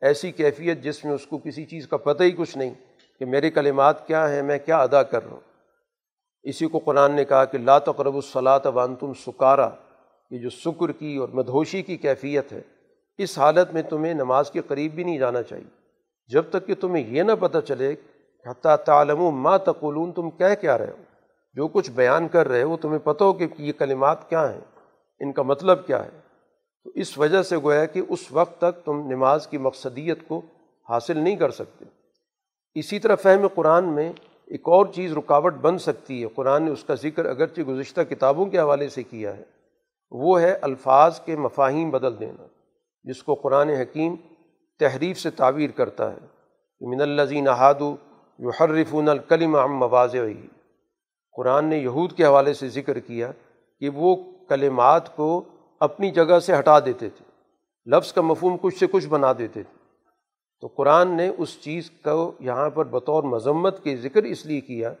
[0.00, 2.74] ایسی کیفیت جس میں اس کو کسی چیز کا پتہ ہی کچھ نہیں
[3.18, 5.40] کہ میرے کلمات کیا ہیں، میں کیا ادا کر رہا ہوں۔
[6.42, 9.70] اسی کو قرآن نے کہا کہ لا تقرب الصلاۃ وانتم سکارا،
[10.30, 12.60] یہ جو سکر کی اور مدھوشی کی کیفیت ہے،
[13.18, 15.70] اس حالت میں تمہیں نماز کے قریب بھی نہیں جانا چاہیے۔
[16.26, 17.94] جب تک کہ تمہیں یہ نہ پتہ چلے
[18.46, 21.02] حتیٰ تعلم ما تقولون، تم کہہ کیا رہے ہو؟
[21.54, 24.60] جو کچھ بیان کر رہے ہو، تمہیں پتہ ہو کہ یہ کلمات کیا ہیں،
[25.20, 26.10] ان کا مطلب کیا ہے؟
[26.84, 30.40] تو اس وجہ سے گویا کہ اس وقت تک تم نماز کی مقصدیت کو
[30.88, 31.84] حاصل نہیں کر سکتے۔
[32.74, 34.12] اسی طرح فہم قرآن میں
[34.46, 38.46] ایک اور چیز رکاوٹ بن سکتی ہے۔ قرآن نے اس کا ذکر اگرچہ گزشتہ کتابوں
[38.46, 39.42] کے حوالے سے کیا ہے،
[40.10, 42.46] وہ ہے الفاظ کے مفاہیم بدل دینا،
[43.04, 44.14] جس کو قرآن حکیم
[44.80, 46.18] تحریف سے تعبیر کرتا ہے۔
[46.80, 47.96] من الزین احادو
[48.38, 50.16] یحرفون الکلم عم مواز
[51.36, 53.30] قرآن نے یہود کے حوالے سے ذکر کیا
[53.80, 54.16] کہ وہ
[54.48, 55.42] کلمات کو
[55.80, 57.24] اپنی جگہ سے ہٹا دیتے تھے،
[57.86, 59.78] لفظ کا مفہوم کچھ سے کچھ بنا دیتے تھے۔
[60.60, 64.92] تو قرآن نے اس چیز کو یہاں پر بطور مذمت کے ذکر اس لیے کیا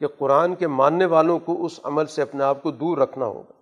[0.00, 3.52] کہ قرآن کے ماننے والوں کو اس عمل سے اپنے آپ کو دور رکھنا ہوگا۔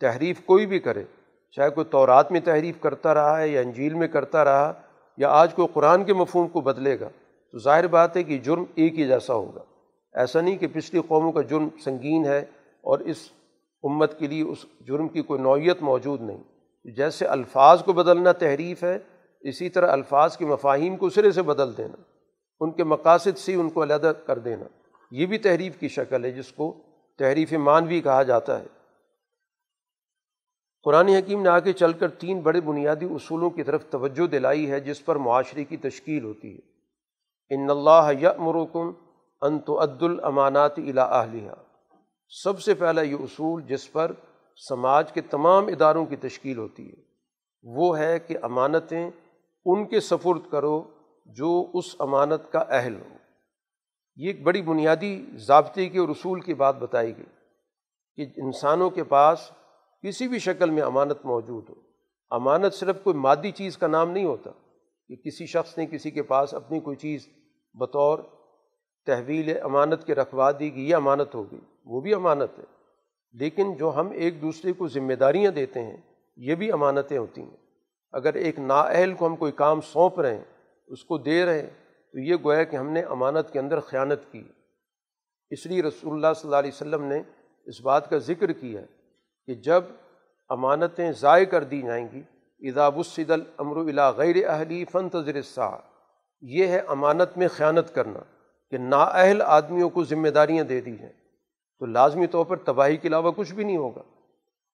[0.00, 1.04] تحریف کوئی بھی کرے،
[1.52, 4.72] چاہے کوئی تورات میں تحریف کرتا رہا ہے یا انجیل میں کرتا رہا
[5.16, 7.08] یا آج کوئی قرآن کے مفہوم کو بدلے گا
[7.52, 9.64] تو ظاہر بات ہے کہ جرم ایک ہی جیسا ہوگا۔
[10.12, 12.38] ایسا نہیں کہ پچھلی قوموں کا جرم سنگین ہے
[12.80, 13.28] اور اس
[13.82, 16.42] امت کے لیے اس جرم کی کوئی نوعیت موجود نہیں۔
[16.96, 18.98] جیسے الفاظ کو بدلنا تحریف ہے،
[19.40, 22.02] اسی طرح الفاظ کے مفاہیم کو سرے سے بدل دینا،
[22.60, 24.64] ان کے مقاصد سے ان کو علیحدہ کر دینا۔
[25.10, 26.76] یہ بھی تحریف کی شکل ہے، جس کو
[27.18, 28.66] تحریف مانوی کہا جاتا ہے۔
[30.82, 34.80] قرآن حکیم نے آگے چل کر تین بڑے بنیادی اصولوں کی طرف توجہ دلائی ہے،
[34.80, 36.71] جس پر معاشرے کی تشکیل ہوتی ہے۔
[37.54, 38.90] ان اللہ یمرکم
[39.40, 41.50] انت عد الامانات الا اہلیہ
[42.28, 44.12] سب سے پہلا یہ اصول جس پر
[44.68, 47.02] سماج کے تمام اداروں کی تشکیل ہوتی ہے،
[47.62, 49.10] وہ ہے کہ امانتیں
[49.64, 50.82] ان کے سفرد کرو
[51.26, 53.16] جو اس امانت کا اہل ہو۔
[54.16, 57.26] یہ ایک بڑی بنیادی ضابطے کے اور اصول کی بات بتائی گئی
[58.16, 59.50] کہ انسانوں کے پاس
[60.02, 61.74] کسی بھی شکل میں امانت موجود ہو۔
[62.30, 64.50] امانت صرف کوئی مادی چیز کا نام نہیں ہوتا
[65.08, 67.28] کہ کسی شخص نے کسی کے پاس اپنی کوئی چیز
[67.74, 68.18] بطور
[69.06, 72.64] تحویل امانت کے رکھوا دی گئی، یہ امانت ہوگی وہ بھی امانت ہے۔
[73.32, 75.96] لیکن جو ہم ایک دوسرے کو ذمہ داریاں دیتے ہیں،
[76.36, 77.56] یہ بھی امانتیں ہوتی ہیں۔
[78.12, 80.44] اگر ایک نااہل کو ہم کوئی کام سونپ رہے ہیں،
[80.86, 81.70] اس کو دے رہے ہیں،
[82.12, 84.44] تو یہ گویا کہ ہم نے امانت کے اندر خیانت کی۔
[85.50, 87.22] اس لیے رسول اللہ صلی اللہ علیہ وسلم نے
[87.66, 88.86] اس بات کا ذکر کیا ہے
[89.46, 89.84] کہ جب
[90.48, 92.22] امانتیں ضائع کر دی جائیں گی
[92.68, 95.80] اداب الصد الامر الا غیر اہلی فن تجرسہ
[96.42, 98.18] یہ ہے امانت میں خیانت کرنا
[98.70, 101.12] کہ نااہل آدمیوں کو ذمہ داریاں دے دی جائیں۔
[101.78, 104.02] تو لازمی طور پر تباہی کے علاوہ کچھ بھی نہیں ہوگا۔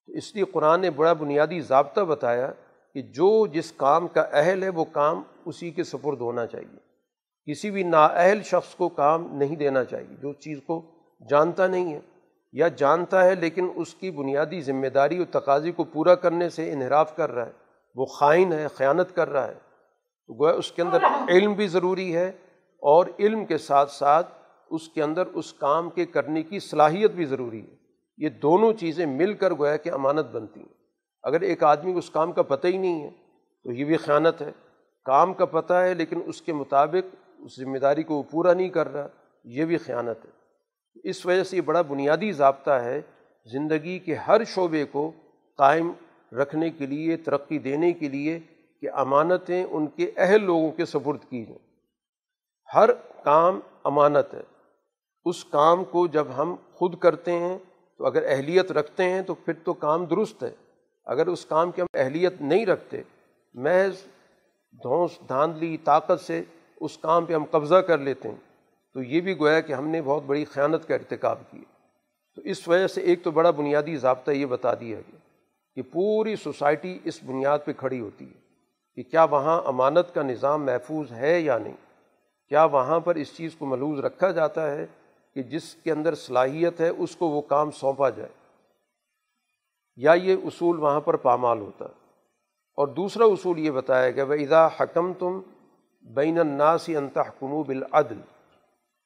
[0.07, 2.53] تو اس لیے قرآن نے بڑا بنیادی ضابطہ بتایا
[2.95, 6.77] کہ جو جس کام کا اہل ہے وہ کام اسی کے سپرد ہونا چاہیے۔
[7.51, 10.91] کسی بھی نااہل شخص کو کام نہیں دینا چاہیے۔ جو چیز کو
[11.31, 12.01] جانتا نہیں ہے
[12.53, 16.73] یا جانتا ہے لیکن اس کی بنیادی ذمہ داری اور تقاضی کو پورا کرنے سے
[16.73, 17.53] انحراف کر رہا ہے،
[17.95, 19.68] وہ خائن ہے، خیانت کر رہا ہے۔
[20.29, 20.99] تو گویا اس کے اندر
[21.29, 22.29] علم بھی ضروری ہے
[22.79, 24.35] اور علم کے ساتھ ساتھ
[24.71, 27.77] اس کے اندر اس کام کے کرنے کی صلاحیت بھی ضروری ہے۔
[28.19, 30.75] یہ دونوں چیزیں مل کر گویا کہ امانت بنتی ہیں۔
[31.23, 33.11] اگر ایک آدمی کو اس کام کا پتہ ہی نہیں ہے
[33.65, 34.51] تو یہ بھی خیانت ہے۔
[35.05, 38.69] کام کا پتہ ہے لیکن اس کے مطابق اس ذمہ داری کو وہ پورا نہیں
[38.69, 39.09] کر رہا،
[39.45, 40.31] یہ بھی خیانت ہے۔
[41.09, 43.01] اس وجہ سے یہ بڑا بنیادی ضابطہ ہے
[43.53, 45.13] زندگی کے ہر شعبے کو
[45.57, 45.93] قائم
[46.33, 48.41] رکھنے کے لیے، ترقی دینے کے لیے
[48.81, 51.69] کہ امانتیں ان کے اہل لوگوں کے سپرد کی جائیں۔
[52.75, 52.93] ہر
[53.25, 54.43] کام امانت ہے۔
[55.25, 57.59] اس کام کو جب ہم خود کرتے ہیں
[57.99, 60.55] تو اگر اہلیت رکھتے ہیں تو پھر تو کام درست ہے۔
[61.05, 63.03] اگر اس کام کی ہم اہلیت نہیں رکھتے،
[63.55, 63.95] محض
[64.73, 66.43] دھونس، دھاندلی، طاقت سے
[66.81, 68.37] اس کام پہ ہم قبضہ کر لیتے ہیں،
[68.95, 71.63] تو یہ بھی گویا کہ ہم نے بہت بڑی خیانت کا ارتکاب کیا۔
[72.37, 75.19] تو اس وجہ سے ایک تو بڑا بنیادی ضابطہ یہ بتا دیا گیا
[75.75, 78.38] کہ پوری سوسائٹی اس بنیاد پہ کھڑی ہوتی ہے۔
[78.99, 81.77] کہ کیا وہاں امانت کا نظام محفوظ ہے یا نہیں؟
[82.49, 84.87] کیا وہاں پر اس چیز کو ملوز رکھا جاتا ہے
[85.35, 88.29] کہ جس کے اندر صلاحیت ہے اس کو وہ کام سونپا جائے؟
[89.97, 91.91] یا یہ اصول وہاں پر پامال ہوتا؟ ہے
[92.79, 95.41] اور دوسرا اصول یہ بتایا گیا وہ ادا حکم تم
[96.03, 98.21] بین الناسی انتحکم بالعدل،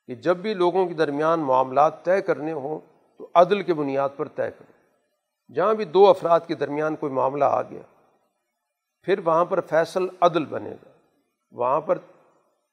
[0.06, 2.78] کہ جب بھی لوگوں کے درمیان معاملات طے کرنے ہوں
[3.18, 4.72] تو عدل کے بنیاد پر طے کریں
[5.54, 7.82] جہاں بھی دو افراد کے درمیان کوئی معاملہ آ گیا
[9.02, 10.88] پھر وہاں پر فیصل عدل بنے گا۔
[11.52, 11.98] وہاں پر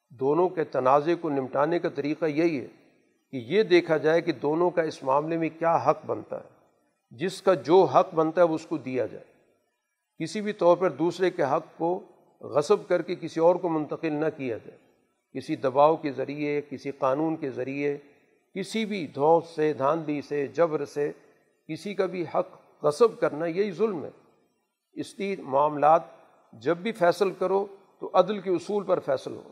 [0.10, 2.68] دونوں کے تنازع کو نمٹانے کا طریقہ یہی ہے
[3.32, 6.50] کہ یہ دیکھا جائے کہ دونوں کا اس معاملے میں کیا حق بنتا ہے۔
[7.12, 9.26] جس کا جو حق بنتا ہے وہ اس کو دیا جائے۔
[10.24, 12.04] کسی بھی طور پر دوسرے کے حق کو
[12.42, 14.78] غصب کر کے کسی اور کو منتقل نہ کیا جائے۔
[15.34, 17.98] کسی دباؤ کے ذریعے، کسی قانون کے ذریعے،
[18.56, 21.12] کسی بھی دھوس سے، دھاندلی سے، جبر سے
[21.68, 22.48] کسی کا بھی حق
[22.84, 24.10] غصب کرنا یہی ظلم ہے۔
[24.94, 26.19] اس لیے معاملات
[26.54, 27.66] جب بھی فیصل کرو
[28.00, 29.52] تو عدل کے اصول پر فیصل ہو۔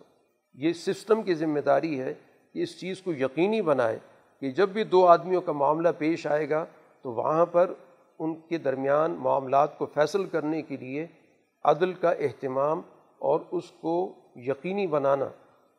[0.54, 2.14] یہ سسٹم کی ذمہ داری ہے
[2.54, 4.00] کہ اس چیز کو یقینی بنائے
[4.42, 6.66] کہ جب بھی دو آدمیوں کا معاملہ پیش آئے گا
[7.02, 7.74] تو وہاں پر
[8.20, 11.08] ان کے درمیان معاملات کو فیصل کرنے کے لیے
[11.64, 12.82] عدل کا اہتمام
[13.20, 15.26] اور اس کو یقینی بنانا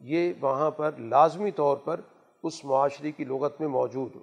[0.01, 2.01] یہ وہاں پر لازمی طور پر
[2.43, 4.23] اس معاشرے کی لغت میں موجود ہو۔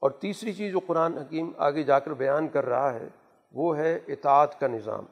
[0.00, 3.08] اور تیسری چیز جو قرآن حکیم آگے جا کر بیان کر رہا ہے
[3.52, 5.04] وہ ہے اطاعت کا نظام۔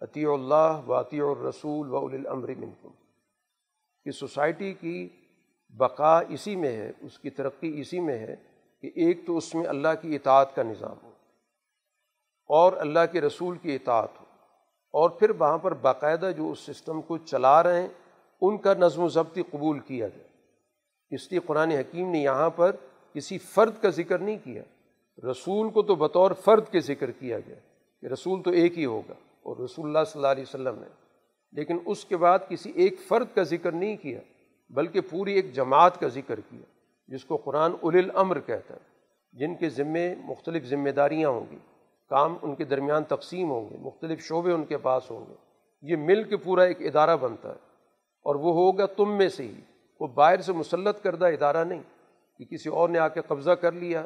[0.00, 2.88] عطی اللہ و عطی الرسول و الامر منکم۔
[4.04, 5.08] کہ سوسائٹی کی
[5.70, 8.34] بقا اسی میں ہے، اس کی ترقی اسی میں ہے
[8.80, 11.10] کہ ایک تو اس میں اللہ کی اطاعت کا نظام ہو
[12.46, 14.24] اور اللہ کے رسول کی اطاعت ہو
[14.90, 17.88] اور پھر وہاں پر باقاعدہ جو اس سسٹم کو چلا رہے ہیں،
[18.40, 20.28] ان کا نظم و ضبطی قبول کیا جائے۔
[21.10, 22.76] اس لیے قرآن حکیم نے یہاں پر
[23.12, 24.62] کسی فرد کا ذکر نہیں کیا۔
[25.30, 27.56] رسول کو تو بطور فرد کے ذکر کیا گیا
[28.00, 29.14] کہ رسول تو ایک ہی ہوگا۔
[29.48, 30.86] اور رسول اللہ صلی اللہ علیہ وسلم نے۔
[31.52, 34.20] لیکن اس کے بعد کسی ایک فرد کا ذکر نہیں کیا،
[34.70, 36.62] بلکہ پوری ایک جماعت کا ذکر کیا،
[37.08, 38.78] جس کو قرآن ال الامر کہتا ہے،
[39.32, 41.58] جن کے ذمے مختلف ذمہ داریاں ہوں گی،
[42.08, 45.34] کام ان کے درمیان تقسیم ہوں گے، مختلف شعبے ان کے پاس ہوں گے۔
[45.82, 47.68] یہ مل کے پورا ایک ادارہ بنتا ہے۔
[48.22, 49.60] اور وہ ہوگا تم میں سے ہی۔
[50.00, 51.82] وہ باہر سے مسلط کردہ ادارہ نہیں،
[52.38, 54.00] کہ کسی اور نے آ کے قبضہ کر لیا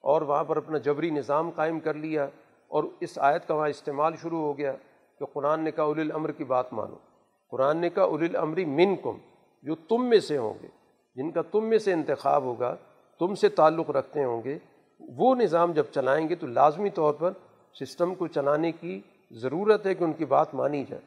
[0.00, 2.26] اور وہاں پر اپنا جبری نظام قائم کر لیا۔
[2.68, 4.72] اور اس آیت کا وہاں استعمال شروع ہو گیا
[5.18, 6.96] کہ قرآن نے کہا اول الامر کی بات مانو۔
[7.50, 9.16] قرآن نے کہا اول الامری من کم
[9.62, 10.68] جو تم میں سے ہوں گے،
[11.16, 12.76] جن کا تم میں سے انتخاب ہوگا،
[13.18, 14.58] تم سے تعلق رکھتے ہوں گے،
[15.00, 17.32] وہ نظام جب چلائیں گے تو لازمی طور پر
[17.80, 19.00] سسٹم کو چلانے کی
[19.30, 21.02] ضرورت ہے کہ ان کی بات مانی جائے۔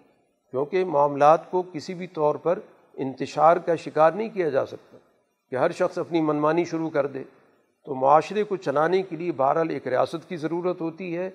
[0.51, 2.59] کیونکہ معاملات کو کسی بھی طور پر
[2.93, 4.97] انتشار کا شکار نہیں کیا جا سکتا
[5.49, 7.23] کہ ہر شخص اپنی منمانی شروع کر دے۔
[7.85, 11.29] تو معاشرے کو چلانے کے لیے بہرحال ایک ریاست کی ضرورت ہوتی ہے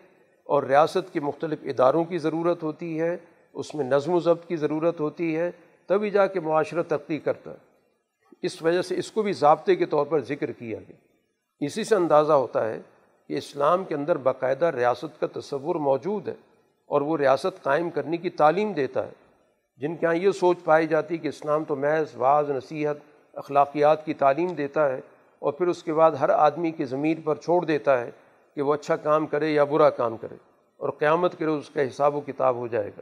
[0.46, 3.16] اور ریاست کے مختلف اداروں کی ضرورت ہوتی ہے،
[3.52, 5.50] اس میں نظم و ضبط کی ضرورت ہوتی ہے،
[5.86, 7.56] تبھی جا کے معاشرہ ترقی کرتا ہے۔
[8.42, 10.96] اس وجہ سے اس کو بھی ضابطے کے طور پر ذکر کیا گیا۔
[11.60, 12.80] اسی سے اندازہ ہوتا ہے
[13.28, 16.34] کہ اسلام کے اندر باقاعدہ ریاست کا تصور موجود ہے
[16.86, 19.12] اور وہ ریاست قائم کرنے کی تعلیم دیتا ہے۔
[19.76, 22.96] جن کے یہاں یہ سوچ پائی جاتی کہ اسلام تو محض بعض نصیحت،
[23.34, 25.00] اخلاقیات کی تعلیم دیتا ہے
[25.38, 28.10] اور پھر اس کے بعد ہر آدمی کی ضمیر پر چھوڑ دیتا ہے
[28.56, 30.34] کہ وہ اچھا کام کرے یا برا کام کرے
[30.76, 33.00] اور قیامت کرے اس کا حساب و کتاب ہو جائے گا۔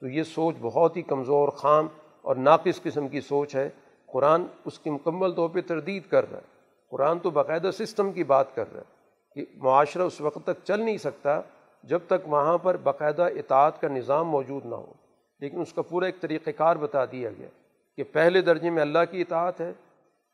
[0.00, 1.88] تو یہ سوچ بہت ہی کمزور، خام
[2.22, 3.68] اور ناقص قسم کی سوچ ہے۔
[4.12, 6.46] قرآن اس کی مکمل طور پہ تردید کر رہا ہے۔
[6.90, 8.94] قرآن تو باقاعدہ سسٹم کی بات کر رہا ہے
[9.34, 11.40] کہ معاشرہ اس وقت تک چل نہیں سکتا
[11.82, 14.92] جب تک وہاں پر باقاعدہ اطاعت کا نظام موجود نہ ہو۔
[15.40, 17.48] لیکن اس کا پورا ایک طریقہ کار بتا دیا گیا
[17.96, 19.72] کہ پہلے درجے میں اللہ کی اطاعت ہے،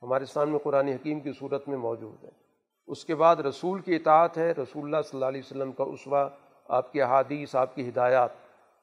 [0.03, 2.40] ہمارے سامنے قرآن حکیم کی صورت میں موجود ہے۔
[2.91, 6.29] اس کے بعد رسول کی اطاعت ہے، رسول اللہ صلی اللہ علیہ وسلم کا اسوا
[6.69, 8.31] آپ کی احادیث، آپ کی ہدایات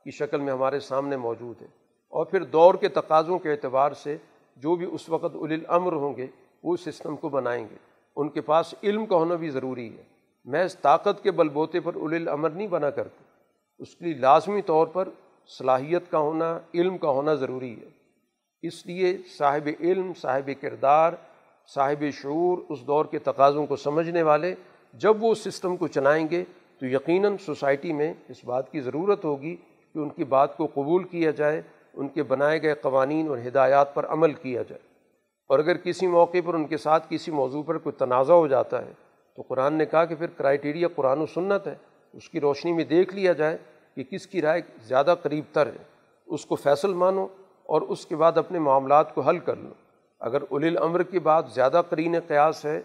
[0.04, 1.68] کی شکل میں ہمارے سامنے موجود ہے۔
[2.10, 4.18] اور پھر دور کے تقاضوں کے اعتبار سے
[4.56, 6.28] جو بھی اس وقت اول الامر ہوں گے،
[6.64, 7.76] وہ سسٹم کو بنائیں گے۔
[8.16, 10.04] ان کے پاس علم کا ہونا بھی ضروری ہے۔
[10.46, 13.24] محض طاقت کے بل بوتے پر اول الامر نہیں بنا کرتے
[13.80, 15.10] اس کے لیے لازمی طور پر
[15.48, 17.90] صلاحیت کا ہونا، علم کا ہونا ضروری ہے۔
[18.62, 21.14] اس لیے صاحب علم، صاحب کردار
[21.74, 24.56] صاحب شعور اس دور کے تقاضوں کو سمجھنے والے
[24.94, 26.44] جب وہ اس سسٹم کو چلائیں گے
[26.80, 29.56] تو یقیناً سوسائٹی میں اس بات کی ضرورت ہوگی
[29.94, 31.62] کہ ان کی بات کو قبول کیا جائے،
[31.94, 34.82] ان کے بنائے گئے قوانین اور ہدایات پر عمل کیا جائے۔
[35.50, 38.86] اور اگر کسی موقع پر ان کے ساتھ کسی موضوع پر کوئی تنازع ہو جاتا
[38.86, 38.92] ہے،
[39.36, 41.76] تو قرآن نے کہا کہ پھر کرائیٹیریا قرآن و سنت ہے۔
[42.14, 43.58] اس کی روشنی میں دیکھ لیا جائے
[43.96, 45.84] کہ کس کی رائے زیادہ قریب تر ہے۔
[46.26, 47.28] اس کو فیصل مانو
[47.64, 49.70] اور اس کے بعد اپنے معاملات کو حل کر لو۔
[50.20, 52.82] اگر اول الامر کی بات زیادہ قرین قیاس ہے،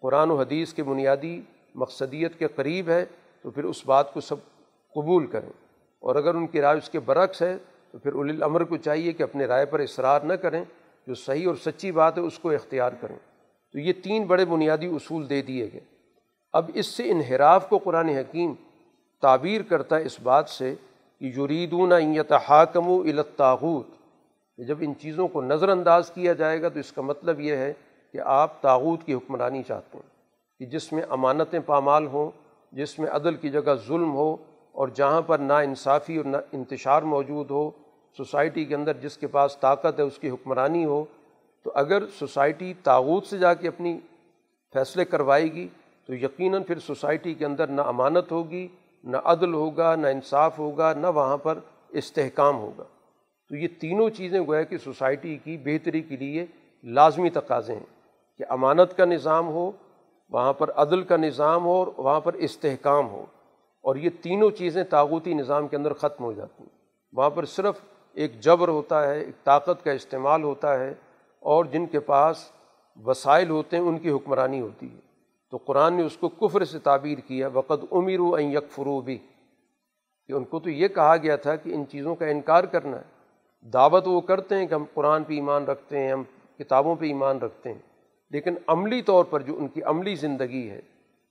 [0.00, 1.40] قرآن و حدیث کے بنیادی
[1.74, 3.04] مقصدیت کے قریب ہے،
[3.42, 4.36] تو پھر اس بات کو سب
[4.94, 5.48] قبول کریں۔
[6.00, 7.58] اور اگر ان کی رائے اس کے برعکس ہے،
[7.92, 10.64] تو پھر اول الامر کو چاہیے کہ اپنے رائے پر اصرار نہ کریں،
[11.06, 13.16] جو صحیح اور سچی بات ہے، اس کو اختیار کریں۔
[13.72, 15.80] تو یہ تین بڑے بنیادی اصول دے دیے گئے۔
[16.52, 18.54] اب اس سے انحراف کو قرآن حکیم
[19.22, 20.74] تعبیر کرتا ہے اس بات سے
[21.20, 23.02] کہ یریدون یتحاکم و
[24.58, 27.56] الطاغوت جب ان چیزوں کو نظر انداز کیا جائے گا تو اس کا مطلب یہ
[27.56, 27.72] ہے
[28.12, 30.10] کہ آپ تاغوت کی حکمرانی چاہتے ہیں
[30.58, 32.30] کہ جس میں امانتیں پامال ہوں،
[32.72, 34.36] جس میں عدل کی جگہ ظلم ہو
[34.72, 37.70] اور جہاں پر نا انصافی اور نا انتشار موجود ہو،
[38.16, 41.04] سوسائٹی کے اندر جس کے پاس طاقت ہے اس کی حکمرانی ہو،
[41.62, 44.00] تو اگر سوسائٹی تاغوت سے جا کے اپنی
[44.74, 45.68] فیصلے کروائے گی
[46.06, 48.68] تو یقیناً پھر سوسائٹی کے اندر نہ امانت ہوگی
[49.04, 52.84] نہ عدل ہوگا نہ انصاف ہوگا نہ وہاں پر استحکام ہوگا۔
[53.52, 56.46] تو یہ تینوں چیزیں گویا کہ سوسائٹی کی بہتری کے لیے
[56.82, 57.86] لازمی تقاضے ہیں
[58.38, 59.70] کہ امانت کا نظام ہو،
[60.28, 63.26] وہاں پر عدل کا نظام ہو اور وہاں پر استحکام ہو
[63.80, 66.78] اور یہ تینوں چیزیں تاغوتی نظام کے اندر ختم ہو جاتی ہیں۔
[67.12, 67.80] وہاں پر صرف
[68.12, 70.90] ایک جبر ہوتا ہے، ایک طاقت کا استعمال ہوتا ہے
[71.40, 72.52] اور جن کے پاس
[72.96, 75.00] وسائل ہوتے ہیں، ان کی حکمرانی ہوتی ہے۔
[75.50, 79.18] تو قرآن نے اس کو کفر سے تعبیر کیا وقت امیر و یک فروبی
[80.26, 83.21] کہ ان کو تو یہ کہا گیا تھا کہ ان چیزوں کا انکار کرنا ہے۔
[83.62, 86.22] دعوت وہ کرتے ہیں کہ ہم قرآن پہ ایمان رکھتے ہیں، ہم
[86.58, 87.78] کتابوں پہ ایمان رکھتے ہیں۔
[88.30, 90.80] لیکن عملی طور پر جو ان کی عملی زندگی ہے،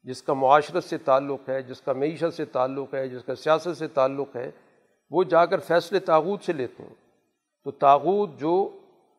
[0.03, 3.77] جس کا معاشرت سے تعلق ہے، جس کا معیشت سے تعلق ہے، جس کا سیاست
[3.77, 4.51] سے تعلق ہے،
[5.09, 6.93] وہ جا کر فیصلے تاغوت سے لیتے ہیں۔
[7.63, 8.69] تو تاغوت جو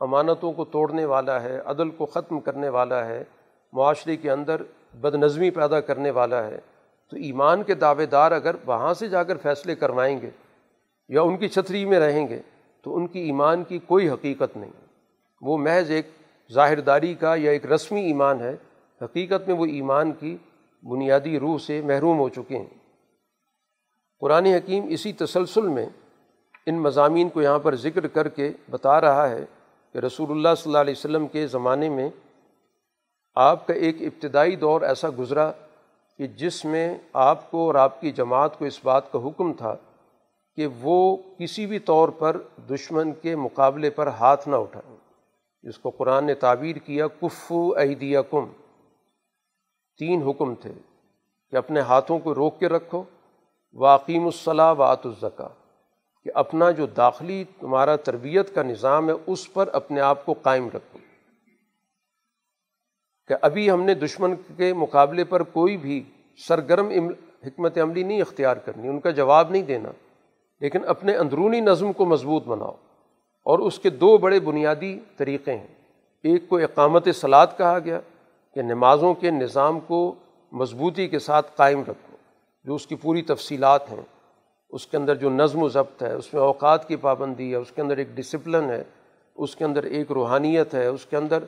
[0.01, 3.25] امانتوں کو توڑنے والا ہے، عدل کو ختم کرنے والا ہے،
[3.73, 4.63] معاشرے کے اندر
[4.95, 6.59] بد نظمی پیدا کرنے والا ہے،
[7.11, 10.31] تو ایمان کے دعوے دار اگر وہاں سے جا کر فیصلے کروائیں گے
[11.09, 12.39] یا ان کی چھتری میں رہیں گے
[12.83, 14.71] تو ان کی ایمان کی کوئی حقیقت نہیں۔
[15.43, 16.07] وہ محض ایک
[16.53, 18.57] ظاہرداری کا یا ایک رسمی ایمان ہے۔
[19.03, 20.37] حقیقت میں وہ ایمان کی
[20.83, 22.83] بنیادی روح سے محروم ہو چکے ہیں۔
[24.21, 25.87] قرآن حکیم اسی تسلسل میں
[26.67, 29.45] ان مضامین کو یہاں پر ذکر کر کے بتا رہا ہے
[29.93, 32.11] کہ رسول اللہ صلی اللہ علیہ وسلم کے زمانے میں
[33.35, 35.53] آپ کا ایک ابتدائی دور ایسا گزرا
[36.19, 39.77] کہ جس میں آپ کو اور آپ کی جماعت کو اس بات کا حکم تھا
[40.57, 42.37] کہ وہ کسی بھی طور پر
[42.71, 44.97] دشمن کے مقابلے پر ہاتھ نہ اٹھائیں
[45.63, 48.47] جس کو قرآن نے تعبیر کیا، کفو ایدیا کم
[49.99, 50.73] تین حکم تھے
[51.51, 53.03] کہ اپنے ہاتھوں کو روک کے رکھو
[53.73, 55.49] واقیم الصلاح و آت الزکا
[56.25, 60.69] کہ اپنا جو داخلی تمہارا تربیت کا نظام ہے، اس پر اپنے آپ کو قائم
[60.75, 60.99] رکھو۔
[63.29, 66.03] کہ ابھی ہم نے دشمن کے مقابلے پر کوئی بھی
[66.49, 66.91] سرگرم
[67.47, 69.91] حکمت عملی نہیں اختیار کرنی، ان کا جواب نہیں دینا۔
[70.63, 72.73] لیکن اپنے اندرونی نظم کو مضبوط بناؤ۔
[73.45, 75.67] اور اس کے دو بڑے بنیادی طریقے ہیں۔
[76.23, 78.01] ایک کو اقامت سلاد کہا گیا
[78.55, 80.15] کہ نمازوں کے نظام کو
[80.53, 82.17] مضبوطی کے ساتھ قائم رکھو۔
[82.65, 84.01] جو اس کی پوری تفصیلات ہیں،
[84.71, 87.73] اس کے اندر جو نظم و ضبط ہے، اس میں اوقات کی پابندی ہے، اس
[87.73, 88.85] کے اندر ایک ڈسپلن ہے،
[89.37, 91.39] اس کے اندر ایک روحانیت ہے، اس کے اندر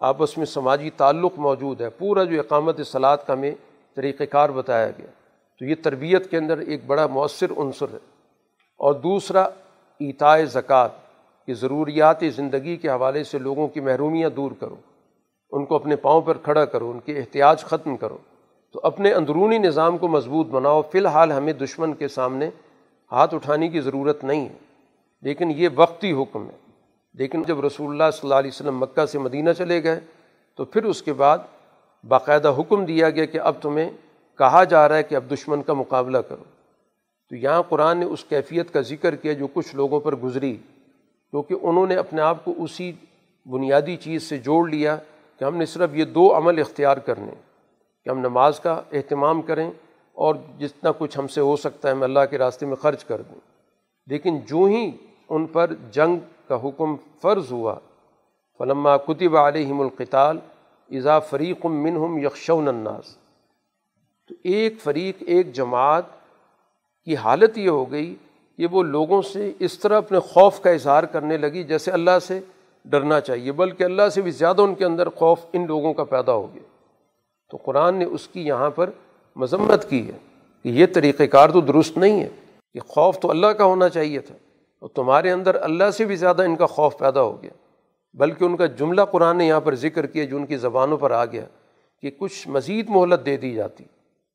[0.00, 3.50] آپس میں سماجی تعلق موجود ہے۔ پورا جو اقامت سلاد کا ہمیں
[3.96, 5.10] طریقۂ کار بتایا گیا۔
[5.58, 8.17] تو یہ تربیت کے اندر ایک بڑا مؤثر عنصر ہے۔
[8.78, 9.42] اور دوسرا
[10.00, 10.88] ایتائے زکوٰۃ
[11.46, 14.76] کہ ضروریات زندگی کے حوالے سے لوگوں کی محرومیاں دور کرو۔
[15.50, 18.18] ان کو اپنے پاؤں پر کھڑا کرو، ان کے احتیاج ختم کرو۔
[18.72, 22.50] تو اپنے اندرونی نظام کو مضبوط بناؤ۔ فی الحال ہمیں دشمن کے سامنے
[23.12, 24.54] ہاتھ اٹھانے کی ضرورت نہیں ہے۔
[25.22, 26.56] لیکن یہ وقتی حکم ہے۔
[27.14, 30.00] لیکن جب رسول اللہ صلی اللہ علیہ وسلم مکہ سے مدینہ چلے گئے،
[30.56, 31.38] تو پھر اس کے بعد
[32.08, 33.90] باقاعدہ حکم دیا گیا کہ اب تمہیں
[34.38, 36.57] کہا جا رہا ہے کہ اب دشمن کا مقابلہ کرو۔
[37.30, 40.56] تو یہاں قرآن نے اس کیفیت کا ذکر کیا جو کچھ لوگوں پر گزری،
[41.32, 42.92] کیونکہ انہوں نے اپنے آپ کو اسی
[43.46, 44.96] بنیادی چیز سے جوڑ لیا
[45.38, 47.32] کہ ہم نے صرف یہ دو عمل اختیار کرنے،
[48.04, 49.70] کہ ہم نماز کا اہتمام کریں
[50.16, 53.22] اور جتنا کچھ ہم سے ہو سکتا ہے ہم اللہ کے راستے میں خرچ کر
[53.22, 53.40] دیں۔
[54.06, 54.90] لیکن جو ہی
[55.28, 56.18] ان پر جنگ
[56.48, 57.74] کا حکم فرض ہوا،
[58.58, 60.38] فلما کتب علیہم القتال
[60.90, 63.16] اضا فریق منہم یکشون الناس۔
[64.28, 66.17] تو ایک فریق، ایک جماعت
[67.08, 68.14] کی حالت یہ ہو گئی
[68.58, 72.38] کہ وہ لوگوں سے اس طرح اپنے خوف کا اظہار کرنے لگی جیسے اللہ سے
[72.84, 76.32] ڈرنا چاہیے، بلکہ اللہ سے بھی زیادہ ان کے اندر خوف ان لوگوں کا پیدا
[76.32, 76.62] ہو گیا۔
[77.50, 78.90] تو قرآن نے اس کی یہاں پر
[79.36, 80.16] مذمت کی ہے
[80.64, 82.28] کہ یہ طریقۂ کار تو درست نہیں ہے
[82.74, 84.34] کہ خوف تو اللہ کا ہونا چاہیے تھا،
[84.82, 87.50] اور تمہارے اندر اللہ سے بھی زیادہ ان کا خوف پیدا ہو گیا۔
[88.14, 91.10] بلکہ ان کا جملہ قرآن نے یہاں پر ذکر کیا جو ان کی زبانوں پر
[91.10, 91.44] آ گیا
[92.02, 93.84] کہ کچھ مزید مہلت دے دی جاتی۔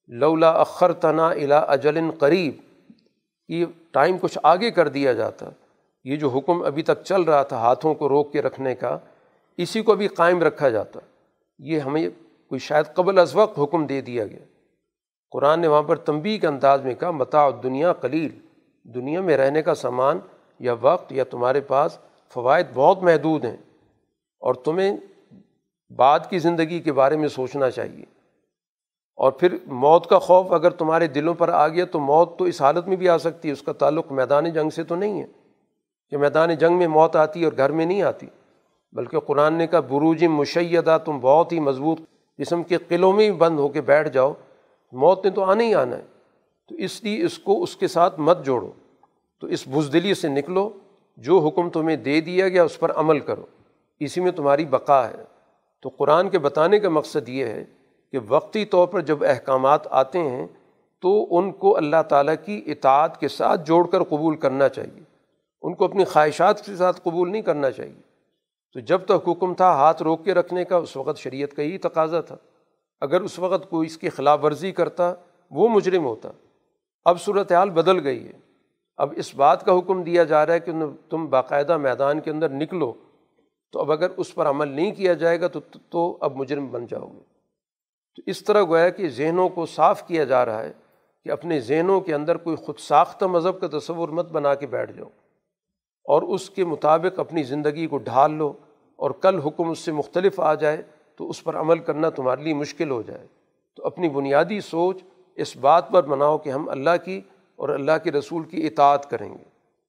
[0.09, 2.53] لولا اخر تنا الا اجل قریب
[3.53, 5.49] یہ ٹائم کچھ آگے کر دیا جاتا۔
[6.03, 8.97] یہ جو حکم ابھی تک چل رہا تھا ہاتھوں کو روک کے رکھنے کا،
[9.57, 10.99] اسی کو بھی قائم رکھا جاتا۔
[11.59, 12.09] یہ ہمیں
[12.49, 14.45] کوئی شاید قبل از وقت حکم دے دیا گیا۔
[15.31, 18.39] قرآن نے وہاں پر تنبی کے انداز میں کہا متا دنیا قلیل۔
[18.83, 20.19] دنیا میں رہنے کا سامان
[20.59, 21.97] یا وقت یا تمہارے پاس
[22.33, 23.57] فوائد بہت محدود ہیں
[24.39, 24.97] اور تمہیں
[25.97, 28.05] بعد کی زندگی کے بارے میں سوچنا چاہیے۔
[29.15, 32.61] اور پھر موت کا خوف اگر تمہارے دلوں پر آ گیا تو موت تو اس
[32.61, 35.27] حالت میں بھی آ سکتی ہے، اس کا تعلق میدان جنگ سے تو نہیں ہے۔
[36.09, 38.27] کہ میدان جنگ میں موت آتی ہے اور گھر میں نہیں آتی،
[38.91, 42.01] بلکہ قرآن نے کہا، بروج مشیدہ، تم بہت ہی مضبوط
[42.37, 44.33] جسم کے قلعوں میں بند ہو کے بیٹھ جاؤ،
[44.91, 46.03] موت نے تو آنا ہی آنا ہے۔
[46.69, 48.71] تو اس لیے اس کو اس کے ساتھ مت جوڑو۔
[49.41, 50.69] تو اس بزدلی سے نکلو،
[51.17, 53.45] جو حکم تمہیں دے دیا گیا اس پر عمل کرو۔
[53.99, 55.23] اسی میں تمہاری بقا ہے۔
[55.81, 57.65] تو قرآن کے بتانے کا مقصد یہ ہے
[58.13, 60.47] کہ وقتی طور پر جب احکامات آتے ہیں
[61.01, 65.03] تو ان کو اللہ تعالیٰ کی اطاعت کے ساتھ جوڑ کر قبول کرنا چاہیے۔
[65.61, 68.01] ان کو اپنی خواہشات کے ساتھ قبول نہیں کرنا چاہیے۔
[68.73, 71.77] تو جب تک حکم تھا ہاتھ روک کے رکھنے کا، اس وقت شریعت کا ہی
[71.77, 72.35] تقاضا تھا۔
[73.01, 75.13] اگر اس وقت کوئی اس کی خلاف ورزی کرتا،
[75.51, 76.29] وہ مجرم ہوتا۔
[77.05, 78.33] اب صورت حال بدل گئی ہے۔
[78.97, 80.71] اب اس بات کا حکم دیا جا رہا ہے کہ
[81.09, 82.93] تم باقاعدہ میدان کے اندر نکلو۔
[83.71, 85.59] تو اب اگر اس پر عمل نہیں کیا جائے گا تو
[85.89, 87.32] تو اب مجرم بن جاؤ گے۔
[88.15, 90.71] تو اس طرح گویا کہ ذہنوں کو صاف کیا جا رہا ہے
[91.23, 94.91] کہ اپنے ذہنوں کے اندر کوئی خود ساختہ مذہب کا تصور مت بنا کے بیٹھ
[94.91, 95.09] جاؤ
[96.03, 98.53] اور اس کے مطابق اپنی زندگی کو ڈھال لو
[98.95, 100.81] اور کل حکم اس سے مختلف آ جائے
[101.15, 103.27] تو اس پر عمل کرنا تمہارے لیے مشکل ہو جائے۔
[103.75, 105.03] تو اپنی بنیادی سوچ
[105.35, 107.21] اس بات پر بناؤ کہ ہم اللہ کی
[107.55, 109.43] اور اللہ کے رسول کی اطاعت کریں گے۔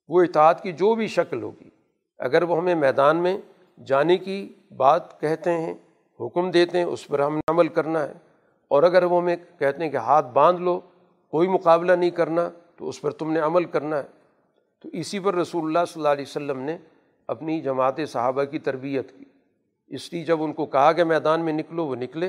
[0.09, 1.71] وہ اطاعت کی جو بھی شکل ہوگی۔
[2.19, 3.39] اگر وہ ہمیں میدان میں
[3.87, 5.75] جانے کی بات کہتے ہیں
[6.21, 8.13] حکم دیتے ہیں، اس پر ہم عمل کرنا ہے۔
[8.69, 10.81] اور اگر وہ ہمیں کہتے ہیں کہ ہاتھ باندھ لو،
[11.31, 14.03] کوئی مقابلہ نہیں کرنا، تو اس پر تم نے عمل کرنا ہے۔
[14.83, 16.79] تو اسی پر رسول اللہ صلی اللہ علیہ وسلم نے
[17.29, 19.25] اپنی جماعت صحابہ کی تربیت کی۔
[19.87, 22.29] اس لیے جب ان کو کہا کہ میدان میں نکلو، وہ نکلے۔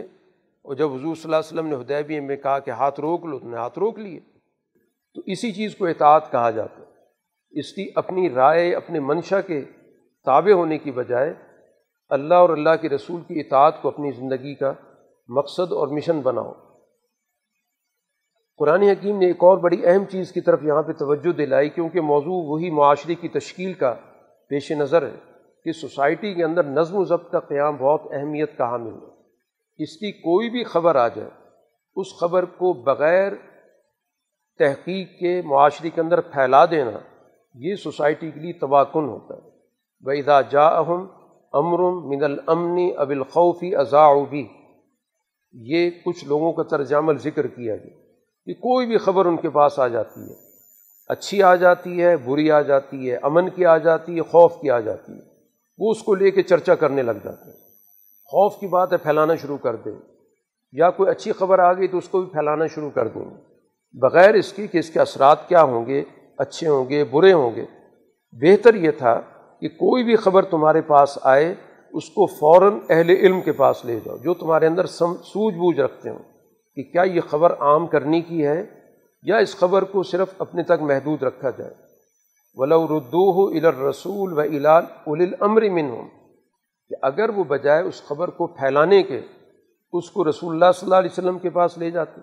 [0.61, 3.39] اور جب حضور صلی اللہ علیہ وسلم نے ہدیبی میں کہا کہ ہاتھ روک لو،
[3.39, 4.19] تو نے ہاتھ روک لیے۔
[5.15, 6.85] تو اسی چیز کو اطاعت کہا جاتا ہے۔
[7.51, 9.61] اس لیے اپنی رائے، اپنے منشا کے
[10.25, 11.33] تابع ہونے کی بجائے
[12.09, 14.73] اللہ اور اللہ کے رسول کی اطاعت کو اپنی زندگی کا
[15.27, 16.53] مقصد اور مشن بناؤ۔
[18.57, 22.01] قرآن حکیم نے ایک اور بڑی اہم چیز کی طرف یہاں پہ توجہ دلائی کیونکہ
[22.01, 23.95] موضوع وہی معاشرے کی تشکیل کا
[24.49, 25.15] پیش نظر ہے
[25.63, 29.11] کہ سوسائٹی کے اندر نظم و ضبط کا قیام بہت اہمیت کا حامل ہے۔
[29.77, 31.29] اس کی کوئی بھی خبر آ جائے،
[31.95, 33.31] اس خبر کو بغیر
[34.59, 36.91] تحقیق کے معاشرے کے اندر پھیلا دینا،
[37.53, 39.49] یہ سوسائٹی کے لیے تباکن ہوتا ہے۔
[40.05, 41.07] ویدا جا اہم
[41.55, 44.47] امرم من الامنی اب الخوفی ازاء بھی
[45.53, 47.97] یہ کچھ لوگوں کا ترجمل ذکر کیا گیا۔
[48.45, 50.35] کہ کوئی بھی خبر ان کے پاس آ جاتی ہے۔
[51.07, 54.69] اچھی آ جاتی ہے، بری آ جاتی ہے، امن کی آ جاتی ہے، خوف کی
[54.69, 55.21] آ جاتی ہے۔
[55.77, 57.57] وہ اس کو لے کے چرچا کرنے لگ جاتے ہیں۔
[58.25, 60.01] خوف کی بات ہے، پھیلانا شروع کر دیں۔
[60.71, 63.25] یا کوئی اچھی خبر آ گئی تو اس کو بھی پھیلانا شروع کر دیں۔
[63.93, 66.03] بغیر اس کی کہ اس کے اثرات کیا ہوں گے،
[66.37, 67.65] اچھے ہوں گے، برے ہوں گے۔
[68.31, 69.21] بہتر یہ تھا
[69.65, 71.55] کہ کوئی بھی خبر تمہارے پاس آئے،
[71.93, 75.79] اس کو فوراً اہل علم کے پاس لے جاؤ، جو تمہارے اندر سم، سوجھ بوجھ
[75.79, 76.19] رکھتے ہوں
[76.75, 78.65] کہ کیا یہ خبر عام کرنے کی ہے
[79.21, 81.73] یا اس خبر کو صرف اپنے تک محدود رکھا جائے۔
[82.55, 86.09] ولو ردو الر رسول و الال الامر من ہوں
[86.89, 89.21] کہ اگر وہ بجائے اس خبر کو پھیلانے کے
[89.93, 92.21] اس کو رسول اللہ صلی اللہ علیہ وسلم کے پاس لے جاتے۔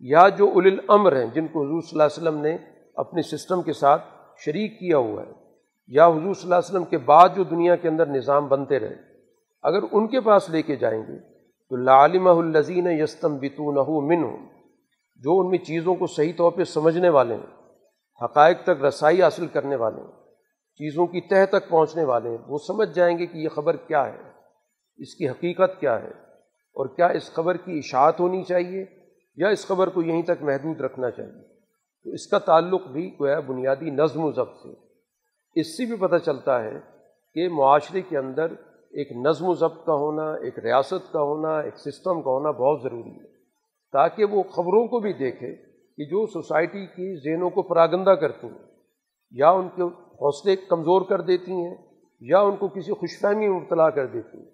[0.00, 2.56] یا جو اول الامر ہیں جن کو حضور صلی اللہ علیہ وسلم نے
[2.94, 4.02] اپنے سسٹم کے ساتھ
[4.44, 5.35] شریک کیا ہوا ہے۔
[5.90, 8.96] یا حضور صلی اللہ علیہ وسلم کے بعد جو دنیا کے اندر نظام بنتے رہے،
[9.64, 11.18] اگر ان کے پاس لے کے جائیں گے،
[11.70, 13.76] تو لعالمہ الزین یستم بتون
[14.08, 14.24] من
[15.22, 17.54] جو ان میں چیزوں کو صحیح طور پہ سمجھنے والے ہیں،
[18.20, 20.10] حقائق تک رسائی حاصل کرنے والے ہیں،
[20.80, 24.04] چیزوں کی تہ تک پہنچنے والے ہیں، وہ سمجھ جائیں گے کہ یہ خبر کیا
[24.06, 24.30] ہے،
[24.98, 26.10] اس کی حقیقت کیا ہے،
[26.76, 28.84] اور کیا اس خبر کی اشاعت ہونی چاہیے،
[29.38, 31.42] یا اس خبر کو یہیں تک محدود رکھنا چاہیے۔
[32.06, 34.85] تو اس کا تعلق بھی کو ہے بنیادی نظم و ضبط سے
[35.56, 36.80] اس سے بھی پتہ چلتا ہے
[37.34, 38.46] کہ معاشرے کے اندر
[38.90, 42.82] ایک نظم و ضبط کا ہونا، ایک ریاست کا ہونا، ایک سسٹم کا ہونا بہت
[42.82, 43.26] ضروری ہے۔
[43.92, 45.54] تاکہ وہ خبروں کو بھی دیکھے
[45.96, 48.64] کہ جو سوسائٹی کی ذہنوں کو پراگندہ کرتی ہیں،
[49.30, 51.74] یا ان کے حوصلے کمزور کر دیتی ہیں،
[52.20, 54.50] یا ان کو کسی خوش فہمی میں مبتلا کر دیتی ہیں۔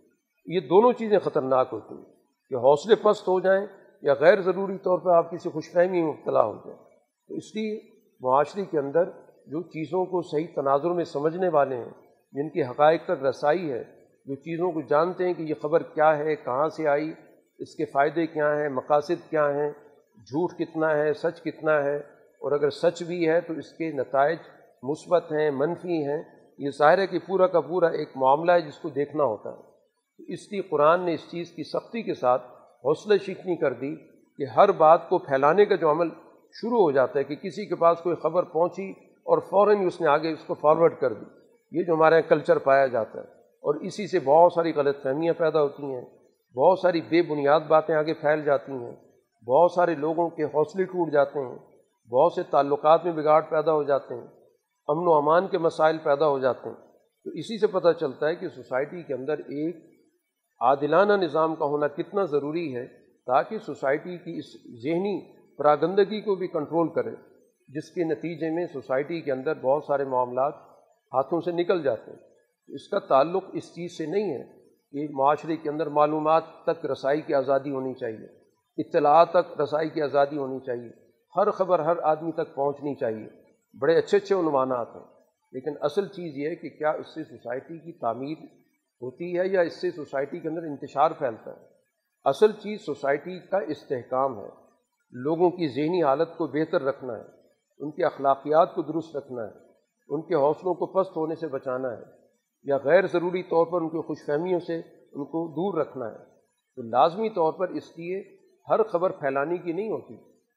[0.47, 2.05] یہ دونوں چیزیں خطرناک ہوتی ہیں۔
[2.51, 3.67] کہ حوصلے پست ہو جائیں
[4.03, 6.79] یا غیر ضروری طور پہ آپ کسی خوش فہمی میں مبتلا ہو جائیں۔
[7.29, 7.81] تو اس لیے
[8.21, 9.05] معاشرے کے اندر
[9.47, 11.91] جو چیزوں کو صحیح تناظر میں سمجھنے والے ہیں،
[12.33, 13.83] جن کی حقائق تک رسائی ہے،
[14.27, 17.13] جو چیزوں کو جانتے ہیں کہ یہ خبر کیا ہے، کہاں سے آئی،
[17.59, 19.71] اس کے فائدے کیا ہیں، مقاصد کیا ہیں،
[20.17, 21.97] جھوٹ کتنا ہے، سچ کتنا ہے،
[22.43, 24.39] اور اگر سچ بھی ہے تو اس کے نتائج
[24.83, 26.23] مثبت ہیں، منفی ہیں۔
[26.59, 29.73] یہ ظاہر ہے کہ پورا کا پورا ایک معاملہ ہے جس کو دیکھنا ہوتا ہے۔
[30.33, 32.43] اس لیے قرآن نے اس چیز کی سختی کے ساتھ
[32.85, 33.97] حوصلہ شکنی کر دی
[34.39, 36.09] کہ ہر بات کو پھیلانے کا جو عمل
[36.53, 38.93] شروع ہو جاتا ہے کہ کسی کے پاس کوئی خبر پہنچی
[39.25, 41.25] اور فوراً اس نے آگے اس کو فارورڈ کر دی۔
[41.73, 45.35] یہ جو ہمارے یہاں کلچر پایا جاتا ہے۔ اور اسی سے بہت ساری غلط فہمیاں
[45.39, 46.05] پیدا ہوتی ہیں۔
[46.57, 48.97] بہت ساری بے بنیاد باتیں آگے پھیل جاتی ہیں۔
[49.45, 51.59] بہت سارے لوگوں کے حوصلے ٹوٹ جاتے ہیں۔
[52.11, 54.27] بہت سے تعلقات میں بگاڑ پیدا ہو جاتے ہیں۔
[54.89, 56.77] امن و امان کے مسائل پیدا ہو جاتے ہیں۔
[57.25, 59.77] تو اسی سے پتہ چلتا ہے کہ سوسائٹی کے اندر ایک
[60.61, 62.87] عادلانہ نظام کا ہونا کتنا ضروری ہے
[63.27, 64.47] تاکہ سوسائٹی کی اس
[64.83, 67.32] ذہنی پراگندگی کو بھی کنٹرول کرے۔
[67.69, 70.55] جس کے نتیجے میں سوسائٹی کے اندر بہت سارے معاملات
[71.13, 72.19] ہاتھوں سے نکل جاتے ہیں۔
[72.69, 74.45] اس کا تعلق اس چیز سے نہیں ہے
[74.93, 78.27] کہ معاشرے کے اندر معلومات تک رسائی کی آزادی ہونی چاہیے۔
[78.79, 80.91] اطلاعات تک رسائی کی آزادی ہونی چاہیے۔
[81.37, 83.29] ہر خبر ہر آدمی تک پہنچنی چاہیے۔
[83.79, 85.03] بڑے اچھے اچھے عنوانات ہیں۔
[85.53, 88.37] لیکن اصل چیز یہ ہے کہ کیا اس سے سوسائٹی کی تعمیر
[89.03, 91.67] ہوتی ہے یا اس سے سوسائٹی کے اندر انتشار پھیلتا ہے؟
[92.25, 94.49] اصل چیز سوسائٹی کا استحکام ہے۔
[95.13, 97.42] لوگوں کی ذہنی حالت کو بہتر رکھنا ہے۔
[97.83, 99.53] ان کے اخلاقیات کو درست رکھنا ہے،
[100.09, 102.03] ان کے حوصلوں کو پست ہونے سے بچانا ہے،
[102.65, 104.77] یا غیر ضروری طور پر ان کی خوش فہمیوں سے
[105.13, 106.19] ان کو دور رکھنا ہے۔
[106.77, 108.37] تو لازمی طور پر اس لیے
[108.71, 110.15] ہر خبر پھیلانے کی نہیں ہوتی،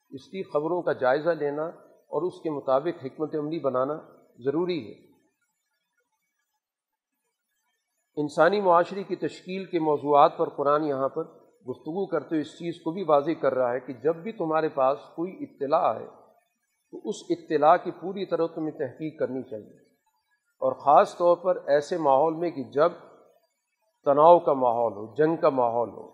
[0.09, 1.65] اس کی خبروں کا جائزہ لینا
[2.07, 3.93] اور اس کے مطابق حکمت عملی بنانا
[4.39, 4.93] ضروری ہے۔
[8.17, 11.23] انسانی معاشرے کی تشکیل کے موضوعات پر قرآن یہاں پر
[11.69, 14.69] گفتگو کرتے ہوئے اس چیز کو بھی واضح کر رہا ہے کہ جب بھی تمہارے
[14.69, 16.07] پاس کوئی اطلاع آئے
[16.95, 19.77] تو اس اطلاع کی پوری طرح تمہیں تحقیق کرنی چاہیے۔
[20.59, 22.91] اور خاص طور پر ایسے ماحول میں کہ جب
[24.05, 26.11] تناؤ کا ماحول ہو، جنگ کا ماحول ہو،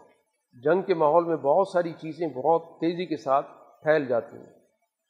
[0.63, 3.45] جنگ کے ماحول میں بہت ساری چیزیں بہت تیزی کے ساتھ
[3.83, 4.53] پھیل جاتی ہیں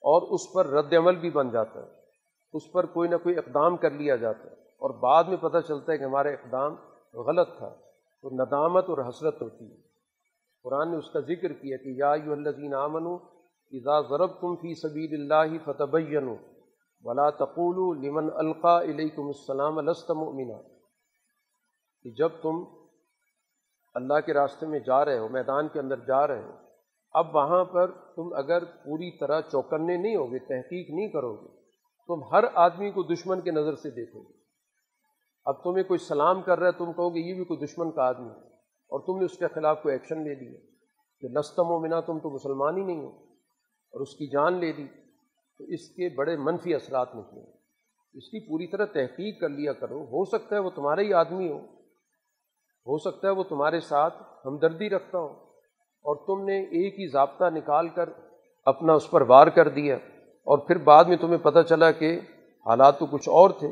[0.01, 1.88] اور اس پر رد عمل بھی بن جاتا ہے۔
[2.53, 5.93] اس پر کوئی نہ کوئی اقدام کر لیا جاتا ہے اور بعد میں پتہ چلتا
[5.93, 6.76] ہے کہ ہمارا اقدام
[7.13, 7.69] غلط تھا،
[8.22, 9.78] تو ندامت اور حسرت ہوتی ہے۔
[10.63, 13.31] قرآن نے اس کا ذکر کیا کہ یا یو الزین آمن
[13.72, 15.95] اذا ضرب تم فی سبیل اللہ فتح
[17.03, 19.76] ولا تقول لمن القا علیکم السلام
[20.17, 20.57] مؤمنا
[22.05, 22.63] کہ جب تم
[23.95, 26.51] اللہ کے راستے میں جا رہے ہو، میدان کے اندر جا رہے ہو،
[27.15, 31.49] اب وہاں پر تم اگر پوری طرح چوکنے نہیں ہوگے، تحقیق نہیں کرو گے،
[32.09, 34.34] تم ہر آدمی کو دشمن کے نظر سے دیکھو گے۔
[35.45, 38.03] اب تمہیں کوئی سلام کر رہا ہے، تم کہو گے یہ بھی کوئی دشمن کا
[38.03, 38.47] آدمی ہے،
[38.91, 40.59] اور تم نے اس کے خلاف کوئی ایکشن لے لیا
[41.24, 43.11] کہ لستم و منا تم تو مسلمان ہی نہیں ہو۔
[43.92, 44.88] اور اس کی جان لے لی،
[45.58, 47.42] تو اس کے بڑے منفی اثرات نکلے۔
[48.14, 51.52] اس کی پوری طرح تحقیق کر لیا کرو، ہو سکتا ہے وہ تمہارا ہی آدمی
[51.52, 51.58] ہو۔
[52.88, 55.28] ہو سکتا ہے وہ تمہارے ساتھ ہمدردی رکھتا ہو۔
[56.04, 58.10] اور تم نے ایک ہی ضابطہ نکال کر
[58.66, 62.20] اپنا اس پر وار کر دیا۔ اور پھر بعد میں تمہیں پتہ چلا کہ
[62.66, 63.72] حالات تو کچھ اور تھے۔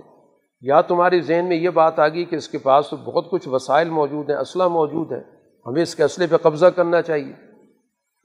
[0.61, 3.49] یا تمہارے ذہن میں یہ بات آ گئی کہ اس کے پاس تو بہت کچھ
[3.49, 5.21] وسائل موجود ہیں، اسلحہ موجود ہے
[5.65, 7.48] ہمیں اس کے اسلحے پہ قبضہ کرنا چاہیے۔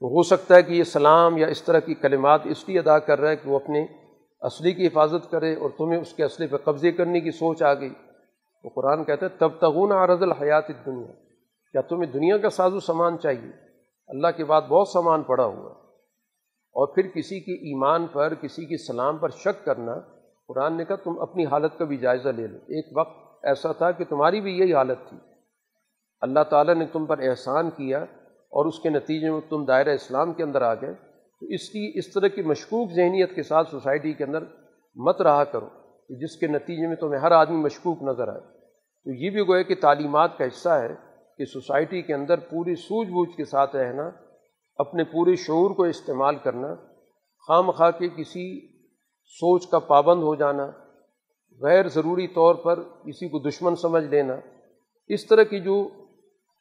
[0.04, 2.98] تو ہو سکتا ہے کہ یہ سلام یا اس طرح کی کلمات اس لیے ادا
[2.98, 3.86] کر رہا ہے کہ وہ اپنے
[4.40, 7.74] اصلی کی حفاظت کرے اور تمہیں اس کے اسلحے پہ قبضے کرنے کی سوچ آ
[7.74, 7.90] گئی۔
[8.62, 11.12] تو قرآن کہتا ہے تب تغون عرض الحیات دنیا
[11.72, 13.50] کیا تمہیں دنیا کا ساز و سامان چاہیے؟
[14.08, 15.80] اللہ کے بعد بہت سامان پڑا ہوا ہے۔
[16.72, 19.94] اور پھر کسی کے ایمان پر، کسی کی سلام پر شک کرنا،
[20.48, 23.90] قرآن نے کہا، تم اپنی حالت کا بھی جائزہ لے لو۔ ایک وقت ایسا تھا
[23.90, 25.18] کہ تمہاری بھی یہی حالت تھی۔
[26.20, 28.04] اللہ تعالیٰ نے تم پر احسان کیا
[28.54, 30.94] اور اس کے نتیجے میں تم دائرہ اسلام کے اندر آ گئے،
[31.40, 34.42] تو اس کی اس طرح کی مشکوک ذہنیت کے ساتھ سوسائٹی کے اندر
[34.96, 35.68] مت رہا کرو
[36.08, 38.40] کہ جس کے نتیجے میں تمہیں ہر آدمی مشکوک نظر آئے۔
[39.06, 40.94] تو یہ بھی گوئے کہ تعلیمات کا حصہ ہے
[41.38, 44.10] کہ سوسائٹی کے اندر پوری سوجھ بوجھ کے ساتھ رہنا،
[44.76, 46.74] اپنے پورے شعور کو استعمال کرنا
[47.48, 48.66] خام خواہ کے کسی
[49.26, 50.66] سوچ کا پابند ہو جانا،
[51.60, 54.36] غیر ضروری طور پر کسی کو دشمن سمجھ لینا۔
[55.06, 55.88] اس طرح کی جو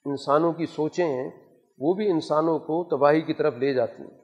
[0.06, 1.43] انسانوں کی سوچیں ہیں
[1.84, 4.18] وہ بھی انسانوں کو تباہی کی طرف لے جاتی ہیں۔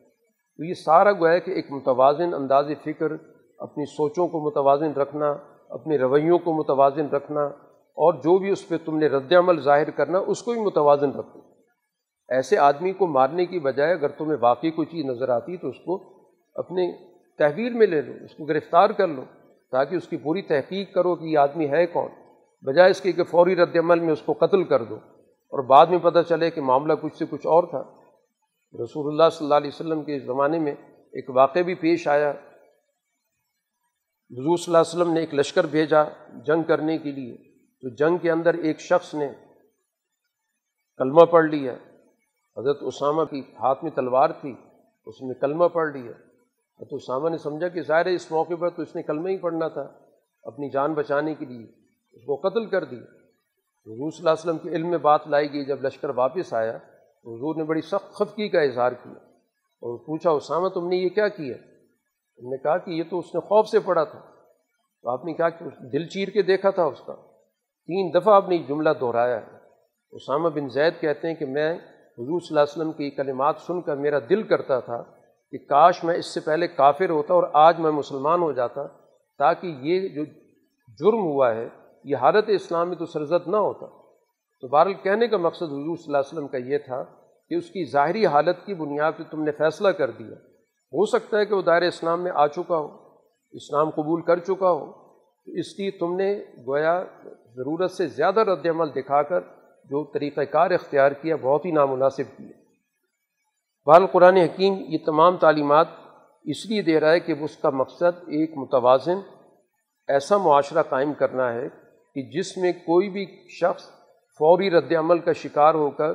[0.57, 3.12] تو یہ سارا گویا کہ ایک متوازن انداز فکر،
[3.60, 5.38] اپنی سوچوں کو متوازن رکھنا
[5.70, 7.41] اپنے رویوں کو متوازن رکھنا
[7.99, 11.12] اور جو بھی اس پہ تم نے رد عمل ظاہر کرنا، اس کو بھی متوازن
[11.12, 11.39] رکھو۔
[12.30, 15.80] ایسے آدمی کو مارنے کی بجائے اگر تمہیں واقعی کوئی چیز نظر آتی تو اس
[15.86, 16.03] کو
[16.55, 16.91] اپنے
[17.38, 19.22] تحویل میں لے لو، اس کو گرفتار کر لو
[19.72, 22.10] تاکہ اس کی پوری تحقیق کرو کہ یہ آدمی ہے کون۔
[22.62, 24.95] بجائے اس کے کہ فوری رد عمل میں اس کو قتل کر دو۔
[25.50, 27.82] اور بعد میں پتہ چلے کہ معاملہ کچھ سے کچھ اور تھا۔
[28.84, 32.32] رسول اللہ صلی اللہ علیہ وسلم کے زمانے میں ایک واقعہ بھی پیش آیا۔
[34.32, 36.04] حضور صلی اللہ علیہ وسلم نے ایک لشکر بھیجا
[36.45, 37.38] جنگ کرنے کے لیے۔
[37.82, 39.30] تو جنگ کے اندر ایک شخص نے
[40.97, 41.74] کلمہ پڑھ لیا۔
[42.58, 44.56] حضرت اسامہ کی ہاتھ میں تلوار تھی،
[45.06, 46.12] اس نے کلمہ پڑھ لیا۔
[46.89, 49.38] تو اسامہ نے سمجھا کہ ظاہر ہے اس موقع پر تو اس نے کلمہ ہی
[49.38, 49.88] پڑھنا تھا،
[50.43, 51.66] اپنی جان بچانے کے لیے۔
[52.14, 53.18] اس کو قتل کر دیا
[53.89, 56.77] حضور صلی اللہ علیہ وسلم کے علم میں بات لائی گئی، جب لشکر واپس آیا
[57.23, 61.09] تو حضور نے بڑی سخت خفقی کا اظہار کیا اور پوچھا، اسامہ، تم نے یہ
[61.09, 61.55] کیا کیا؟
[62.39, 64.19] ہم نے کہا کہ یہ تو اس نے خوف سے پڑھا تھا۔
[65.01, 67.13] تو آپ نے کہا کہ دل چیر کے دیکھا تھا اس کا۔
[67.87, 69.59] تین دفعہ آپ نے جملہ دہرایا ہے۔
[70.11, 71.73] اسامہ بن زید کہتے ہیں کہ میں
[72.17, 75.03] حضور صلی اللہ علیہ وسلم کی کلمات سن کر میرا دل کرتا تھا
[75.51, 78.87] کہ کاش میں اس سے پہلے کافر ہوتا اور آج میں مسلمان ہو جاتا
[79.37, 80.23] تاکہ یہ جو
[80.99, 81.69] جرم ہوا ہے
[82.04, 83.86] یہ حالت اسلام میں تو سرزد نہ ہوتا۔
[84.62, 87.04] تو بہرحال کہنے کا مقصد حضور صلی اللہ علیہ وسلم کا یہ تھا
[87.50, 90.36] کہ اس کی ظاہری حالت کی بنیاد پہ تم نے فیصلہ کر دیا۔
[90.93, 92.97] ہو سکتا ہے کہ وہ دائر اسلام میں آ چکا ہو،
[93.51, 94.92] اسلام قبول کر چکا ہو۔
[95.46, 97.04] تو اس لیے تم نے گویا
[97.55, 99.39] ضرورت سے زیادہ رد عمل دکھا کر
[99.86, 102.59] جو طریقہ کار اختیار کیا، بہت ہی نامناسب کیا۔
[103.86, 105.88] بال قرآن حکیم یہ تمام تعلیمات
[106.43, 109.20] اس لیے دے رہا ہے کہ اس کا مقصد ایک متوازن
[110.08, 111.67] ایسا معاشرہ قائم کرنا ہے
[112.20, 113.83] کہ جس میں کوئی بھی شخص
[114.39, 116.09] فوری رد عمل کا شکار ہو کر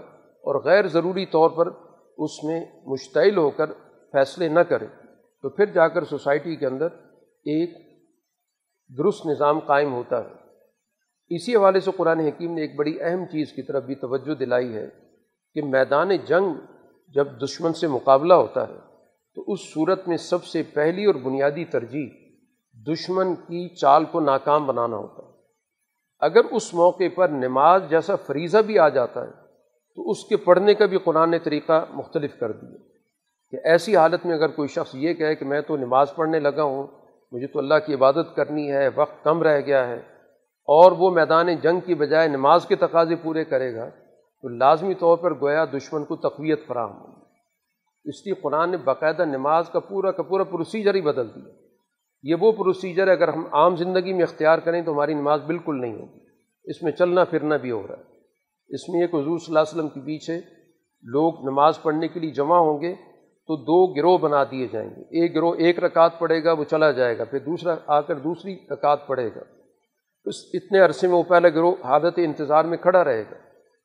[0.44, 1.66] اور غیر ضروری طور پر
[2.18, 3.72] اس میں مشتعل ہو کر
[4.12, 4.86] فیصلے نہ کرے،
[5.43, 6.86] تو پھر جا کر سوسائٹی کے اندر
[7.44, 7.70] ایک
[8.98, 10.35] درست نظام قائم ہوتا ہے۔
[11.28, 14.76] اسی حوالے سے قرآن حکیم نے ایک بڑی اہم چیز کی طرف بھی توجہ دلائی
[14.76, 14.89] ہے
[15.55, 16.55] کہ میدان جنگ
[17.14, 18.78] جب دشمن سے مقابلہ ہوتا ہے،
[19.35, 22.09] تو اس صورت میں سب سے پہلی اور بنیادی ترجیح
[22.93, 25.23] دشمن کی چال کو ناکام بنانا ہوتا ہے۔
[26.24, 29.30] اگر اس موقع پر نماز جیسا فریضہ بھی آ جاتا ہے،
[29.96, 32.76] تو اس کے پڑھنے کا بھی قرآن نے طریقہ مختلف کر دیا۔
[33.51, 36.62] کہ ایسی حالت میں اگر کوئی شخص یہ کہے کہ میں تو نماز پڑھنے لگا
[36.62, 36.86] ہوں،
[37.32, 39.96] مجھے تو اللہ کی عبادت کرنی ہے، وقت کم رہ گیا ہے،
[40.64, 43.88] اور وہ میدان جنگ کی بجائے نماز کے تقاضے پورے کرے گا،
[44.42, 47.24] تو لازمی طور پر گویا دشمن کو تقویت فراہم ہوگی۔
[48.05, 51.64] اس لیے قرآن نے باقاعدہ نماز کا پورا کا پورا پروسیجر ہی بدل دیا۔
[52.24, 55.94] یہ وہ پروسیجر اگر ہم عام زندگی میں اختیار کریں تو ہماری نماز بالکل نہیں
[55.94, 56.18] ہوگی۔
[56.64, 58.02] اس میں چلنا پھرنا بھی ہو رہا ہے۔
[58.68, 60.36] اس میں ایک حضور صلی اللہ علیہ وسلم کے پیچھے
[61.02, 62.94] لوگ نماز پڑھنے کے لیے جمع ہوں گے
[63.46, 66.90] تو دو گروہ بنا دیے جائیں گے۔ ایک گروہ ایک رکعت پڑے گا، وہ چلا
[66.90, 69.40] جائے گا، پھر دوسرا آ کر دوسری رکعت پڑے گا۔
[70.24, 73.36] اس اتنے عرصے میں وہ پہلے گروہ حالت انتظار میں کھڑا رہے گا۔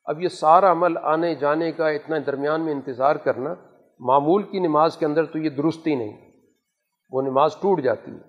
[0.06, 3.54] اب یہ سارا عمل آنے جانے کا اتنا درمیان میں انتظار کرنا،
[4.00, 6.32] معمول کی نماز کے اندر تو یہ درستی نہیں،
[7.12, 8.29] وہ نماز ٹوٹ جاتی ہے۔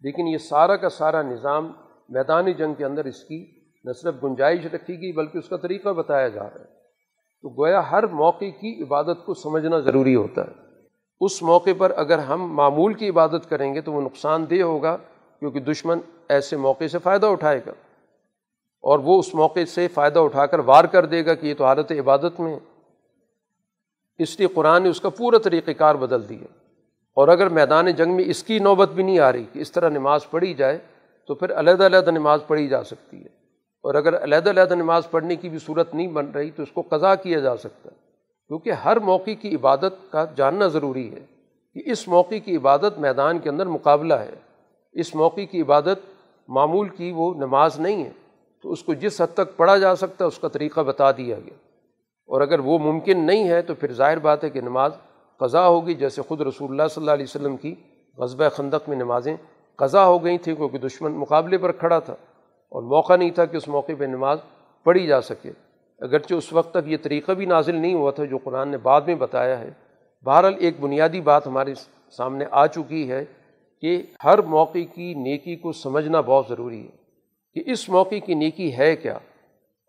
[0.00, 1.72] لیکن یہ سارا کا سارا نظام
[2.08, 5.88] میدانی جنگ کے اندر اس کی نہ صرف گنجائش رکھی گئی بلکہ اس کا طریقہ
[5.88, 6.80] بتایا جا رہا ہے۔
[7.42, 10.52] تو گویا ہر موقع کی عبادت کو سمجھنا ضروری ہوتا ہے۔
[11.20, 14.96] اس موقع پر اگر ہم معمول کی عبادت کریں گے تو وہ نقصان دہ ہوگا
[15.38, 15.98] کیونکہ دشمن
[16.28, 17.72] ایسے موقع سے فائدہ اٹھائے گا۔
[18.80, 21.64] اور وہ اس موقع سے فائدہ اٹھا کر وار کر دے گا کہ یہ تو
[21.64, 22.58] حالت عبادت میں
[24.18, 26.59] اس لیے قرآن نے اس کا پورا طریقہ کار بدل دیا۔
[27.14, 29.88] اور اگر میدان جنگ میں اس کی نوبت بھی نہیں آ رہی کہ اس طرح
[29.88, 30.78] نماز پڑھی جائے،
[31.26, 33.40] تو پھر علیحدہ علیحدہ نماز پڑھی جا سکتی ہے۔
[33.82, 36.82] اور اگر علیحدہ علیحدہ نماز پڑھنے کی بھی صورت نہیں بن رہی، تو اس کو
[36.88, 37.96] قضا کیا جا سکتا ہے۔
[38.48, 41.20] کیونکہ ہر موقع کی عبادت کا جاننا ضروری ہے
[41.74, 44.34] کہ اس موقع کی عبادت میدان کے اندر مقابلہ ہے۔
[44.92, 45.98] اس موقع کی عبادت
[46.48, 48.10] معمول کی وہ نماز نہیں ہے،
[48.62, 51.36] تو اس کو جس حد تک پڑھا جا سکتا ہے، اس کا طریقہ بتا دیا
[51.36, 51.54] گیا۔
[52.26, 54.90] اور اگر وہ ممکن نہیں ہے، تو پھر ظاہر بات ہے کہ نماز
[55.40, 57.74] قضا ہوگی جیسے خود رسول اللہ صلی اللہ علیہ وسلم کی
[58.18, 59.34] غصبۂ خندق میں نمازیں
[59.78, 62.12] قضا ہو گئی تھیں، کیونکہ دشمن مقابلے پر کھڑا تھا
[62.72, 64.38] اور موقع نہیں تھا کہ اس موقع پہ نماز
[64.86, 65.52] پڑھی جا سکے۔
[66.00, 69.00] اگرچہ اس وقت تک یہ طریقہ بھی نازل نہیں ہوا تھا جو قرآن نے بعد
[69.06, 69.70] میں بتایا ہے،
[70.26, 71.74] بہرحال ایک بنیادی بات ہمارے
[72.18, 73.24] سامنے آ چکی ہے
[73.82, 76.98] کہ ہر موقع کی نیکی کو سمجھنا بہت ضروری ہے
[77.56, 79.14] کہ اس موقع کی نیکی ہے کیا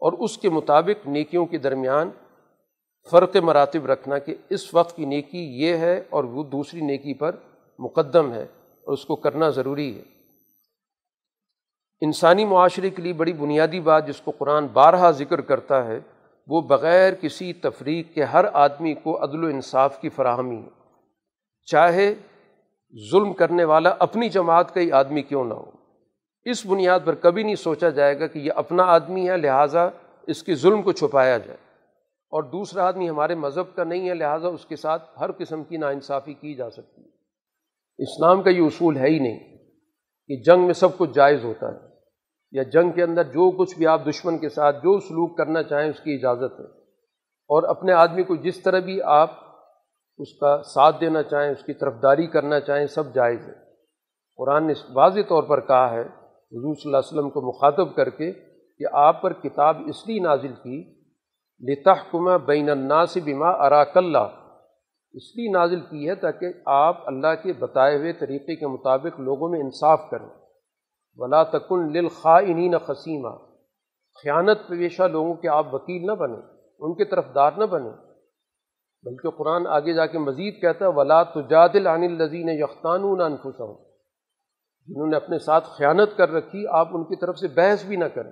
[0.02, 2.10] اور اس کے مطابق نیکیوں کے درمیان
[3.10, 7.36] فرق مراتب رکھنا کہ اس وقت کی نیکی یہ ہے اور وہ دوسری نیکی پر
[7.80, 8.46] مقدم ہے
[8.84, 10.04] اور اس کو کرنا ضروری ہے۔
[12.02, 16.00] انسانی معاشرے کے لیے بڑی بنیادی بات جس کو قرآن بارہا ذکر کرتا ہے،
[16.48, 20.70] وہ بغیر کسی تفریق کے ہر آدمی کو عدل و انصاف کی فراہمی ہے۔
[21.66, 22.16] چاہے
[23.12, 25.72] ظلم کرنے والا اپنی جماعت کا ہی آدمی کیوں نہ ہو۔
[26.44, 29.90] اس بنیاد پر کبھی نہیں سوچا جائے گا کہ یہ اپنا آدمی ہے، لہٰذا
[30.28, 31.71] اس کے ظلم کو چھپایا جائے۔
[32.32, 35.78] اور دوسرا آدمی ہمارے مذہب کا نہیں ہے، لہٰذا اس کے ساتھ ہر قسم کی
[35.78, 37.10] ناانصافی کی جا سکتی ہے۔
[37.98, 39.58] اسلام کا یہ اصول ہے ہی نہیں
[40.28, 41.80] کہ جنگ میں سب کچھ جائز ہوتا ہے،
[42.52, 45.90] یا جنگ کے اندر جو کچھ بھی آپ دشمن کے ساتھ جو سلوک کرنا چاہیں
[45.90, 46.66] اس کی اجازت ہے۔
[47.50, 49.30] اور اپنے آدمی کو جس طرح بھی آپ
[50.18, 53.54] اس کا ساتھ دینا چاہیں، اس کی طرف داری کرنا چاہیں، سب جائز ہے۔
[54.38, 58.10] قرآن نے واضح طور پر کہا ہے، حضور صلی اللہ علیہ وسلم کو مخاطب کر
[58.10, 58.32] کے
[58.80, 61.01] کہ آپ پر کتاب اس لیے نازل کی
[61.70, 64.28] لتحکمہ بین الناس بما اراک اللہ
[65.14, 69.50] اس لیے نازل کی ہے تاکہ آپ اللہ کے بتائے ہوئے طریقے کے مطابق لوگوں
[69.50, 70.30] میں انصاف کریں۔
[71.16, 73.30] ولا تکن للخائنین خسیمہ
[74.24, 76.42] خیانت پیشہ لوگوں کے آپ وکیل نہ بنیں،
[76.80, 77.92] ان کے طرف دار نہ بنیں۔
[79.04, 83.74] بلکہ قرآن آگے جا کے مزید کہتا ہے، ولا تجادل عن الزین یختانون انفسہم
[84.88, 88.06] جنہوں نے اپنے ساتھ خیانت کر رکھی، آپ ان کی طرف سے بحث بھی نہ
[88.06, 88.32] کریں۔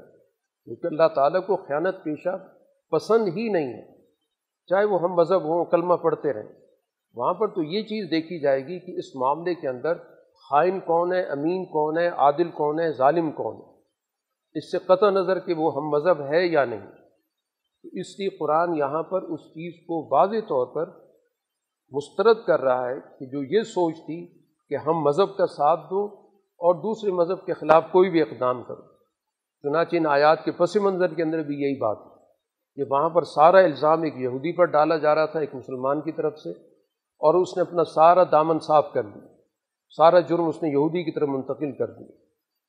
[0.66, 2.59] کیونکہ اللہ تعالیٰ کو خیانت پیشہ
[2.92, 3.98] پسند ہی نہیں ہے۔
[4.66, 6.54] چاہے وہ ہم مذہب ہوں، کلمہ پڑھتے رہیں۔
[7.16, 9.94] وہاں پر تو یہ چیز دیکھی جائے گی کہ اس معاملے کے اندر
[10.50, 13.80] خائن کون ہے، امین کون ہے، عادل کون ہے، ظالم کون ہے۔
[14.54, 16.88] اس سے قطع نظر کہ وہ ہم مذہب ہے یا نہیں۔
[17.84, 21.10] تو اس لیے قرآن یہاں پر اس چیز کو واضح طور پر
[21.92, 26.06] مسترد کر رہا ہے کہ جو یہ سوچ تھی کہ ہم مذہب کا ساتھ دو
[26.40, 28.82] اور دوسرے مذہب کے خلاف کوئی بھی اقدام کرو۔
[29.62, 32.19] چنانچہ ان آیات کے پس منظر کے اندر بھی یہی بات ہے۔
[32.80, 36.12] کہ وہاں پر سارا الزام ایک یہودی پر ڈالا جا رہا تھا ایک مسلمان کی
[36.12, 36.52] طرف سے،
[37.22, 39.28] اور اس نے اپنا سارا دامن صاف کر دیا۔
[39.98, 42.08] سارا جرم اس نے یہودی کی طرف منتقل کر دیا۔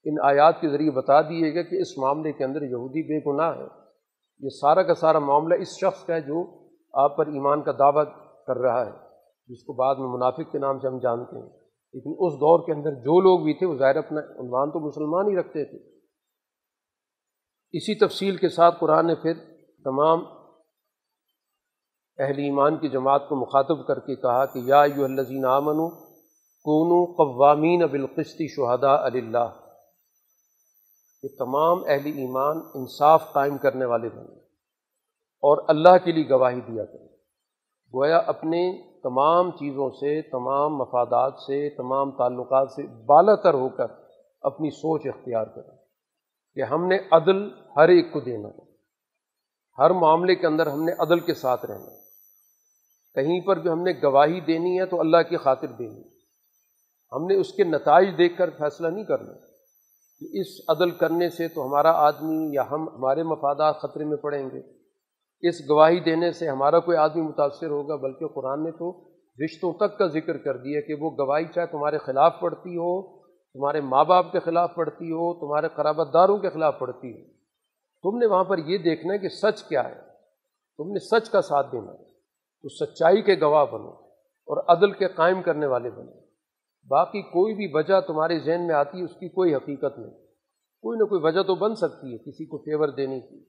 [0.04, 3.56] ان آیات کے ذریعے بتا دیے گا کہ اس معاملے کے اندر یہودی بے گناہ
[3.58, 3.66] ہے
[4.40, 6.42] یہ سارا کا سارا معاملہ اس شخص کا ہے جو
[6.94, 8.08] آپ پر ایمان کا دعوت
[8.46, 8.92] کر رہا ہے،
[9.48, 11.48] جس کو بعد میں منافق کے نام سے ہم جانتے ہیں۔
[11.94, 15.30] لیکن اس دور کے اندر جو لوگ بھی تھے، وہ ظاہر اپنا عنوان تو مسلمان
[15.30, 15.78] ہی رکھتے تھے۔
[17.72, 19.32] اسی تفصیل کے ساتھ قرآن نے پھر
[19.84, 20.24] تمام
[22.18, 25.88] اہل ایمان کی جماعت کو مخاطب کر کے کہا کہ یا یو الزین آمن
[26.66, 29.60] کون قوامین بالقسطی شہداء اللہ
[31.22, 34.38] یہ تمام اہل ایمان انصاف قائم کرنے والے بنے
[35.42, 37.08] اور اللہ کے لیے گواہی دیا کریں
[37.94, 43.86] گویا اپنے تمام چیزوں سے، تمام مفادات سے، تمام تعلقات سے بالا تر ہو کر
[44.42, 45.76] اپنی سوچ اختیار کریں
[46.54, 48.69] کہ ہم نے عدل ہر ایک کو دینا ہے۔
[49.78, 52.00] ہر معاملے کے اندر ہم نے عدل کے ساتھ رہنا
[53.14, 56.20] کہیں پر بھی ہم نے گواہی دینی ہے تو اللہ کی خاطر دینی ہے۔
[57.12, 59.32] ہم نے اس کے نتائج دیکھ کر فیصلہ نہیں کرنا
[60.20, 64.50] کہ اس عدل کرنے سے تو ہمارا آدمی یا ہم ہمارے مفادات خطرے میں پڑیں
[64.50, 64.80] گے۔
[65.48, 69.10] اس گواہی دینے سے ہمارا کوئی آدمی متاثر ہوگا، بلکہ قرآن نے تو
[69.44, 73.20] رشتوں تک کا ذکر کر دیا کہ وہ گواہی چاہے تمہارے خلاف پڑتی ہو،
[73.52, 77.39] تمہارے ماں باپ کے خلاف پڑھتی ہو، تمہارے قرابت داروں کے خلاف پڑھتی ہو۔
[78.02, 79.94] تم نے وہاں پر یہ دیکھنا ہے کہ سچ کیا ہے۔
[80.78, 82.04] تم نے سچ کا ساتھ دینا ہے۔
[82.62, 83.90] تو سچائی کے گواہ بنو
[84.46, 86.20] اور عدل کے قائم کرنے والے بنو۔
[86.88, 90.10] باقی کوئی بھی وجہ تمہارے ذہن میں آتی ہے، اس کی کوئی حقیقت نہیں۔
[90.82, 93.44] کوئی نہ کوئی وجہ تو بن سکتی ہے، کسی کو فیور دینے کی۔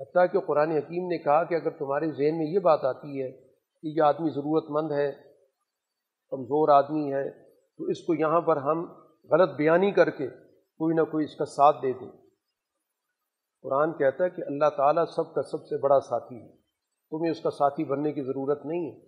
[0.00, 3.30] حتیٰ کہ قرآن حکیم نے کہا کہ اگر تمہارے ذہن میں یہ بات آتی ہے
[3.82, 5.12] کہ یہ آدمی ضرورت مند ہے،
[6.30, 7.30] کمزور آدمی ہے،
[7.78, 8.92] تو اس کو یہاں پر ہم
[9.30, 10.28] غلط بیانی کر کے
[10.78, 12.27] کوئی نہ کوئی اس کا ساتھ دے دیں۔
[13.62, 16.48] قرآن کہتا ہے کہ اللہ تعالیٰ سب کا سب سے بڑا ساتھی ہے۔
[17.10, 19.00] تمہیں اس کا ساتھی بننے کی ضرورت نہیں ہے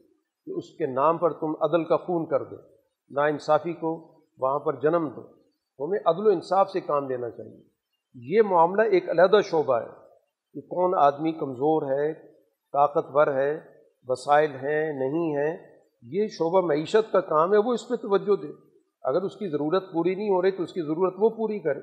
[0.47, 2.57] کہ اس کے نام پر تم عدل کا خون کر دو،
[3.11, 5.23] نا انصافی کو وہاں پر جنم دو۔
[5.79, 7.63] تمہیں عدل و انصاف سے کام لینا چاہیے۔
[8.15, 9.89] یہ معاملہ ایک علیحدہ شعبہ ہے
[10.55, 12.13] کہ کون آدمی کمزور ہے،
[12.73, 13.61] طاقتور ہے،
[14.07, 15.57] وسائل ہیں، نہیں ہیں۔
[16.03, 18.49] یہ شعبہ معیشت کا کام ہے، وہ اس پہ توجہ دے۔
[19.03, 21.81] اگر اس کی ضرورت پوری نہیں ہو رہی تو اس کی ضرورت وہ پوری کرے۔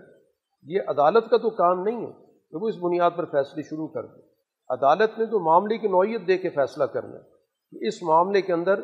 [0.63, 4.05] یہ عدالت کا تو کام نہیں ہے۔ کہ وہ اس بنیاد پر فیصلے شروع کر
[4.05, 4.21] دیں۔
[4.69, 7.23] عدالت نے تو معاملے کی نوعیت دے کے فیصلہ کرنا ہے
[7.71, 8.79] کہ اس معاملے کے اندر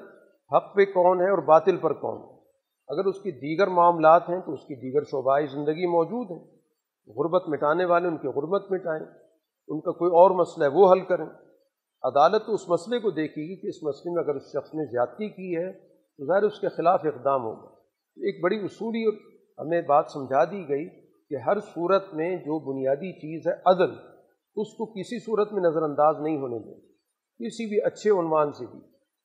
[0.56, 2.34] حق پہ کون ہے اور باطل پر کون ہے۔
[2.88, 6.54] اگر اس کی دیگر معاملات ہیں تو اس کی دیگر شعبۂ زندگی موجود ہیں۔
[7.08, 9.06] غربت مٹانے والے ان کی غربت مٹائیں،
[9.68, 11.26] ان کا کوئی اور مسئلہ ہے، وہ حل کریں۔
[12.04, 14.86] عدالت تو اس مسئلے کو دیکھے گی کہ اس مسئلے میں اگر اس شخص نے
[14.86, 15.72] زیادتی کی ہے
[16.18, 17.68] تو ظاہر اس کے خلاف اقدام ہوگا۔
[18.16, 19.08] ایک بڑی اصولی
[19.58, 23.92] ہمیں بات سمجھا دی گئی کہ ہر صورت میں جو بنیادی چیز ہے عدل،
[24.56, 26.82] اس کو کسی صورت میں نظر انداز نہیں ہونے دیں
[27.46, 28.80] کسی بھی اچھے عنوان سے بھی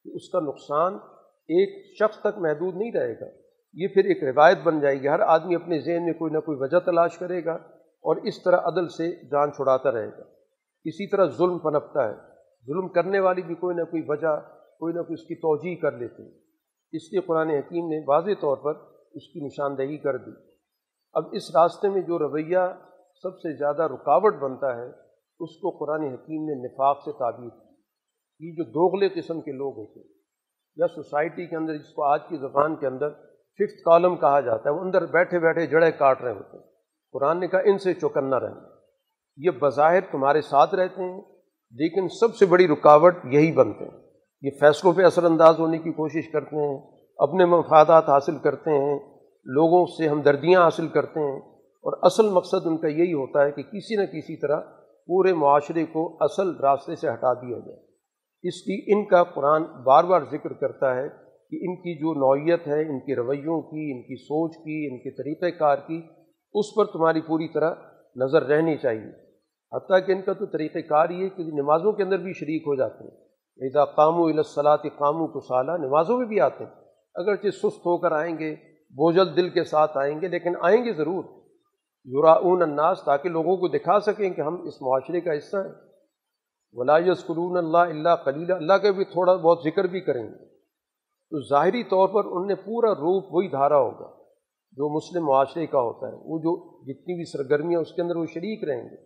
[0.05, 0.95] کہ اس کا نقصان
[1.49, 3.27] ایک شخص تک محدود نہیں رہے گا۔
[3.75, 6.59] یہ پھر ایک روایت بن جائے گی۔ ہر آدمی اپنے ذہن میں کوئی نہ کوئی
[6.61, 7.53] وجہ تلاش کرے گا
[8.03, 10.23] اور اس طرح عدل سے جان چھڑاتا رہے گا۔
[10.85, 12.15] اسی طرح ظلم پنپتا ہے۔
[12.66, 14.41] ظلم کرنے والی بھی کوئی نہ کوئی وجہ،
[14.79, 16.39] کوئی نہ کوئی اس کی توجہ کر لیتے ہیں
[16.93, 18.75] اس لیے قرآن حکیم نے واضح طور پر
[19.15, 20.48] اس کی نشاندہی کر دی۔
[21.13, 22.59] اب اس راستے میں جو رویہ
[23.23, 24.89] سب سے زیادہ رکاوٹ بنتا ہے،
[25.41, 27.75] اس کو قرآن حکیم نے نفاق سے تعبیر کی۔
[28.41, 30.09] یہ جو دوغلے قسم کے لوگ ہوتے ہیں،
[30.77, 33.11] یا سوسائٹی کے اندر، جس کو آج کی زبان کے اندر
[33.59, 36.65] ففتھ کالم کہا جاتا ہے، وہ اندر بیٹھے بیٹھے جڑے کاٹ رہے ہوتے ہیں۔
[37.13, 38.69] قرآن نے کہا، ان سے چوکنا رہنا۔
[39.37, 41.21] یہ بظاہر تمہارے ساتھ رہتے ہیں،
[41.71, 44.03] لیکن سب سے بڑی رکاوٹ یہی بنتے ہیں۔
[44.43, 49.18] یہ فیصلوں پہ اثر انداز ہونے کی کوشش کرتے ہیں، اپنے مفادات حاصل کرتے ہیں۔
[49.49, 53.62] لوگوں سے ہمدردیاں حاصل کرتے ہیں اور اصل مقصد ان کا یہی ہوتا ہے کہ
[53.62, 54.61] کسی نہ کسی طرح
[55.07, 57.79] پورے معاشرے کو اصل راستے سے ہٹا دیا جائے۔
[58.43, 61.09] اس کی ان کا قرآن بار بار ذکر کرتا ہے
[61.51, 64.99] کہ ان کی جو نوعیت ہے، ان کے رویوں کی، ان کی سوچ کی، ان
[64.99, 66.03] کے طریقۂ کار کی،
[66.55, 67.75] اس پر تمہاری پوری طرح
[68.16, 69.11] نظر رہنی چاہیے۔
[69.73, 72.75] حتیٰ کہ ان کا تو طریقۂ کار یہ کہ نمازوں کے اندر بھی شریک ہو
[72.75, 73.25] جاتے ہیں۔
[73.69, 76.70] اذا قامو الصلاط قامو کو سالہ نمازوں میں بھی آتے ہیں۔
[77.15, 78.57] اگرچہ سست ہو کر آئیں گے
[78.90, 81.24] بوجھل دل کے ساتھ آئیں گے، لیکن آئیں گے ضرور۔
[82.05, 85.73] یوراون الناس تاکہ لوگوں کو دکھا سکیں کہ ہم اس معاشرے کا حصہ ہیں۔
[86.73, 90.44] ولاس قرون اللہ اللہ کلیلہ اللہ کا بھی تھوڑا بہت ذکر بھی کریں گے۔
[91.31, 94.10] تو ظاہری طور پر ان نے پورا روپ وہی دھارا ہوگا
[94.73, 98.27] جو مسلم معاشرے کا ہوتا ہے۔ وہ جو جتنی بھی سرگرمیاں اس کے اندر وہ
[98.27, 98.97] شریک رہیں گے۔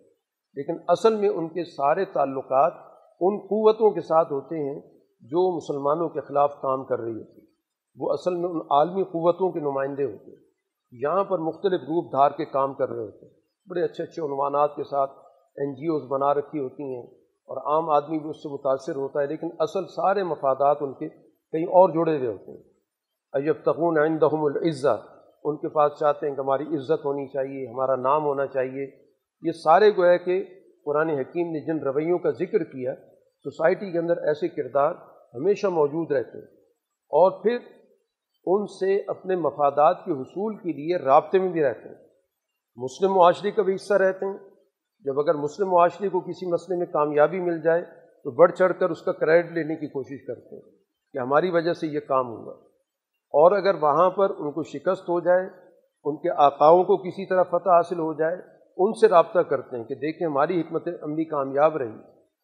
[0.54, 2.72] لیکن اصل میں ان کے سارے تعلقات
[3.20, 4.80] ان قوتوں کے ساتھ ہوتے ہیں
[5.20, 7.51] جو مسلمانوں کے خلاف کام کر رہی ہوتی۔
[7.98, 10.44] وہ اصل میں ان عالمی قوتوں کے نمائندے ہوتے ہیں۔
[10.92, 13.32] یہاں پر مختلف روپ دھار کے کام کر رہے ہوتے ہیں۔
[13.70, 15.10] بڑے اچھے اچھے عنوانات کے ساتھ
[15.56, 19.20] این جی اوز بنا رکھی ہوتی ہیں اور عام آدمی بھی اس سے متاثر ہوتا
[19.20, 21.08] ہے، لیکن اصل سارے مفادات ان کے
[21.52, 22.62] کہیں اور جڑے ہوئے ہوتے ہیں۔
[23.32, 25.12] ایب تقون عندہم العزت
[25.44, 28.90] ان کے پاس چاہتے ہیں کہ ہماری عزت ہونی چاہیے، ہمارا نام ہونا چاہیے۔
[29.42, 30.44] یہ سارے جو ہے کہ
[30.84, 32.94] قرآن حکیم نے جن رویوں کا ذکر کیا،
[33.44, 34.94] سوسائٹی کے اندر ایسے کردار
[35.34, 36.46] ہمیشہ موجود رہتے ہیں۔
[37.10, 37.58] اور پھر
[38.46, 42.06] ان سے اپنے مفادات کے حصول کے لیے رابطے میں بھی رہتے ہیں۔
[42.76, 44.38] مسلم معاشرے کا بھی حصہ رہتے ہیں۔
[45.00, 47.82] جب اگر مسلم معاشرے کو کسی مسئلے میں کامیابی مل جائے
[48.24, 50.76] تو بڑھ چڑھ کر اس کا کریڈٹ لینے کی کوشش کرتے ہیں
[51.12, 52.52] کہ ہماری وجہ سے یہ کام ہوا۔
[53.12, 55.46] اور اگر وہاں پر ان کو شکست ہو جائے،
[56.04, 58.36] ان کے آقاؤں کو کسی طرح فتح حاصل ہو جائے،
[58.76, 61.96] ان سے رابطہ کرتے ہیں کہ دیکھیں ہماری حکمت عملی کامیاب رہی۔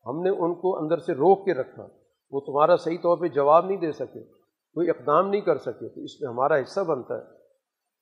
[0.06, 1.86] ہم نے ان کو اندر سے روک کے رکھا۔
[2.30, 4.37] وہ تمہارا صحیح طور پہ جواب نہیں دے سکے۔
[4.78, 7.22] کوئی اقدام نہیں کر سکے تو اس میں ہمارا حصہ بنتا ہے۔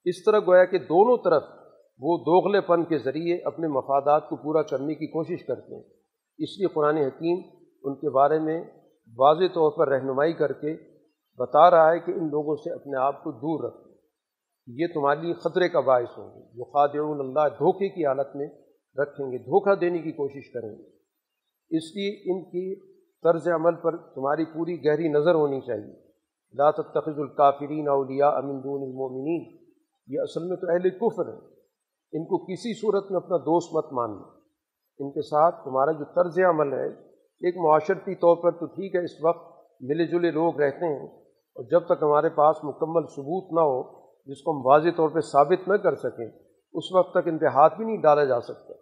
[0.05, 1.43] اس طرح گویا کہ دونوں طرف
[1.99, 5.83] وہ دوغلے پن کے ذریعے اپنے مفادات کو پورا کرنے کی کوشش کرتے ہیں۔
[6.37, 7.39] اس لیے قرآن حکیم
[7.83, 8.63] ان کے بارے میں
[9.17, 10.73] واضح طور پر رہنمائی کر کے
[11.37, 13.93] بتا رہا ہے کہ ان لوگوں سے اپنے آپ کو دور رکھیں
[14.67, 18.47] یہ تمہارے لیے خطرے کا باعث ہوں گے۔ جو خادعون اللہ، دھوکے کی حالت میں
[18.97, 20.83] رکھیں گے، دھوکہ دینے کی کوشش کریں گے۔
[21.77, 26.06] اس لیے ان کی طرز عمل پر تمہاری پوری گہری نظر ہونی چاہیے۔
[26.53, 29.67] لا تتخذ الکافرین اولیاء امن دون المؤمنین۔
[30.07, 31.57] یہ اصل میں تو اہل کفر ہیں۔
[32.11, 34.23] ان کو کسی صورت میں اپنا دوست مت ماننا۔
[34.99, 36.87] ان کے ساتھ تمہارا جو طرز عمل ہے،
[37.17, 41.63] ایک معاشرتی طور پر تو ٹھیک ہے، اس وقت ملے جلے لوگ رہتے ہیں۔ اور
[41.63, 45.67] جب تک ہمارے پاس مکمل ثبوت نہ ہو، جس کو ہم واضح طور پہ ثابت
[45.67, 46.29] نہ کر سکیں،
[46.73, 48.73] اس وقت تک ان پہ ہاتھ بھی نہیں ڈالا جا سکتا۔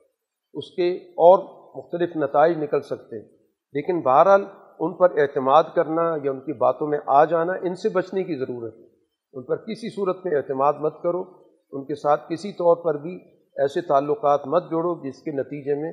[0.54, 1.40] اس کے اور
[1.78, 3.30] مختلف نتائج نکل سکتے ہیں۔
[3.74, 4.46] لیکن بہرحال
[4.80, 8.36] ان پر اعتماد کرنا یا ان کی باتوں میں آ جانا، ان سے بچنے کی
[8.36, 8.86] ضرورت ہے۔
[9.34, 11.24] ان پر کسی صورت میں اعتماد مت کرو۔
[11.72, 13.16] ان کے ساتھ کسی طور پر بھی
[13.58, 15.92] ایسے تعلقات مت جوڑو جس کے نتیجے میں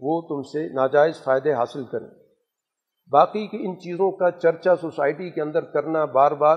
[0.00, 2.06] وہ تم سے ناجائز فائدے حاصل کریں۔
[3.10, 6.56] باقی کہ ان چیزوں کا چرچا سوسائٹی کے اندر کرنا بار بار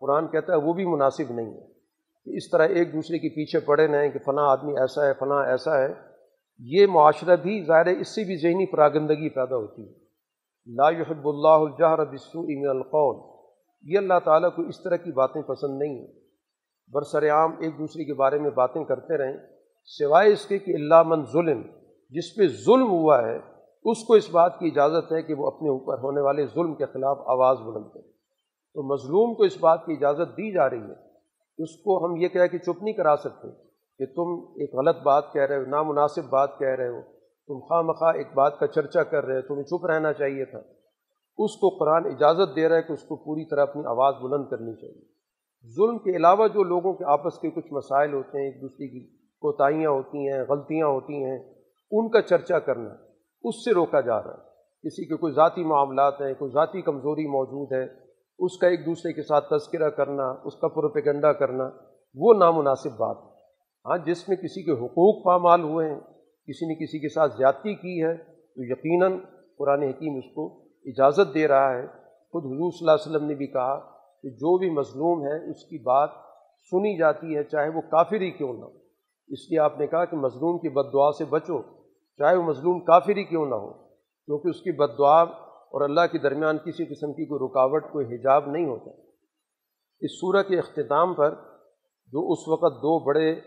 [0.00, 1.74] قرآن کہتا ہے وہ بھی مناسب نہیں ہے۔
[2.24, 5.46] کہ اس طرح ایک دوسرے کے پیچھے پڑے رہیں کہ فلاں آدمی ایسا ہے، فلاں
[5.46, 5.88] ایسا ہے،
[6.58, 10.03] یہ معاشرہ بھی ظاہر اس سے بھی ذہنی پراگندگی پیدا ہوتی ہے۔
[10.66, 13.34] لا يحب اللہ الجہر بالسوء من القول۔
[13.82, 16.06] یہ اللہ تعالیٰ کو اس طرح کی باتیں پسند نہیں ہیں۔
[16.92, 19.36] برسر عام ایک دوسرے کے بارے میں باتیں کرتے رہیں،
[19.84, 21.62] سوائے اس کے کہ اللہ من ظلم،
[22.10, 23.36] جس پہ ظلم ہوا ہے،
[23.84, 26.86] اس کو اس بات کی اجازت ہے کہ وہ اپنے اوپر ہونے والے ظلم کے
[26.86, 28.10] خلاف آواز بلند کرے۔
[28.74, 31.14] تو مظلوم کو اس بات کی اجازت دی جا رہی ہے۔
[31.58, 33.48] اس کو ہم یہ کہہ کہ چپ نہیں کرا سکتے
[33.98, 37.13] کہ تم ایک غلط بات کہہ رہے ہو، نامناسب بات کہہ رہے ہو۔
[37.46, 40.58] تم خواہ مخواہ ایک بات کا چرچا کر رہے تمہیں چپ رہنا چاہیے تھا۔
[41.38, 44.44] اس کو قرآن اجازت دے رہا ہے کہ اس کو پوری طرح اپنی آواز بلند
[44.50, 45.14] کرنی چاہیے۔
[45.76, 49.06] ظلم کے علاوہ جو لوگوں کے آپس کے کچھ مسائل ہوتے ہیں، ایک دوسرے کی
[49.16, 51.38] کوتاہیاں ہوتی ہیں، غلطیاں ہوتی ہیں،
[51.90, 52.90] ان کا چرچا کرنا،
[53.44, 57.26] اس سے روکا جا رہا ہے۔ کسی کے کوئی ذاتی معاملات ہیں، کوئی ذاتی کمزوری
[57.26, 57.84] موجود ہے،
[58.38, 61.70] اس کا ایک دوسرے کے ساتھ تذکرہ کرنا، اس کا پروپیگنڈا کرنا،
[62.14, 63.30] وہ نامناسب بات ہے۔
[63.84, 66.00] ہاں جس میں کسی کے حقوق پامال ہوئے ہیں
[66.48, 69.18] کسی نے کسی کے ساتھ زیادتی کی ہے تو یقیناً
[69.58, 71.86] قرآن حکیم اس کو اجازت دے رہا ہے۔
[72.32, 73.80] خود حضور صلی اللہ علیہ وسلم نے بھی کہا
[74.22, 76.10] کہ جو بھی مظلوم ہے اس کی بات
[76.70, 78.70] سنی جاتی ہے، چاہے وہ کافر ہی کیوں نہ ہو۔
[79.28, 81.62] اس لیے آپ نے کہا کہ مظلوم کی بد دعا سے بچو،
[82.18, 83.72] چاہے وہ مظلوم کافر ہی کیوں نہ ہو۔
[84.26, 88.14] کیونکہ اس کی بد دعا اور اللہ کے درمیان کسی قسم کی کوئی رکاوٹ، کوئی
[88.14, 88.90] حجاب نہیں ہوتا۔
[90.00, 91.34] اس صورح کے اختتام پر
[92.12, 93.40] جو اس وقت دو بڑے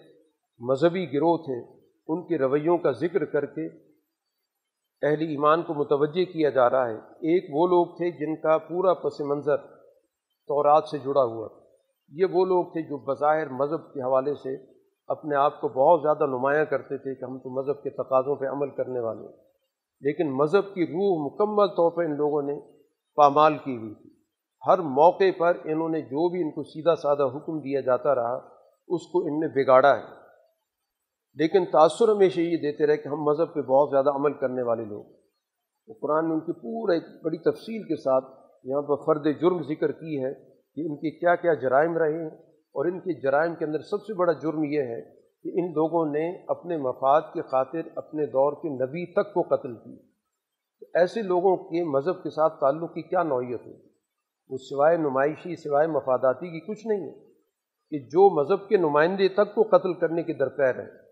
[0.60, 1.77] مذہبی گروہ تھے
[2.08, 3.66] ان کے رویوں کا ذکر کر کے
[5.02, 8.94] اہل ایمان کو متوجہ کیا جا رہا ہے۔ ایک وہ لوگ تھے جن کا پورا
[8.94, 9.58] پس منظر
[10.48, 11.48] تورات سے جڑا ہوا
[12.10, 14.56] یہ وہ لوگ تھے جو بظاہر مذہب کے حوالے سے
[15.08, 18.46] اپنے آپ کو بہت زیادہ نمایاں کرتے تھے کہ ہم تو مذہب کے تقاضوں پہ
[18.46, 19.44] عمل کرنے والے ہیں۔
[20.02, 22.60] لیکن مذہب کی روح مکمل طور پہ ان لوگوں نے
[23.16, 24.10] پامال کی ہوئی تھی۔
[24.68, 28.36] ہر موقع پر انہوں نے جو بھی ان کو سیدھا سادہ حکم دیا جاتا رہا،
[28.88, 30.17] اس کو ان نے بگاڑا ہے۔
[31.40, 34.86] لیکن تاثر ہمیشہ یہ دیتے رہے کہ ہم مذہب پہ بہت زیادہ عمل کرنے والے
[34.86, 35.04] لوگ
[36.02, 38.26] قرآن نے ان کی پورا ایک بڑی تفصیل کے ساتھ
[38.64, 40.34] یہاں پر فرد جرم ذکر کی ہے
[40.76, 44.02] کہ ان کے کیا کیا جرائم رہے ہیں اور ان کے جرائم کے اندر سب
[44.02, 45.02] سے بڑا جرم یہ ہے
[45.44, 49.76] کہ ان لوگوں نے اپنے مفاد کے خاطر اپنے دور کے نبی تک کو قتل
[49.76, 49.98] کی
[50.94, 53.74] ایسے لوگوں کے مذہب کے ساتھ تعلق کی کیا نوعیت ہے؟
[54.50, 57.20] وہ سوائے نمائشی، سوائے مفاداتی کی کچھ نہیں ہے
[57.90, 61.07] کہ جو مذہب کے نمائندے تک کو قتل کرنے کے درپیر ہیں۔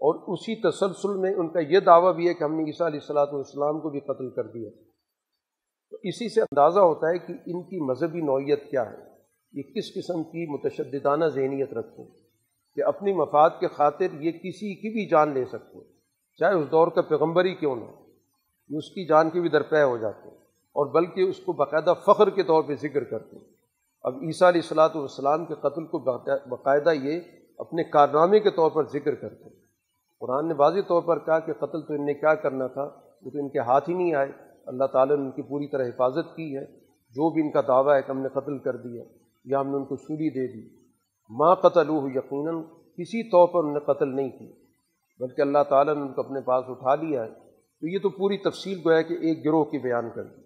[0.00, 3.00] اور اسی تسلسل میں ان کا یہ دعویٰ بھی ہے کہ ہم نے عیسیٰ علیہ
[3.00, 4.70] السلاۃ والسلام کو بھی قتل کر دیا۔
[5.90, 8.96] تو اسی سے اندازہ ہوتا ہے کہ ان کی مذہبی نوعیت کیا ہے۔
[9.52, 12.10] یہ کس قسم کی متشددانہ ذہنیت رکھتے ہیں
[12.76, 15.84] کہ اپنی مفاد کے خاطر یہ کسی کی بھی جان لے سکتے ہیں۔
[16.40, 17.84] چاہے اس دور کا پیغمبر ہی کیوں نہ
[18.70, 20.36] یہ اس کی جان کے بھی درپے ہو جاتے ہیں
[20.76, 23.44] اور بلکہ اس کو باقاعدہ فخر کے طور پہ ذکر کرتے ہیں۔
[24.02, 27.20] اب عیسیٰ علیہ السلاۃ والسلام کے قتل کو باقاعدہ یہ
[27.58, 29.69] اپنے کارنامے کے طور پر ذکر کرتے ہیں۔
[30.20, 32.82] قرآن نے واضح طور پر کہا کہ قتل تو ان نے کیا کرنا تھا،
[33.22, 34.32] وہ تو ان کے ہاتھ ہی نہیں آئے۔
[34.66, 36.64] اللہ تعالیٰ نے ان کی پوری طرح حفاظت کی ہے۔
[37.10, 39.04] جو بھی ان کا دعویٰ ہے کہ ہم نے قتل کر دیا،
[39.44, 40.76] یا ہم نے ان کو سوری دے دی۔
[41.30, 42.62] ماں قتل ہو یقیناً
[42.98, 44.52] کسی طور پر انہوں نے قتل نہیں کی،
[45.20, 47.30] بلکہ اللہ تعالیٰ نے ان کو اپنے پاس اٹھا لیا ہے۔
[47.80, 50.42] تو یہ تو پوری تفصیل گویا کہ ایک گروہ کی بیان کر دی۔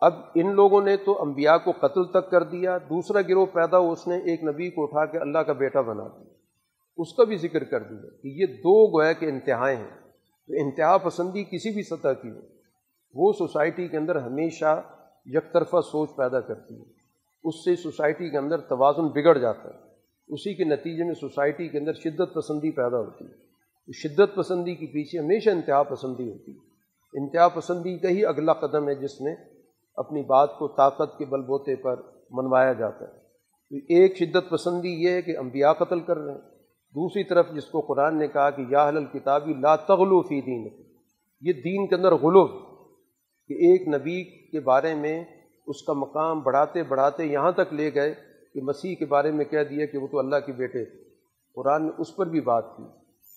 [0.00, 3.92] اب ان لوگوں نے تو انبیاء کو قتل تک کر دیا، دوسرا گروہ پیدا ہو
[3.92, 6.27] اس نے ایک نبی کو اٹھا کے اللہ کا بیٹا بنا دیا۔
[6.98, 10.08] اس کا بھی ذکر کر دیا کہ یہ دو گویا کے انتہائیں ہیں۔
[10.48, 12.40] تو انتہا پسندی کسی بھی سطح کی ہو،
[13.14, 14.82] وہ سوسائٹی کے اندر ہمیشہ
[15.26, 16.84] یک طرفہ سوچ پیدا کرتی ہے۔
[17.44, 19.88] اس سے سوسائٹی کے اندر توازن بگڑ جاتا ہے۔
[20.28, 23.48] اسی کے نتیجے میں سوسائٹی کے اندر شدت پسندی پیدا ہوتی ہے۔
[23.92, 26.58] شدت پسندی کے پیچھے ہمیشہ انتہا پسندی ہوتی ہے۔
[27.12, 29.34] انتہا پسندی کا ہی اگلا قدم ہے جس میں
[29.96, 31.96] اپنی بات کو طاقت کے بل بوتے پر
[32.30, 33.18] منوایا جاتا ہے۔
[33.70, 36.57] تو ایک شدت پسندی یہ ہے کہ انبیاء قتل کر رہے ہیں۔
[36.98, 40.68] دوسری طرف جس کو قرآن نے کہا کہ یا حل الکتابی لا تغلو فی دین
[41.42, 42.50] یہ دین کے اندر غلوف
[43.50, 45.24] کہ ایک نبی کے بارے میں
[45.66, 48.14] اس کا مقام بڑھاتے بڑھاتے یہاں تک لے گئے
[48.54, 50.96] کہ مسیح کے بارے میں کہہ دیا کہ وہ تو اللہ کے بیٹے تھے۔
[51.56, 52.82] قرآن نے اس پر بھی بات کی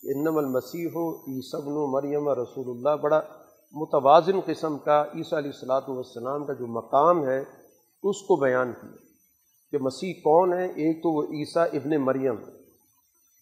[0.03, 3.21] کہ انم المسیح ہو عیسبن و مریم رسول اللہ، بڑا
[3.73, 7.39] متوازن قسم کا عیسیٰ علیہ السلاۃ والسلام کا جو مقام ہے،
[8.03, 8.95] اس کو بیان کیا
[9.71, 12.35] کہ مسیح کون ہے؟ ایک تو وہ عیسیٰ ابن مریم۔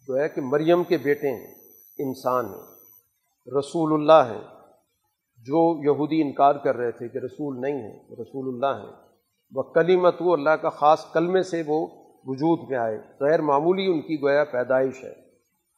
[0.09, 1.55] جو ہے کہ مریم کے بیٹے ہیں،
[1.97, 2.61] انسان ہیں۔
[3.59, 4.41] رسول اللہ ہیں۔
[5.37, 8.95] جو یہودی انکار کر رہے تھے کہ رسول نہیں ہیں، رسول اللہ ہیں۔
[9.55, 11.87] وہ کلیمت وہ اللہ کا خاص کلمے سے وہ
[12.25, 15.13] وجود میں آئے۔ غیر معمولی ان کی گویا پیدائش ہے،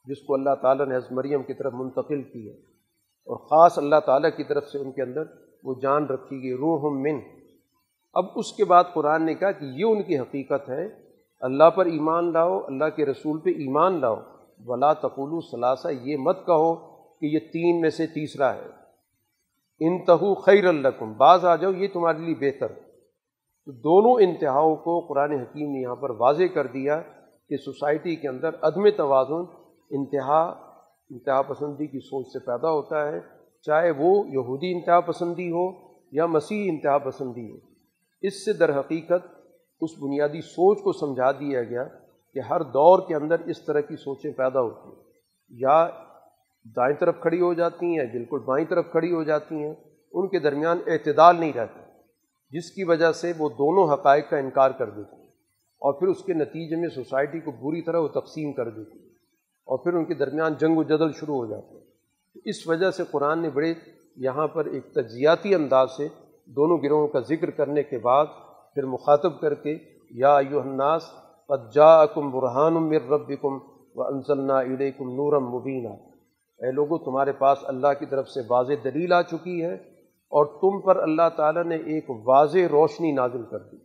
[0.04, 2.56] جس کو اللہ تعالیٰ نے حضرت مریم کی طرف منتقل کی ہے۔
[3.24, 5.22] اور خاص اللہ تعالیٰ کی طرف سے ان کے اندر
[5.64, 7.20] وہ جان رکھی گئی روح من۔
[8.12, 11.11] اب اس کے بعد قرآن نے کہا کہ یہ ان کی حقیقت ہے
[11.42, 14.16] اللہ پر ایمان لاؤ، اللہ کے رسول پہ ایمان لاؤ۔
[14.64, 16.74] ولا تقول ثلاثہ یہ مت کہو
[17.20, 18.66] کہ یہ تین میں سے تیسرا ہے۔
[19.80, 22.92] انتہو خیر الکم بعض آ جاؤ، یہ تمہارے لیے بہتر۔ ہے
[23.66, 27.02] تو دونوں انتہاؤں کو قرآن حکیم نے یہاں پر واضح کر دیا
[27.48, 29.44] کہ سوسائٹی کے اندر عدم توازن،
[29.90, 30.42] انتہا
[31.10, 33.20] انتہا پسندی کی سوچ سے پیدا ہوتا ہے۔
[33.62, 35.70] چاہے وہ یہودی انتہا پسندی ہو
[36.12, 37.56] یا مسیح انتہا پسندی ہو،
[38.22, 39.41] اس سے در حقیقت
[39.82, 41.84] اس بنیادی سوچ کو سمجھا دیا گیا
[42.34, 45.02] کہ ہر دور کے اندر اس طرح کی سوچیں پیدا ہوتی ہیں۔
[45.48, 45.88] یا
[46.76, 49.74] دائیں طرف کھڑی ہو جاتی ہیں یا بالکل بائیں طرف کھڑی ہو جاتی ہیں،
[50.12, 51.80] ان کے درمیان اعتدال نہیں رہتا،
[52.50, 55.28] جس کی وجہ سے وہ دونوں حقائق کا انکار کر دیتی ہیں۔
[55.80, 59.08] اور پھر اس کے نتیجے میں سوسائٹی کو بری طرح وہ تقسیم کر دیتی ہیں۔
[59.66, 61.84] اور پھر ان کے درمیان جنگ و جدل شروع ہو جاتے ہیں۔
[62.44, 63.74] اس وجہ سے قرآن نے بڑے
[64.16, 66.08] یہاں پر ایک تجزیاتی انداز سے
[66.46, 68.26] دونوں گروہوں کا ذکر کرنے کے بعد
[68.74, 69.76] پھر مخاطب کر کے،
[70.10, 71.02] یا ایو الناس،
[71.48, 73.58] قد جاءکم برہان من ربکم
[73.94, 75.88] وانزلنا الیکم نورم مبینہ
[76.60, 79.74] اے لوگوں تمہارے پاس اللہ کی طرف سے واضح دلیل آ چکی ہے
[80.32, 83.76] اور تم پر اللہ تعالیٰ نے ایک واضح روشنی نازل کر دی۔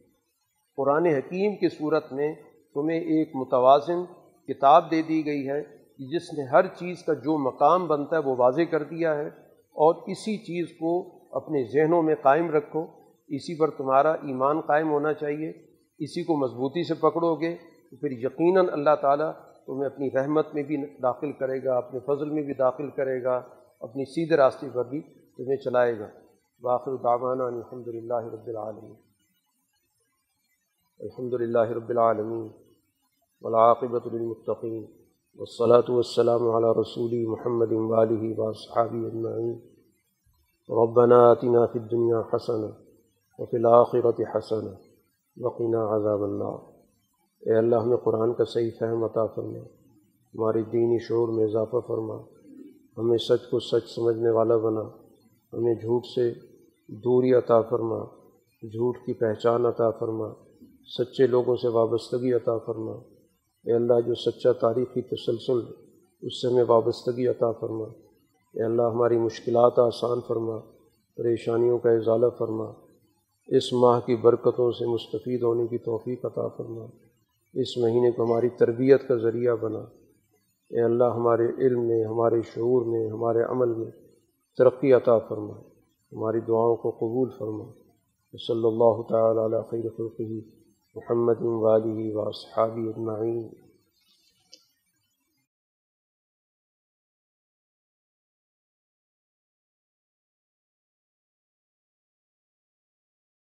[0.78, 2.34] قرآن حکیم کی صورت میں
[2.74, 4.04] تمہیں ایک متوازن
[4.48, 5.62] کتاب دے دی گئی ہے
[6.00, 9.28] جس نے ہر چیز کا جو مقام بنتا ہے وہ واضح کر دیا ہے
[9.76, 10.94] اور اسی چیز کو
[11.32, 12.86] اپنے ذہنوں میں قائم رکھو۔
[13.28, 15.50] اسی پر تمہارا ایمان قائم ہونا چاہیے،
[16.00, 17.56] اسی کو مضبوطی سے پکڑو گے،
[17.92, 19.32] تو پھر یقیناً اللہ تعالیٰ
[19.66, 23.42] تمہیں اپنی رحمت میں بھی داخل کرے گا، اپنے فضل میں بھی داخل کرے گا،
[23.80, 25.02] اپنی سیدھے راستے پر بھی
[25.38, 26.08] تمہیں چلائے گا۔
[26.62, 28.94] باخر دعوانا الحمد للہ رب العالمین۔
[31.00, 32.48] الحمد للہ رب العالمین۔
[33.42, 34.86] ولاقبۃ المطقین
[35.36, 39.60] والصلاة والسلام على رسول محمد واله واصحابه اجمعین۔
[40.70, 42.87] ربنا آتنا في الدنيا حسنة
[43.40, 44.72] وفي الآخرة حسنة،
[45.38, 46.78] وقنا عذاب النار۔
[47.40, 49.60] اے اللہ، ہمیں قرآن کا صحیح فہم عطا فرما۔
[50.36, 52.16] ہماری دینی شعور میں اضافہ فرما۔
[52.98, 54.82] ہمیں سچ کو سچ سمجھنے والا بنا۔
[55.54, 56.34] ہمیں جھوٹ سے
[56.88, 58.04] دوری عطا فرما۔
[58.62, 60.28] جھوٹ کی پہچان عطا فرما۔
[60.98, 62.94] سچے لوگوں سے وابستگی عطا فرما۔
[63.64, 65.74] اے اللہ، جو سچا تاریخی تسلسل،
[66.22, 67.86] اس سے ہمیں وابستگی عطا فرما۔
[68.54, 70.60] اے اللہ، ہماری مشکلات آسان فرما۔
[71.16, 72.87] پریشانیوں کا اضالہ فرما۔
[73.48, 76.86] اس ماہ کی برکتوں سے مستفید ہونے کی توفیق عطا فرما۔
[77.54, 79.80] اس مہینے کو ہماری تربیت کا ذریعہ بنا۔
[80.70, 83.92] اے اللہ، ہمارے علم میں، ہمارے شعور میں، ہمارے عمل میں
[84.58, 85.54] ترقی عطا فرما۔
[86.12, 87.64] ہماری دعاؤں کو قبول فرما۔
[88.48, 90.42] صلی اللہ تعالیٰ علیہ خیر خلقی
[90.96, 93.67] محمد والی و صحابی اجمعین۔